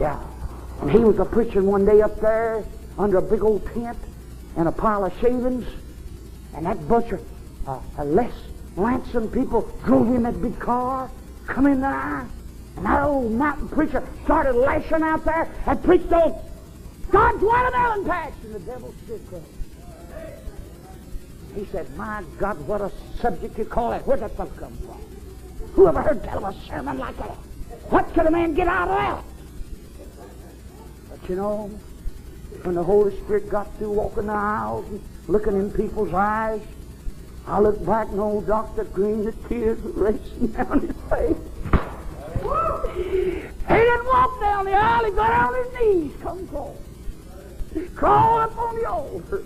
Yeah. 0.00 0.20
And 0.80 0.90
he 0.90 0.98
was 0.98 1.18
a 1.18 1.24
preaching 1.24 1.66
one 1.66 1.84
day 1.84 2.02
up 2.02 2.20
there 2.20 2.64
under 2.98 3.18
a 3.18 3.22
big 3.22 3.42
old 3.42 3.66
tent 3.72 3.98
and 4.56 4.68
a 4.68 4.72
pile 4.72 5.04
of 5.04 5.18
shavings. 5.20 5.66
And 6.54 6.66
that 6.66 6.88
butcher, 6.88 7.20
uh, 7.66 7.80
uh, 7.98 8.04
less 8.04 8.32
Lansing 8.76 9.28
people 9.30 9.70
drove 9.84 10.08
in 10.08 10.24
that 10.24 10.40
big 10.42 10.58
car, 10.58 11.08
come 11.46 11.66
in 11.66 11.80
there, 11.80 12.26
and 12.76 12.84
that 12.84 13.02
old 13.04 13.30
mountain 13.30 13.68
preacher 13.68 14.02
started 14.24 14.54
lashing 14.54 15.02
out 15.02 15.24
there 15.24 15.48
and 15.66 15.82
preached 15.84 16.12
on 16.12 16.34
God's 17.10 17.40
watermelon 17.40 18.04
patch, 18.04 18.32
and 18.42 18.54
the 18.54 18.60
devil 18.60 18.92
stood 19.04 19.24
there. 19.30 19.40
He 21.54 21.64
said, 21.66 21.94
My 21.96 22.22
God, 22.38 22.58
what 22.66 22.80
a 22.80 22.90
subject 23.20 23.58
you 23.58 23.64
call 23.64 23.92
it. 23.92 24.02
Where'd 24.06 24.20
that 24.20 24.34
stuff 24.34 24.54
come 24.56 24.76
from? 24.78 25.00
Who 25.74 25.88
ever 25.88 26.02
heard 26.02 26.22
tell 26.24 26.44
of 26.44 26.56
a 26.56 26.60
sermon 26.66 26.98
like 26.98 27.16
that? 27.18 27.36
What 27.90 28.12
could 28.14 28.26
a 28.26 28.30
man 28.30 28.54
get 28.54 28.68
out 28.68 28.88
of 28.88 28.96
that? 28.96 29.24
But 31.10 31.28
you 31.28 31.36
know, 31.36 31.70
when 32.62 32.74
the 32.74 32.82
Holy 32.82 33.16
Spirit 33.22 33.48
got 33.48 33.76
through 33.78 33.90
walking 33.90 34.26
the 34.26 34.32
aisles 34.32 34.86
and 34.88 35.00
looking 35.28 35.54
in 35.54 35.70
people's 35.70 36.12
eyes. 36.12 36.60
I 37.46 37.60
looked 37.60 37.84
back 37.84 38.08
and 38.08 38.20
old 38.20 38.46
Dr. 38.46 38.84
Green, 38.84 39.24
the 39.24 39.32
tears 39.48 39.78
racing 39.80 40.46
down 40.56 40.80
his 40.80 40.96
face. 41.10 41.36
He 42.94 43.74
didn't 43.74 44.06
walk 44.06 44.40
down 44.40 44.64
the 44.64 44.72
aisle, 44.72 45.04
he 45.04 45.10
got 45.12 45.30
on 45.30 45.64
his 45.64 45.80
knees, 45.80 46.12
come 46.22 46.46
close. 46.48 46.76
crawled 47.94 48.42
up 48.42 48.58
on 48.58 48.76
the 48.76 48.88
altar, 48.88 49.42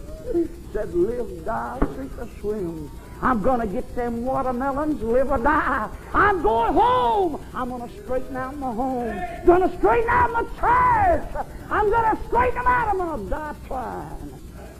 said, 0.72 0.94
Live, 0.94 1.44
die, 1.44 1.78
sink 1.96 2.18
or 2.18 2.28
swim. 2.40 2.90
I'm 3.20 3.42
going 3.42 3.60
to 3.60 3.66
get 3.66 3.96
them 3.96 4.24
watermelons, 4.24 5.02
live 5.02 5.30
or 5.30 5.38
die. 5.38 5.88
I'm 6.14 6.42
going 6.42 6.72
home. 6.72 7.44
I'm 7.52 7.68
going 7.68 7.88
to 7.88 8.02
straighten 8.02 8.36
out 8.36 8.56
my 8.56 8.72
home. 8.72 9.20
Going 9.44 9.68
to 9.68 9.76
straighten 9.78 10.08
out 10.08 10.32
my 10.32 10.42
church. 10.42 11.46
I'm 11.68 11.90
going 11.90 12.16
to 12.16 12.22
straighten 12.28 12.54
them 12.54 12.66
out. 12.66 12.88
I'm 12.88 12.98
going 12.98 13.24
to 13.24 13.30
die 13.30 13.54
trying. 13.66 14.34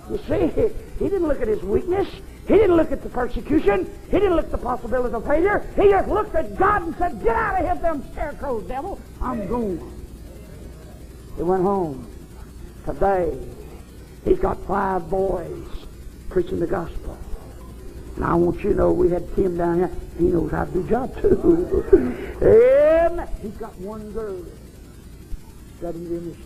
You 0.09 0.18
see, 0.28 0.70
he 0.99 1.09
didn't 1.09 1.26
look 1.26 1.41
at 1.41 1.49
his 1.49 1.62
weakness. 1.62 2.09
He 2.47 2.55
didn't 2.55 2.76
look 2.76 2.93
at 2.93 3.03
the 3.03 3.11
persecution. 3.11 3.91
He 4.07 4.12
didn't 4.12 4.36
look 4.36 4.47
at 4.47 4.53
the 4.53 4.59
possibility 4.59 5.14
of 5.14 5.26
failure. 5.26 5.66
He 5.76 5.91
just 5.91 6.09
looked 6.09 6.34
at 6.34 6.57
God 6.57 6.82
and 6.82 6.97
said, 6.97 7.22
Get 7.22 7.34
out 7.34 7.61
of 7.61 7.66
here, 7.66 7.74
them 7.74 8.05
scarecrows, 8.12 8.66
devil. 8.68 9.01
I'm 9.20 9.47
going. 9.49 10.07
He 11.36 11.43
went 11.43 11.62
home. 11.62 12.07
Today, 12.86 13.39
he's 14.24 14.39
got 14.39 14.64
five 14.66 15.11
boys 15.11 15.78
preaching 16.29 16.61
the 16.61 16.66
gospel. 16.66 17.18
And 18.16 18.24
I 18.24 18.35
want 18.35 18.62
you 18.64 18.70
to 18.70 18.76
know 18.76 18.93
we 18.93 19.11
had 19.11 19.35
Tim 19.35 19.57
down 19.57 19.79
here. 19.79 19.91
He 20.18 20.24
knows 20.24 20.51
how 20.51 20.64
to 20.64 20.72
do 20.72 20.89
job 20.89 21.20
too. 21.20 21.85
and 22.41 23.29
he's 23.41 23.53
got 23.53 23.76
one 23.79 24.11
girl 24.12 24.45
studying 25.79 26.07
in 26.07 26.37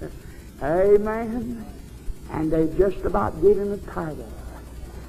the 0.00 0.14
Amen. 0.62 1.66
And 2.30 2.50
they 2.50 2.68
just 2.78 3.04
about 3.04 3.34
him 3.34 3.70
the 3.70 3.76
title 3.90 4.32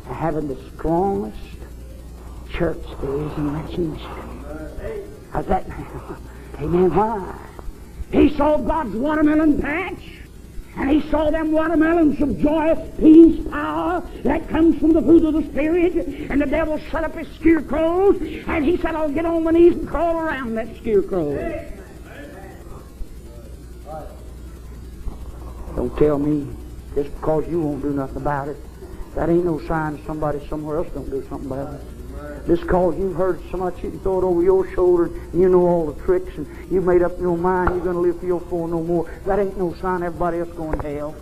of 0.10 0.16
having 0.16 0.48
the 0.48 0.58
strongest 0.72 1.38
church 2.52 2.84
there 3.02 3.12
is 3.12 3.38
in 3.38 3.54
Westminster. 3.54 5.06
How's 5.32 5.46
that 5.48 5.68
now? 5.68 6.18
Amen. 6.60 6.96
Why? 6.96 7.36
He 8.12 8.36
saw 8.36 8.58
God's 8.58 8.96
watermelon 8.96 9.62
patch. 9.62 10.20
And 10.86 11.02
he 11.02 11.10
saw 11.10 11.32
them 11.32 11.52
watermelons 11.52 12.22
of 12.22 12.40
joy, 12.40 12.76
peace, 13.00 13.44
power 13.50 14.08
that 14.22 14.48
comes 14.48 14.78
from 14.80 14.94
the 14.94 15.02
fruit 15.02 15.26
of 15.26 15.34
the 15.34 15.42
Spirit. 15.50 15.96
And 16.30 16.40
the 16.40 16.46
devil 16.46 16.80
set 16.92 17.04
up 17.04 17.16
his 17.16 17.28
scarecrows. 17.40 18.22
And 18.46 18.64
he 18.64 18.78
said, 18.78 18.94
I'll 18.94 19.10
get 19.10 19.26
on 19.26 19.44
my 19.44 19.50
knees 19.50 19.74
and 19.74 19.88
crawl 19.88 20.20
around 20.20 20.54
that 20.54 20.68
scarecrow. 20.78 21.34
Don't 25.76 25.98
tell 25.98 26.20
me 26.20 26.56
just 26.94 27.12
because 27.16 27.50
you 27.50 27.62
won't 27.62 27.82
do 27.82 27.90
nothing 27.90 28.18
about 28.18 28.50
it. 28.50 28.58
That 29.16 29.30
ain't 29.30 29.44
no 29.44 29.60
sign 29.62 30.00
somebody 30.06 30.40
somewhere 30.48 30.78
else 30.78 30.88
don't 30.94 31.10
do 31.10 31.26
something 31.28 31.50
about 31.50 31.74
it. 31.74 31.95
Just 32.48 32.62
because 32.62 32.96
you've 32.98 33.16
heard 33.16 33.42
so 33.50 33.58
much, 33.58 33.84
you 33.84 33.90
can 33.90 34.00
throw 34.02 34.20
it 34.20 34.24
over 34.24 34.44
your 34.44 34.72
shoulder, 34.74 35.06
and 35.06 35.42
you 35.42 35.50
know 35.50 35.66
all 35.66 35.92
the 35.92 36.00
tricks, 36.04 36.36
and 36.38 36.48
you've 36.70 36.84
made 36.84 37.02
up 37.02 37.20
your 37.20 37.36
mind 37.38 37.72
you're 37.72 37.84
going 37.84 37.96
to 37.96 38.02
live 38.02 38.20
for 38.20 38.28
your 38.28 38.40
four 38.42 38.68
no 38.68 38.84
more. 38.84 39.10
That 39.26 39.40
ain't 39.40 39.58
no 39.58 39.74
sign 39.76 40.04
everybody 40.04 40.40
else 40.40 40.50
going 40.50 40.80
to 40.80 40.88
hell. 40.88 41.16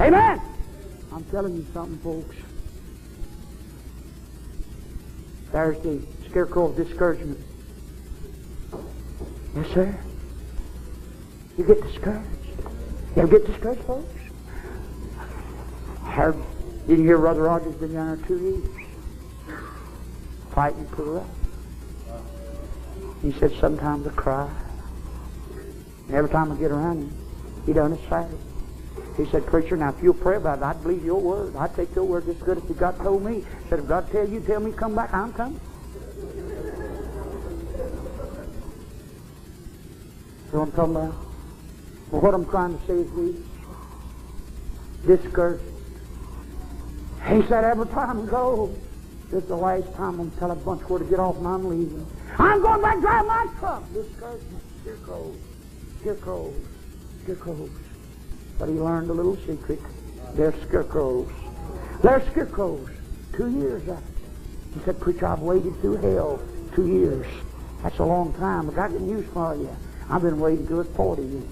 Amen. 0.00 0.40
I'm 1.10 1.24
telling 1.24 1.56
you 1.56 1.66
something, 1.72 1.98
folks. 1.98 2.36
There's 5.52 5.78
the 5.82 6.02
scarecrow 6.28 6.66
of 6.66 6.76
discouragement. 6.76 7.40
Yes, 9.56 9.68
sir. 9.72 9.98
You 11.56 11.64
get 11.64 11.80
discouraged. 11.80 12.28
You 13.16 13.26
get 13.26 13.46
discouraged, 13.46 13.82
folks? 13.82 14.12
I 16.02 16.10
heard, 16.10 16.36
didn't 16.86 17.04
hear 17.04 17.16
Brother 17.16 17.42
Rogers 17.44 17.74
been 17.76 17.94
down 17.94 18.18
there 18.18 18.26
two 18.26 18.38
years 18.38 18.83
fighting 20.54 20.86
us. 20.86 21.26
He 23.22 23.32
said, 23.32 23.52
sometimes 23.58 24.06
I 24.06 24.10
cry. 24.10 24.50
And 26.06 26.16
every 26.16 26.30
time 26.30 26.52
I 26.52 26.56
get 26.56 26.70
around 26.70 27.02
him, 27.02 27.16
he 27.66 27.72
done 27.72 27.92
it 27.92 28.00
sad. 28.08 28.28
He 29.16 29.24
said, 29.26 29.46
Preacher, 29.46 29.76
now 29.76 29.90
if 29.90 30.02
you'll 30.02 30.14
pray 30.14 30.36
about 30.36 30.58
it, 30.58 30.64
I'd 30.64 30.82
believe 30.82 31.04
your 31.04 31.20
word. 31.20 31.56
I'd 31.56 31.74
take 31.74 31.94
your 31.94 32.04
word 32.04 32.26
just 32.26 32.40
good 32.40 32.58
as 32.58 32.70
if 32.70 32.76
God 32.76 32.98
told 32.98 33.24
me. 33.24 33.36
He 33.36 33.68
said, 33.68 33.78
if 33.80 33.88
God 33.88 34.10
tell 34.10 34.28
you, 34.28 34.40
tell 34.40 34.60
me 34.60 34.72
come 34.72 34.94
back, 34.94 35.12
I'm 35.14 35.32
coming. 35.32 35.60
You 40.46 40.60
know 40.60 40.60
what 40.60 40.68
I'm 40.68 40.72
talking 40.72 40.96
about? 40.96 41.14
Well, 42.10 42.20
what 42.20 42.34
I'm 42.34 42.46
trying 42.46 42.78
to 42.78 42.86
say 42.86 42.94
is 42.94 43.10
this. 45.06 45.18
Discouraged. 45.22 45.62
He 47.28 47.42
said, 47.42 47.64
every 47.64 47.86
time 47.86 48.22
I 48.22 48.30
go, 48.30 48.74
this 49.30 49.42
is 49.42 49.48
the 49.48 49.56
last 49.56 49.92
time 49.94 50.20
I'm 50.20 50.30
telling 50.32 50.58
a 50.58 50.64
bunch 50.64 50.82
where 50.88 50.98
to 50.98 51.04
get 51.04 51.18
off 51.18 51.36
and 51.38 51.46
I'm 51.46 51.68
leaving. 51.68 52.06
I'm 52.38 52.62
going 52.62 52.82
back 52.82 53.00
drive 53.00 53.26
my 53.26 53.48
truck. 53.58 53.82
Discouragement. 53.92 54.62
Scarecrows. 54.82 55.36
Scarecrows. 56.00 56.54
Scarecrows. 57.22 57.70
But 58.58 58.68
he 58.68 58.74
learned 58.74 59.10
a 59.10 59.12
little 59.12 59.36
secret. 59.38 59.80
They're 60.34 60.54
scarecrows. 60.68 61.30
They're 62.02 62.22
scarecrows. 62.30 62.88
Two 63.34 63.50
years 63.50 63.88
after. 63.88 64.04
He 64.74 64.80
said, 64.84 65.00
Preacher, 65.00 65.26
I've 65.26 65.40
waited 65.40 65.80
through 65.80 65.96
hell 65.96 66.40
two 66.74 66.86
years. 66.86 67.26
That's 67.82 67.98
a 67.98 68.04
long 68.04 68.32
time. 68.34 68.66
But 68.66 68.78
I 68.78 68.88
got 68.88 69.00
news 69.00 69.26
for 69.32 69.54
you. 69.54 69.74
I've 70.10 70.22
been 70.22 70.38
waiting 70.40 70.66
through 70.66 70.80
it 70.80 70.88
40 70.96 71.22
years. 71.22 71.44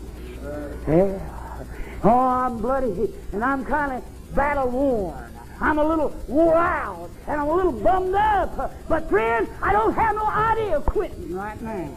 Yeah. 0.89 1.64
Oh, 2.05 2.18
I'm 2.18 2.59
bloody. 2.59 3.12
And 3.33 3.45
I'm 3.45 3.64
kind 3.64 3.93
of 3.93 4.35
battle 4.35 4.68
worn. 4.68 5.33
I'm 5.63 5.79
a 5.79 5.85
little 5.85 6.09
wore 6.27 6.57
out 6.57 7.09
and 7.29 7.41
I'm 7.41 7.49
a 7.49 7.55
little 7.55 7.73
bummed 7.73 8.15
up. 8.15 8.75
But 8.89 9.09
friends, 9.09 9.49
I 9.63 9.73
don't 9.73 9.95
have 9.95 10.17
no 10.17 10.27
idea 10.27 10.77
of 10.77 10.87
quitting 10.87 11.33
right 11.35 11.61
now. 11.63 11.95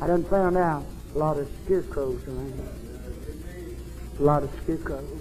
I 0.00 0.06
done 0.06 0.24
found 0.24 0.56
out 0.56 0.84
a 1.14 1.18
lot 1.18 1.36
of 1.36 1.50
scarecrows 1.64 2.22
around. 2.28 2.68
A 4.20 4.22
lot 4.22 4.44
of 4.44 4.50
scarecrows. 4.62 5.20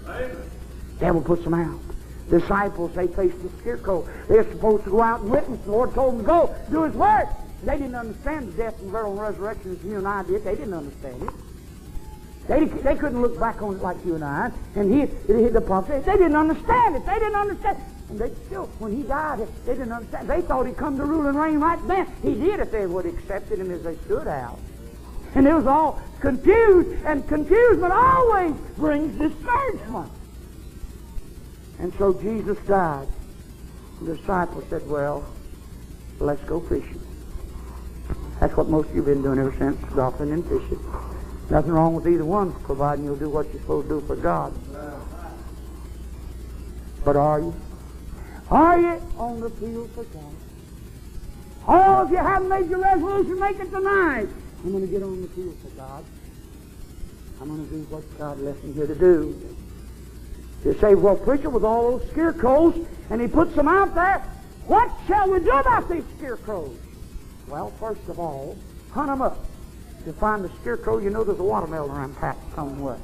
Devil 0.99 1.21
puts 1.21 1.43
them 1.43 1.55
out. 1.55 1.79
Disciples, 2.29 2.93
they 2.93 3.07
faced 3.07 3.41
the 3.41 3.49
scarecrow. 3.59 4.07
They're 4.27 4.49
supposed 4.51 4.83
to 4.85 4.91
go 4.91 5.01
out 5.01 5.21
and 5.21 5.31
witness. 5.31 5.59
The 5.61 5.71
Lord 5.71 5.93
told 5.93 6.13
them 6.13 6.21
to 6.21 6.27
go, 6.27 6.55
do 6.69 6.83
His 6.83 6.93
work. 6.93 7.27
They 7.63 7.77
didn't 7.77 7.95
understand 7.95 8.53
the 8.53 8.57
death 8.57 8.79
and 8.79 8.91
burial 8.91 9.11
and 9.11 9.21
resurrection 9.21 9.71
as 9.75 9.83
you 9.83 9.97
and 9.97 10.07
I 10.07 10.23
did. 10.23 10.43
They 10.43 10.55
didn't 10.55 10.73
understand 10.73 11.23
it. 11.23 11.29
They, 12.47 12.65
they 12.65 12.95
couldn't 12.95 13.21
look 13.21 13.39
back 13.39 13.61
on 13.61 13.75
it 13.75 13.81
like 13.81 13.97
you 14.05 14.15
and 14.15 14.23
I. 14.23 14.51
And 14.75 14.93
he, 14.93 15.01
he 15.27 15.47
the 15.47 15.61
prophet, 15.61 16.05
they 16.05 16.13
didn't 16.13 16.35
understand 16.35 16.97
it. 16.97 17.05
They 17.05 17.13
didn't 17.13 17.35
understand. 17.35 17.77
And 18.09 18.19
they 18.19 18.31
still, 18.45 18.65
when 18.79 18.95
he 18.95 19.03
died, 19.03 19.47
they 19.65 19.73
didn't 19.73 19.93
understand. 19.93 20.29
They 20.29 20.41
thought 20.41 20.67
he'd 20.67 20.77
come 20.77 20.97
to 20.97 21.05
rule 21.05 21.27
and 21.27 21.37
reign 21.37 21.59
right 21.59 21.79
then. 21.87 22.07
He 22.21 22.33
did 22.35 22.59
if 22.59 22.71
they 22.71 22.85
would 22.85 23.05
have 23.05 23.13
accepted 23.17 23.59
him 23.59 23.71
as 23.71 23.83
they 23.83 23.95
stood 24.05 24.27
out. 24.27 24.59
And 25.35 25.47
it 25.47 25.53
was 25.53 25.65
all 25.65 26.01
confused, 26.19 26.89
and 27.05 27.27
confusion 27.27 27.91
always 27.91 28.53
brings 28.77 29.17
discouragement. 29.17 30.11
And 31.79 31.93
so 31.97 32.13
Jesus 32.13 32.57
died. 32.67 33.07
The 34.01 34.15
disciples 34.15 34.65
said, 34.69 34.87
Well, 34.87 35.25
let's 36.19 36.43
go 36.43 36.59
fishing. 36.59 37.01
That's 38.39 38.55
what 38.55 38.67
most 38.67 38.89
of 38.89 38.95
you 38.95 39.03
have 39.03 39.13
been 39.13 39.23
doing 39.23 39.39
ever 39.39 39.55
since, 39.57 39.81
golfing 39.93 40.31
and 40.31 40.43
fishing. 40.43 40.79
Nothing 41.53 41.73
wrong 41.73 41.93
with 41.93 42.07
either 42.07 42.25
one, 42.25 42.51
providing 42.63 43.05
you'll 43.05 43.15
do 43.15 43.29
what 43.29 43.45
you're 43.53 43.61
supposed 43.61 43.87
to 43.87 43.99
do 43.99 44.07
for 44.07 44.15
God. 44.15 44.51
But 47.05 47.15
are 47.15 47.41
you? 47.41 47.53
Are 48.49 48.79
you 48.79 48.99
on 49.19 49.39
the 49.39 49.51
field 49.51 49.91
for 49.91 50.03
God? 50.03 50.33
Oh, 51.67 52.05
if 52.05 52.09
you 52.09 52.17
haven't 52.17 52.49
made 52.49 52.71
your 52.71 52.79
resolution, 52.79 53.39
make 53.39 53.59
it 53.59 53.69
tonight. 53.69 54.29
I'm 54.63 54.71
going 54.71 54.83
to 54.83 54.91
get 54.91 55.03
on 55.03 55.21
the 55.21 55.27
field 55.27 55.55
for 55.59 55.69
God. 55.77 56.03
I'm 57.39 57.49
going 57.49 57.69
to 57.69 57.71
do 57.71 57.83
what 57.83 58.17
God 58.17 58.39
left 58.39 58.63
me 58.63 58.73
here 58.73 58.87
to 58.87 58.95
do. 58.95 59.55
You 60.65 60.73
say, 60.79 60.95
well, 60.95 61.15
preacher, 61.15 61.51
with 61.51 61.63
all 61.63 61.99
those 61.99 62.09
scarecrows, 62.09 62.83
and 63.11 63.21
he 63.21 63.27
puts 63.27 63.53
them 63.53 63.67
out 63.67 63.93
there, 63.93 64.23
what 64.65 64.91
shall 65.05 65.29
we 65.29 65.39
do 65.39 65.51
about 65.51 65.87
these 65.87 66.03
scarecrows? 66.17 66.75
Well, 67.47 67.69
first 67.79 68.09
of 68.09 68.17
all, 68.17 68.57
hunt 68.91 69.09
them 69.09 69.21
up. 69.21 69.37
If 70.03 70.07
you 70.07 70.13
find 70.19 70.43
the 70.43 70.49
scarecrow, 70.59 70.97
you 70.97 71.09
know 71.09 71.23
there's 71.23 71.39
a 71.39 71.43
watermelon 71.43 71.89
around 71.89 72.17
patch 72.17 72.35
somewhere. 72.55 72.97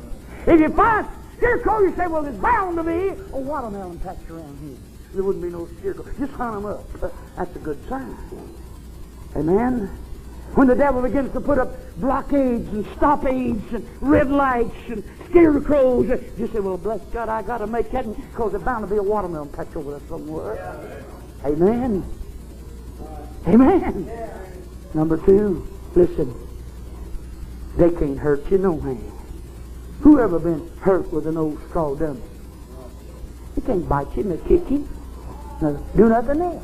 If 0.46 0.60
you 0.60 0.68
find 0.68 1.08
a 1.08 1.38
scarecrow, 1.38 1.80
you 1.80 1.96
say, 1.96 2.08
well, 2.08 2.24
there's 2.24 2.36
bound 2.36 2.76
to 2.76 2.84
be 2.84 3.08
a 3.32 3.38
watermelon 3.38 4.00
patch 4.00 4.18
around 4.30 4.60
here. 4.60 4.76
There 5.14 5.24
wouldn't 5.24 5.42
be 5.42 5.50
no 5.50 5.70
scarecrow. 5.80 6.04
Just 6.20 6.34
hunt 6.34 6.56
them 6.56 6.66
up. 6.66 6.84
That's 7.38 7.56
a 7.56 7.60
good 7.60 7.88
sign. 7.88 8.18
Amen. 9.34 9.90
When 10.56 10.68
the 10.68 10.76
devil 10.76 11.02
begins 11.02 11.32
to 11.32 11.40
put 11.40 11.58
up 11.58 11.72
blockades 12.02 12.68
and 12.74 12.86
stoppades 12.98 13.72
and 13.72 13.88
red 14.02 14.30
lights 14.30 14.76
and 14.90 15.02
scarecrows, 15.30 16.10
you 16.38 16.50
say, 16.52 16.60
well, 16.60 16.76
bless 16.76 17.00
God, 17.14 17.30
I 17.30 17.44
got 17.44 17.60
to 17.60 17.68
make 17.68 17.92
that 17.92 18.14
because 18.14 18.52
there's 18.52 18.64
bound 18.64 18.84
to 18.84 18.92
be 18.92 18.98
a 18.98 19.04
watermelon 19.04 19.48
patch 19.48 19.74
over 19.74 19.92
there 19.92 20.10
somewhere. 20.10 20.56
Yeah. 20.56 21.48
Amen. 21.50 22.04
Amen. 23.48 24.06
Yeah. 24.06 24.38
Number 24.94 25.16
two, 25.16 25.66
listen. 25.96 26.49
They 27.80 27.90
can't 27.92 28.20
hurt 28.20 28.52
you 28.52 28.58
no 28.58 28.78
hand. 28.78 29.10
Who 30.02 30.20
ever 30.20 30.38
been 30.38 30.70
hurt 30.82 31.14
with 31.14 31.26
an 31.28 31.38
old 31.38 31.58
straw 31.70 31.96
dummy? 31.96 32.20
He 33.56 33.62
can't 33.62 33.88
bite 33.88 34.18
you 34.18 34.24
nor 34.24 34.38
kick 34.38 34.70
you. 34.70 34.86
Nor 35.62 35.82
do 35.96 36.10
nothing 36.10 36.42
else. 36.42 36.64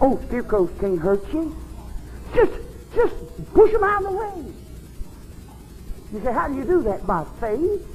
Old 0.00 0.26
scarecrows 0.26 0.70
can't 0.80 0.98
hurt 0.98 1.32
you. 1.32 1.54
Just, 2.34 2.52
just 2.96 3.14
push 3.54 3.70
them 3.70 3.84
out 3.84 4.04
of 4.04 4.10
the 4.10 4.16
way. 4.18 4.52
You 6.12 6.24
say, 6.24 6.32
how 6.32 6.48
do 6.48 6.56
you 6.56 6.64
do 6.64 6.82
that? 6.82 7.06
By 7.06 7.24
faith. 7.38 7.86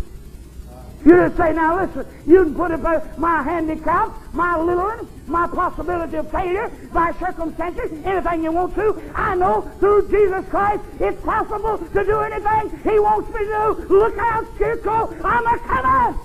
You 1.05 1.11
just 1.11 1.35
say, 1.35 1.51
now 1.51 1.85
listen, 1.85 2.05
you 2.25 2.43
can 2.45 2.55
put 2.55 2.71
it 2.71 2.81
by 2.81 3.05
my 3.17 3.43
handicap, 3.43 4.09
my 4.33 4.57
littleness, 4.57 5.05
my 5.27 5.45
possibility 5.47 6.15
of 6.17 6.31
failure, 6.31 6.71
my 6.91 7.11
circumstances, 7.13 7.91
anything 8.05 8.43
you 8.43 8.51
want 8.51 8.73
to. 8.75 9.01
I 9.13 9.35
know 9.35 9.61
through 9.79 10.09
Jesus 10.09 10.45
Christ 10.49 10.83
it's 10.99 11.21
possible 11.21 11.77
to 11.77 12.03
do 12.05 12.19
anything 12.19 12.79
He 12.83 12.99
wants 12.99 13.29
me 13.33 13.39
to 13.39 13.45
do. 13.45 13.93
Look 13.93 14.17
out, 14.17 14.45
Chico, 14.57 15.13
I'm 15.23 15.45
a 15.45 15.59
coming. 15.59 16.19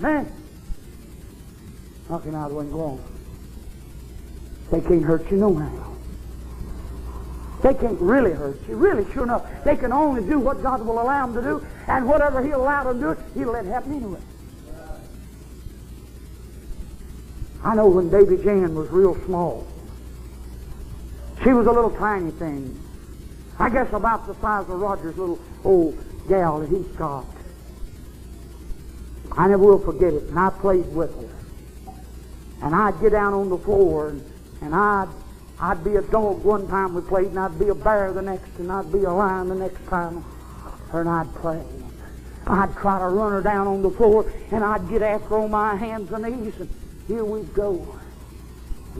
Man, 0.00 0.32
knocking 2.08 2.34
out 2.34 2.52
when 2.52 2.70
go. 2.70 3.00
They 4.70 4.80
can't 4.80 5.02
hurt 5.02 5.28
you 5.30 5.38
no 5.38 5.54
how. 5.54 5.96
They 7.62 7.74
can't 7.74 8.00
really 8.00 8.30
hurt 8.30 8.60
you. 8.68 8.76
Really, 8.76 9.10
sure 9.12 9.24
enough, 9.24 9.44
they 9.64 9.74
can 9.74 9.92
only 9.92 10.22
do 10.24 10.38
what 10.38 10.62
God 10.62 10.86
will 10.86 11.02
allow 11.02 11.26
them 11.26 11.34
to 11.34 11.42
do, 11.42 11.66
and 11.88 12.06
whatever 12.06 12.40
He'll 12.44 12.62
allow 12.62 12.84
them 12.84 13.00
to 13.00 13.14
do, 13.14 13.22
He'll 13.34 13.50
let 13.50 13.64
happen 13.64 13.94
anyway. 13.94 14.20
I 17.64 17.74
know 17.74 17.88
when 17.88 18.08
Baby 18.08 18.42
Jan 18.42 18.74
was 18.74 18.88
real 18.90 19.14
small, 19.24 19.66
she 21.42 21.50
was 21.50 21.66
a 21.66 21.72
little 21.72 21.90
tiny 21.90 22.30
thing. 22.32 22.78
I 23.58 23.68
guess 23.70 23.92
about 23.92 24.26
the 24.26 24.34
size 24.34 24.68
of 24.68 24.80
Roger's 24.80 25.16
little 25.16 25.38
old 25.64 25.98
gal 26.28 26.60
that 26.60 26.68
he's 26.68 26.86
got. 26.96 27.26
I 29.32 29.48
never 29.48 29.62
will 29.62 29.78
forget 29.78 30.12
it, 30.12 30.24
and 30.24 30.38
I 30.38 30.50
played 30.50 30.86
with 30.94 31.14
her. 31.14 31.92
And 32.62 32.74
I'd 32.74 33.00
get 33.00 33.12
down 33.12 33.34
on 33.34 33.48
the 33.48 33.58
floor, 33.58 34.10
and, 34.10 34.32
and 34.62 34.74
I'd 34.74 35.08
I'd 35.60 35.82
be 35.82 35.96
a 35.96 36.02
dog 36.02 36.44
one 36.44 36.68
time 36.68 36.94
we 36.94 37.02
played, 37.02 37.26
and 37.28 37.38
I'd 37.38 37.58
be 37.58 37.68
a 37.68 37.74
bear 37.74 38.12
the 38.12 38.22
next, 38.22 38.58
and 38.58 38.70
I'd 38.70 38.92
be 38.92 39.02
a 39.02 39.12
lion 39.12 39.48
the 39.48 39.56
next 39.56 39.84
time. 39.88 40.24
Her 40.90 41.00
and 41.00 41.10
I'd 41.10 41.34
play. 41.34 41.62
I'd 42.46 42.74
try 42.76 42.98
to 43.00 43.08
run 43.08 43.32
her 43.32 43.42
down 43.42 43.66
on 43.66 43.82
the 43.82 43.90
floor, 43.90 44.30
and 44.52 44.64
I'd 44.64 44.88
get 44.88 45.02
after 45.02 45.28
her 45.30 45.38
on 45.38 45.50
my 45.50 45.74
hands 45.74 46.12
and 46.12 46.24
knees, 46.24 46.54
and 46.60 46.68
here 47.08 47.24
we'd 47.24 47.52
go. 47.54 47.98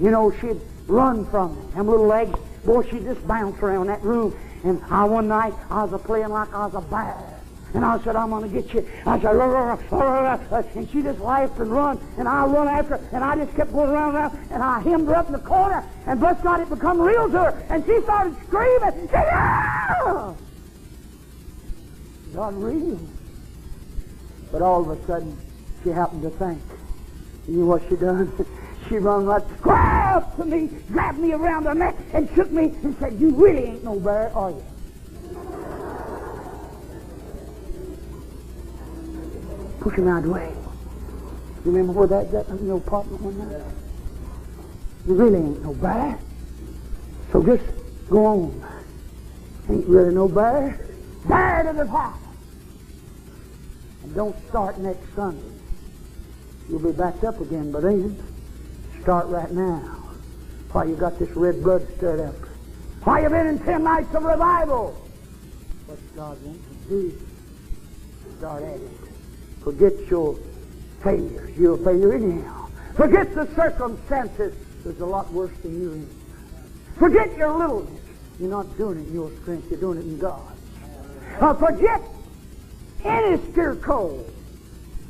You 0.00 0.10
know, 0.10 0.32
she'd 0.40 0.60
run 0.86 1.26
from 1.26 1.54
me. 1.54 1.72
Them 1.74 1.86
little 1.86 2.06
legs, 2.06 2.38
boy, 2.64 2.82
she'd 2.90 3.04
just 3.04 3.26
bounce 3.28 3.62
around 3.62 3.88
that 3.88 4.02
room. 4.02 4.36
And 4.64 4.82
I 4.90 5.04
one 5.04 5.28
night, 5.28 5.54
I 5.70 5.84
was 5.84 6.00
playing 6.02 6.30
like 6.30 6.52
I 6.52 6.66
was 6.66 6.74
a 6.74 6.80
bear. 6.88 7.38
And 7.74 7.84
I 7.84 8.02
said, 8.02 8.16
I'm 8.16 8.30
going 8.30 8.50
to 8.50 8.62
get 8.62 8.72
you. 8.72 8.88
I 9.04 9.20
said, 9.20 9.36
rah, 9.36 9.44
rah, 9.44 9.78
rah, 9.90 10.62
and 10.74 10.90
she 10.90 11.02
just 11.02 11.20
laughed 11.20 11.58
and 11.58 11.70
run. 11.70 12.00
And 12.16 12.26
I 12.26 12.46
run 12.46 12.66
after 12.66 12.96
her. 12.96 13.08
And 13.12 13.22
I 13.22 13.36
just 13.36 13.54
kept 13.54 13.72
going 13.72 13.90
around 13.90 14.16
and 14.16 14.24
around. 14.24 14.50
And 14.50 14.62
I 14.62 14.80
hemmed 14.80 15.06
her 15.06 15.14
up 15.14 15.26
in 15.26 15.32
the 15.32 15.38
corner. 15.38 15.84
And 16.06 16.18
bless 16.18 16.42
God, 16.42 16.60
it 16.60 16.70
become 16.70 16.98
real 16.98 17.30
to 17.30 17.38
her. 17.38 17.66
And 17.68 17.84
she 17.84 18.00
started 18.02 18.34
screaming. 18.46 19.10
Yeah! 19.12 20.34
It's 22.26 22.36
unreal. 22.36 22.98
But 24.50 24.62
all 24.62 24.90
of 24.90 24.98
a 24.98 25.06
sudden, 25.06 25.36
she 25.84 25.90
happened 25.90 26.22
to 26.22 26.30
think. 26.30 26.62
You 27.48 27.60
know 27.60 27.66
what 27.66 27.82
she 27.88 27.96
done? 27.96 28.32
she 28.88 28.96
run 28.98 29.26
right, 29.26 29.42
grabbed 29.62 30.36
to 30.36 30.44
me, 30.44 30.68
grabbed 30.88 31.18
me 31.18 31.32
around 31.32 31.64
the 31.64 31.74
neck, 31.74 31.96
and 32.12 32.28
shook 32.34 32.50
me 32.50 32.74
and 32.82 32.96
said, 32.98 33.18
You 33.18 33.30
really 33.30 33.64
ain't 33.64 33.84
no 33.84 33.98
bear, 33.98 34.30
are 34.36 34.50
you? 34.50 34.64
push 39.88 39.98
him 39.98 40.08
out 40.08 40.18
of 40.18 40.24
the 40.24 40.30
way. 40.30 40.52
You 41.64 41.70
remember 41.70 41.92
where 41.92 42.06
that 42.08 42.30
got 42.30 42.48
in 42.48 42.66
your 42.66 42.78
apartment 42.78 43.22
one 43.22 43.38
night? 43.38 43.62
You 45.06 45.14
really 45.14 45.38
ain't 45.38 45.62
no 45.62 45.74
bear. 45.74 46.18
So 47.32 47.42
just 47.42 47.64
go 48.08 48.26
on. 48.26 48.64
Ain't 49.70 49.86
really 49.86 50.14
no 50.14 50.28
bear. 50.28 50.78
Bear 51.26 51.62
to 51.64 51.72
the 51.72 51.84
top. 51.84 52.18
And 54.02 54.14
don't 54.14 54.36
start 54.48 54.78
next 54.78 55.14
Sunday. 55.14 55.57
You'll 56.68 56.80
be 56.80 56.92
backed 56.92 57.24
up 57.24 57.40
again 57.40 57.72
by 57.72 57.80
then. 57.80 58.22
Start 59.02 59.26
right 59.28 59.50
now. 59.50 59.96
Why 60.72 60.84
you 60.84 60.96
got 60.96 61.18
this 61.18 61.30
red 61.30 61.62
blood 61.62 61.86
stirred 61.96 62.20
up. 62.20 62.34
Why 63.04 63.22
you 63.22 63.30
been 63.30 63.46
in 63.46 63.58
ten 63.60 63.84
nights 63.84 64.14
of 64.14 64.22
revival. 64.22 64.90
What 65.86 65.98
God 66.14 66.42
wants 66.42 66.64
to 66.68 66.88
do. 66.88 67.20
Start 68.38 68.62
at 68.62 68.76
it. 68.76 68.90
Forget 69.62 70.10
your 70.10 70.38
failures. 71.02 71.56
You're 71.56 71.74
a 71.74 71.78
failure 71.78 72.12
anyhow. 72.14 72.68
Forget 72.94 73.34
the 73.34 73.46
circumstances. 73.54 74.54
There's 74.84 75.00
a 75.00 75.06
lot 75.06 75.32
worse 75.32 75.56
than 75.62 75.80
you 75.80 75.92
in. 75.92 76.10
Forget 76.98 77.36
your 77.36 77.56
littleness. 77.56 78.02
You're 78.38 78.50
not 78.50 78.76
doing 78.76 78.98
it 78.98 79.08
in 79.08 79.14
your 79.14 79.30
strength. 79.42 79.70
You're 79.70 79.80
doing 79.80 79.98
it 79.98 80.02
in 80.02 80.18
God. 80.18 80.52
Uh, 81.40 81.54
forget 81.54 82.02
any 83.04 83.38
steer 83.50 83.76
cold. 83.76 84.32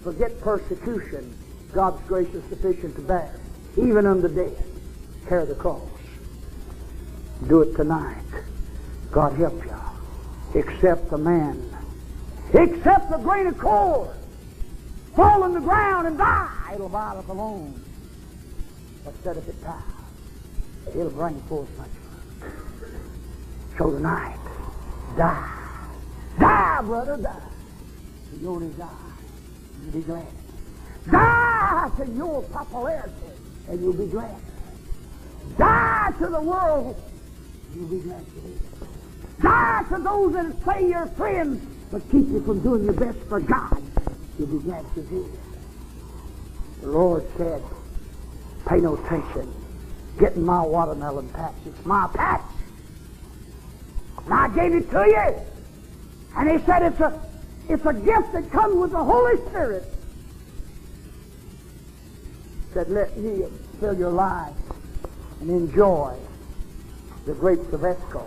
Forget 0.03 0.41
persecution. 0.41 1.35
God's 1.73 2.03
grace 2.09 2.33
is 2.35 2.45
sufficient 2.49 2.97
to 2.97 3.03
bear. 3.03 3.35
Even 3.77 4.07
unto 4.07 4.29
death. 4.29 4.64
Carry 5.29 5.47
the 5.47 5.55
cross. 5.55 5.83
Do 7.47 7.62
it 7.62 7.77
tonight. 7.77 8.16
God 9.11 9.37
help 9.37 9.64
you. 9.64 10.61
Accept 10.61 11.11
the 11.11 11.19
man. 11.19 11.62
Accept 12.55 13.11
the 13.11 13.19
grain 13.19 13.47
of 13.47 13.59
corn 13.59 14.09
fall 15.19 15.43
on 15.43 15.53
the 15.53 15.61
ground 15.61 16.07
and 16.07 16.16
die, 16.16 16.71
it'll 16.73 16.87
abide 16.87 17.16
us 17.16 17.27
alone. 17.27 17.75
But 19.05 19.14
instead 19.14 19.37
if 19.37 19.49
it 19.49 19.64
dies, 19.64 19.83
it'll 20.91 21.11
bring 21.11 21.41
forth 21.43 21.69
much 21.77 21.89
fruit. 22.79 22.93
So 23.77 23.91
tonight, 23.91 24.39
die. 25.16 25.55
Die, 26.39 26.83
brother, 26.83 27.16
die. 27.16 27.43
You 28.41 28.49
only 28.49 28.69
die. 28.75 28.87
You'll 29.83 29.93
be 29.93 30.03
glad. 30.03 30.27
Die 31.11 31.47
to 31.97 32.13
your 32.13 32.43
popularity, 32.43 33.13
and 33.69 33.81
you'll 33.81 33.93
be 33.93 34.07
glad. 34.07 34.37
Die 35.57 36.13
to 36.19 36.27
the 36.27 36.41
world, 36.41 37.01
you'll 37.75 37.89
be 37.89 38.01
glad 38.01 38.25
to 38.25 38.41
live. 38.41 39.41
Die 39.41 39.85
to 39.91 40.03
those 40.03 40.33
that 40.35 40.65
say 40.65 40.89
you're 40.89 41.07
friends, 41.09 41.65
but 41.91 42.03
keep 42.11 42.29
you 42.29 42.43
from 42.45 42.61
doing 42.61 42.85
your 42.85 42.95
best 42.95 43.19
for 43.29 43.41
God 43.41 43.83
you'll 44.39 44.49
be 44.49 44.59
glad 44.65 44.85
to 44.95 45.03
do 45.03 45.31
The 46.81 46.87
Lord 46.87 47.25
said, 47.37 47.63
pay 48.67 48.77
no 48.77 48.97
attention. 48.97 49.53
Getting 50.19 50.45
my 50.45 50.63
watermelon 50.63 51.29
patch. 51.31 51.55
It's 51.67 51.85
my 51.85 52.09
patch. 52.15 52.43
And 54.25 54.35
I 54.35 54.49
gave 54.49 54.75
it 54.75 54.91
to 54.91 55.05
you. 55.07 55.35
And 56.37 56.51
he 56.51 56.65
said 56.67 56.83
it's 56.83 57.01
a 57.01 57.21
it's 57.69 57.85
a 57.85 57.93
gift 57.93 58.33
that 58.33 58.51
comes 58.51 58.77
with 58.77 58.93
the 58.93 59.05
Holy 59.05 59.37
Spirit. 59.49 59.85
Said, 62.79 62.91
let 62.91 63.16
me 63.16 63.43
fill 63.81 63.99
your 63.99 64.12
life 64.12 64.55
and 65.41 65.51
enjoy 65.51 66.16
the 67.26 67.35
grapes 67.35 67.72
of 67.72 67.85
Eshcol, 67.85 68.24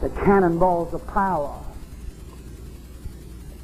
the 0.00 0.08
cannonballs 0.24 0.92
of 0.94 1.06
power, 1.06 1.62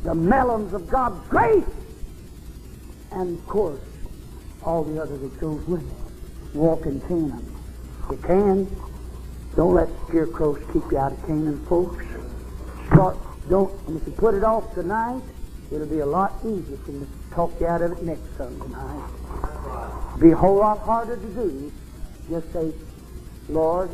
the 0.05 0.15
melons 0.15 0.73
of 0.73 0.89
God's 0.89 1.19
grace, 1.31 1.65
and 3.11 3.37
of 3.37 3.47
course, 3.49 3.81
all 4.63 4.85
the 4.85 5.03
others 5.03 5.21
that 5.21 5.41
goes 5.41 5.67
with 5.67 5.83
it. 5.83 6.57
Walk 6.57 6.87
in 6.87 7.01
Canaan. 7.01 7.57
You 8.09 8.19
can. 8.19 8.77
Don't 9.57 9.75
let 9.75 9.89
scarecrows 10.07 10.63
keep 10.73 10.89
you 10.93 10.99
out 10.99 11.11
of 11.11 11.27
Canaan, 11.27 11.59
folks. 11.67 12.05
Start, 12.87 13.17
don't, 13.49 13.73
and 13.89 14.01
if 14.01 14.07
you 14.07 14.13
put 14.13 14.37
it 14.37 14.45
off 14.45 14.73
tonight, 14.75 15.23
it'll 15.73 15.87
be 15.87 16.01
a 16.01 16.07
lot 16.07 16.35
easier 16.45 16.77
for 16.79 16.93
me 16.93 17.01
to 17.07 17.35
talk 17.35 17.53
you 17.61 17.67
out 17.67 17.83
of 17.83 17.93
it 17.93 18.03
next 18.03 18.37
Sunday 18.37 18.69
night. 18.69 20.21
Be 20.21 20.31
a 20.31 20.37
whole 20.37 20.57
lot 20.57 20.79
harder 20.81 21.17
to 21.17 21.27
do. 21.27 21.73
Just 22.29 22.53
say, 22.53 22.73
Lord, 23.49 23.91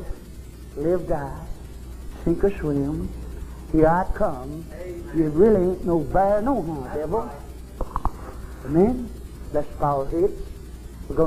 live, 0.76 1.09
die, 1.09 1.41
sink 2.24 2.45
or 2.45 2.51
swim, 2.59 3.09
here 3.72 3.87
I 3.87 4.07
come. 4.14 4.64
You 5.14 5.29
really 5.31 5.72
ain't 5.72 5.85
no 5.85 6.01
bear 6.01 6.41
no 6.43 6.62
how, 6.62 6.95
devil. 6.95 7.31
Amen? 8.64 9.09
Let's 9.53 9.68
bow 9.79 10.01
our 10.01 10.07
heads. 10.07 10.43
We're 11.09 11.16
going 11.16 11.16
to 11.16 11.26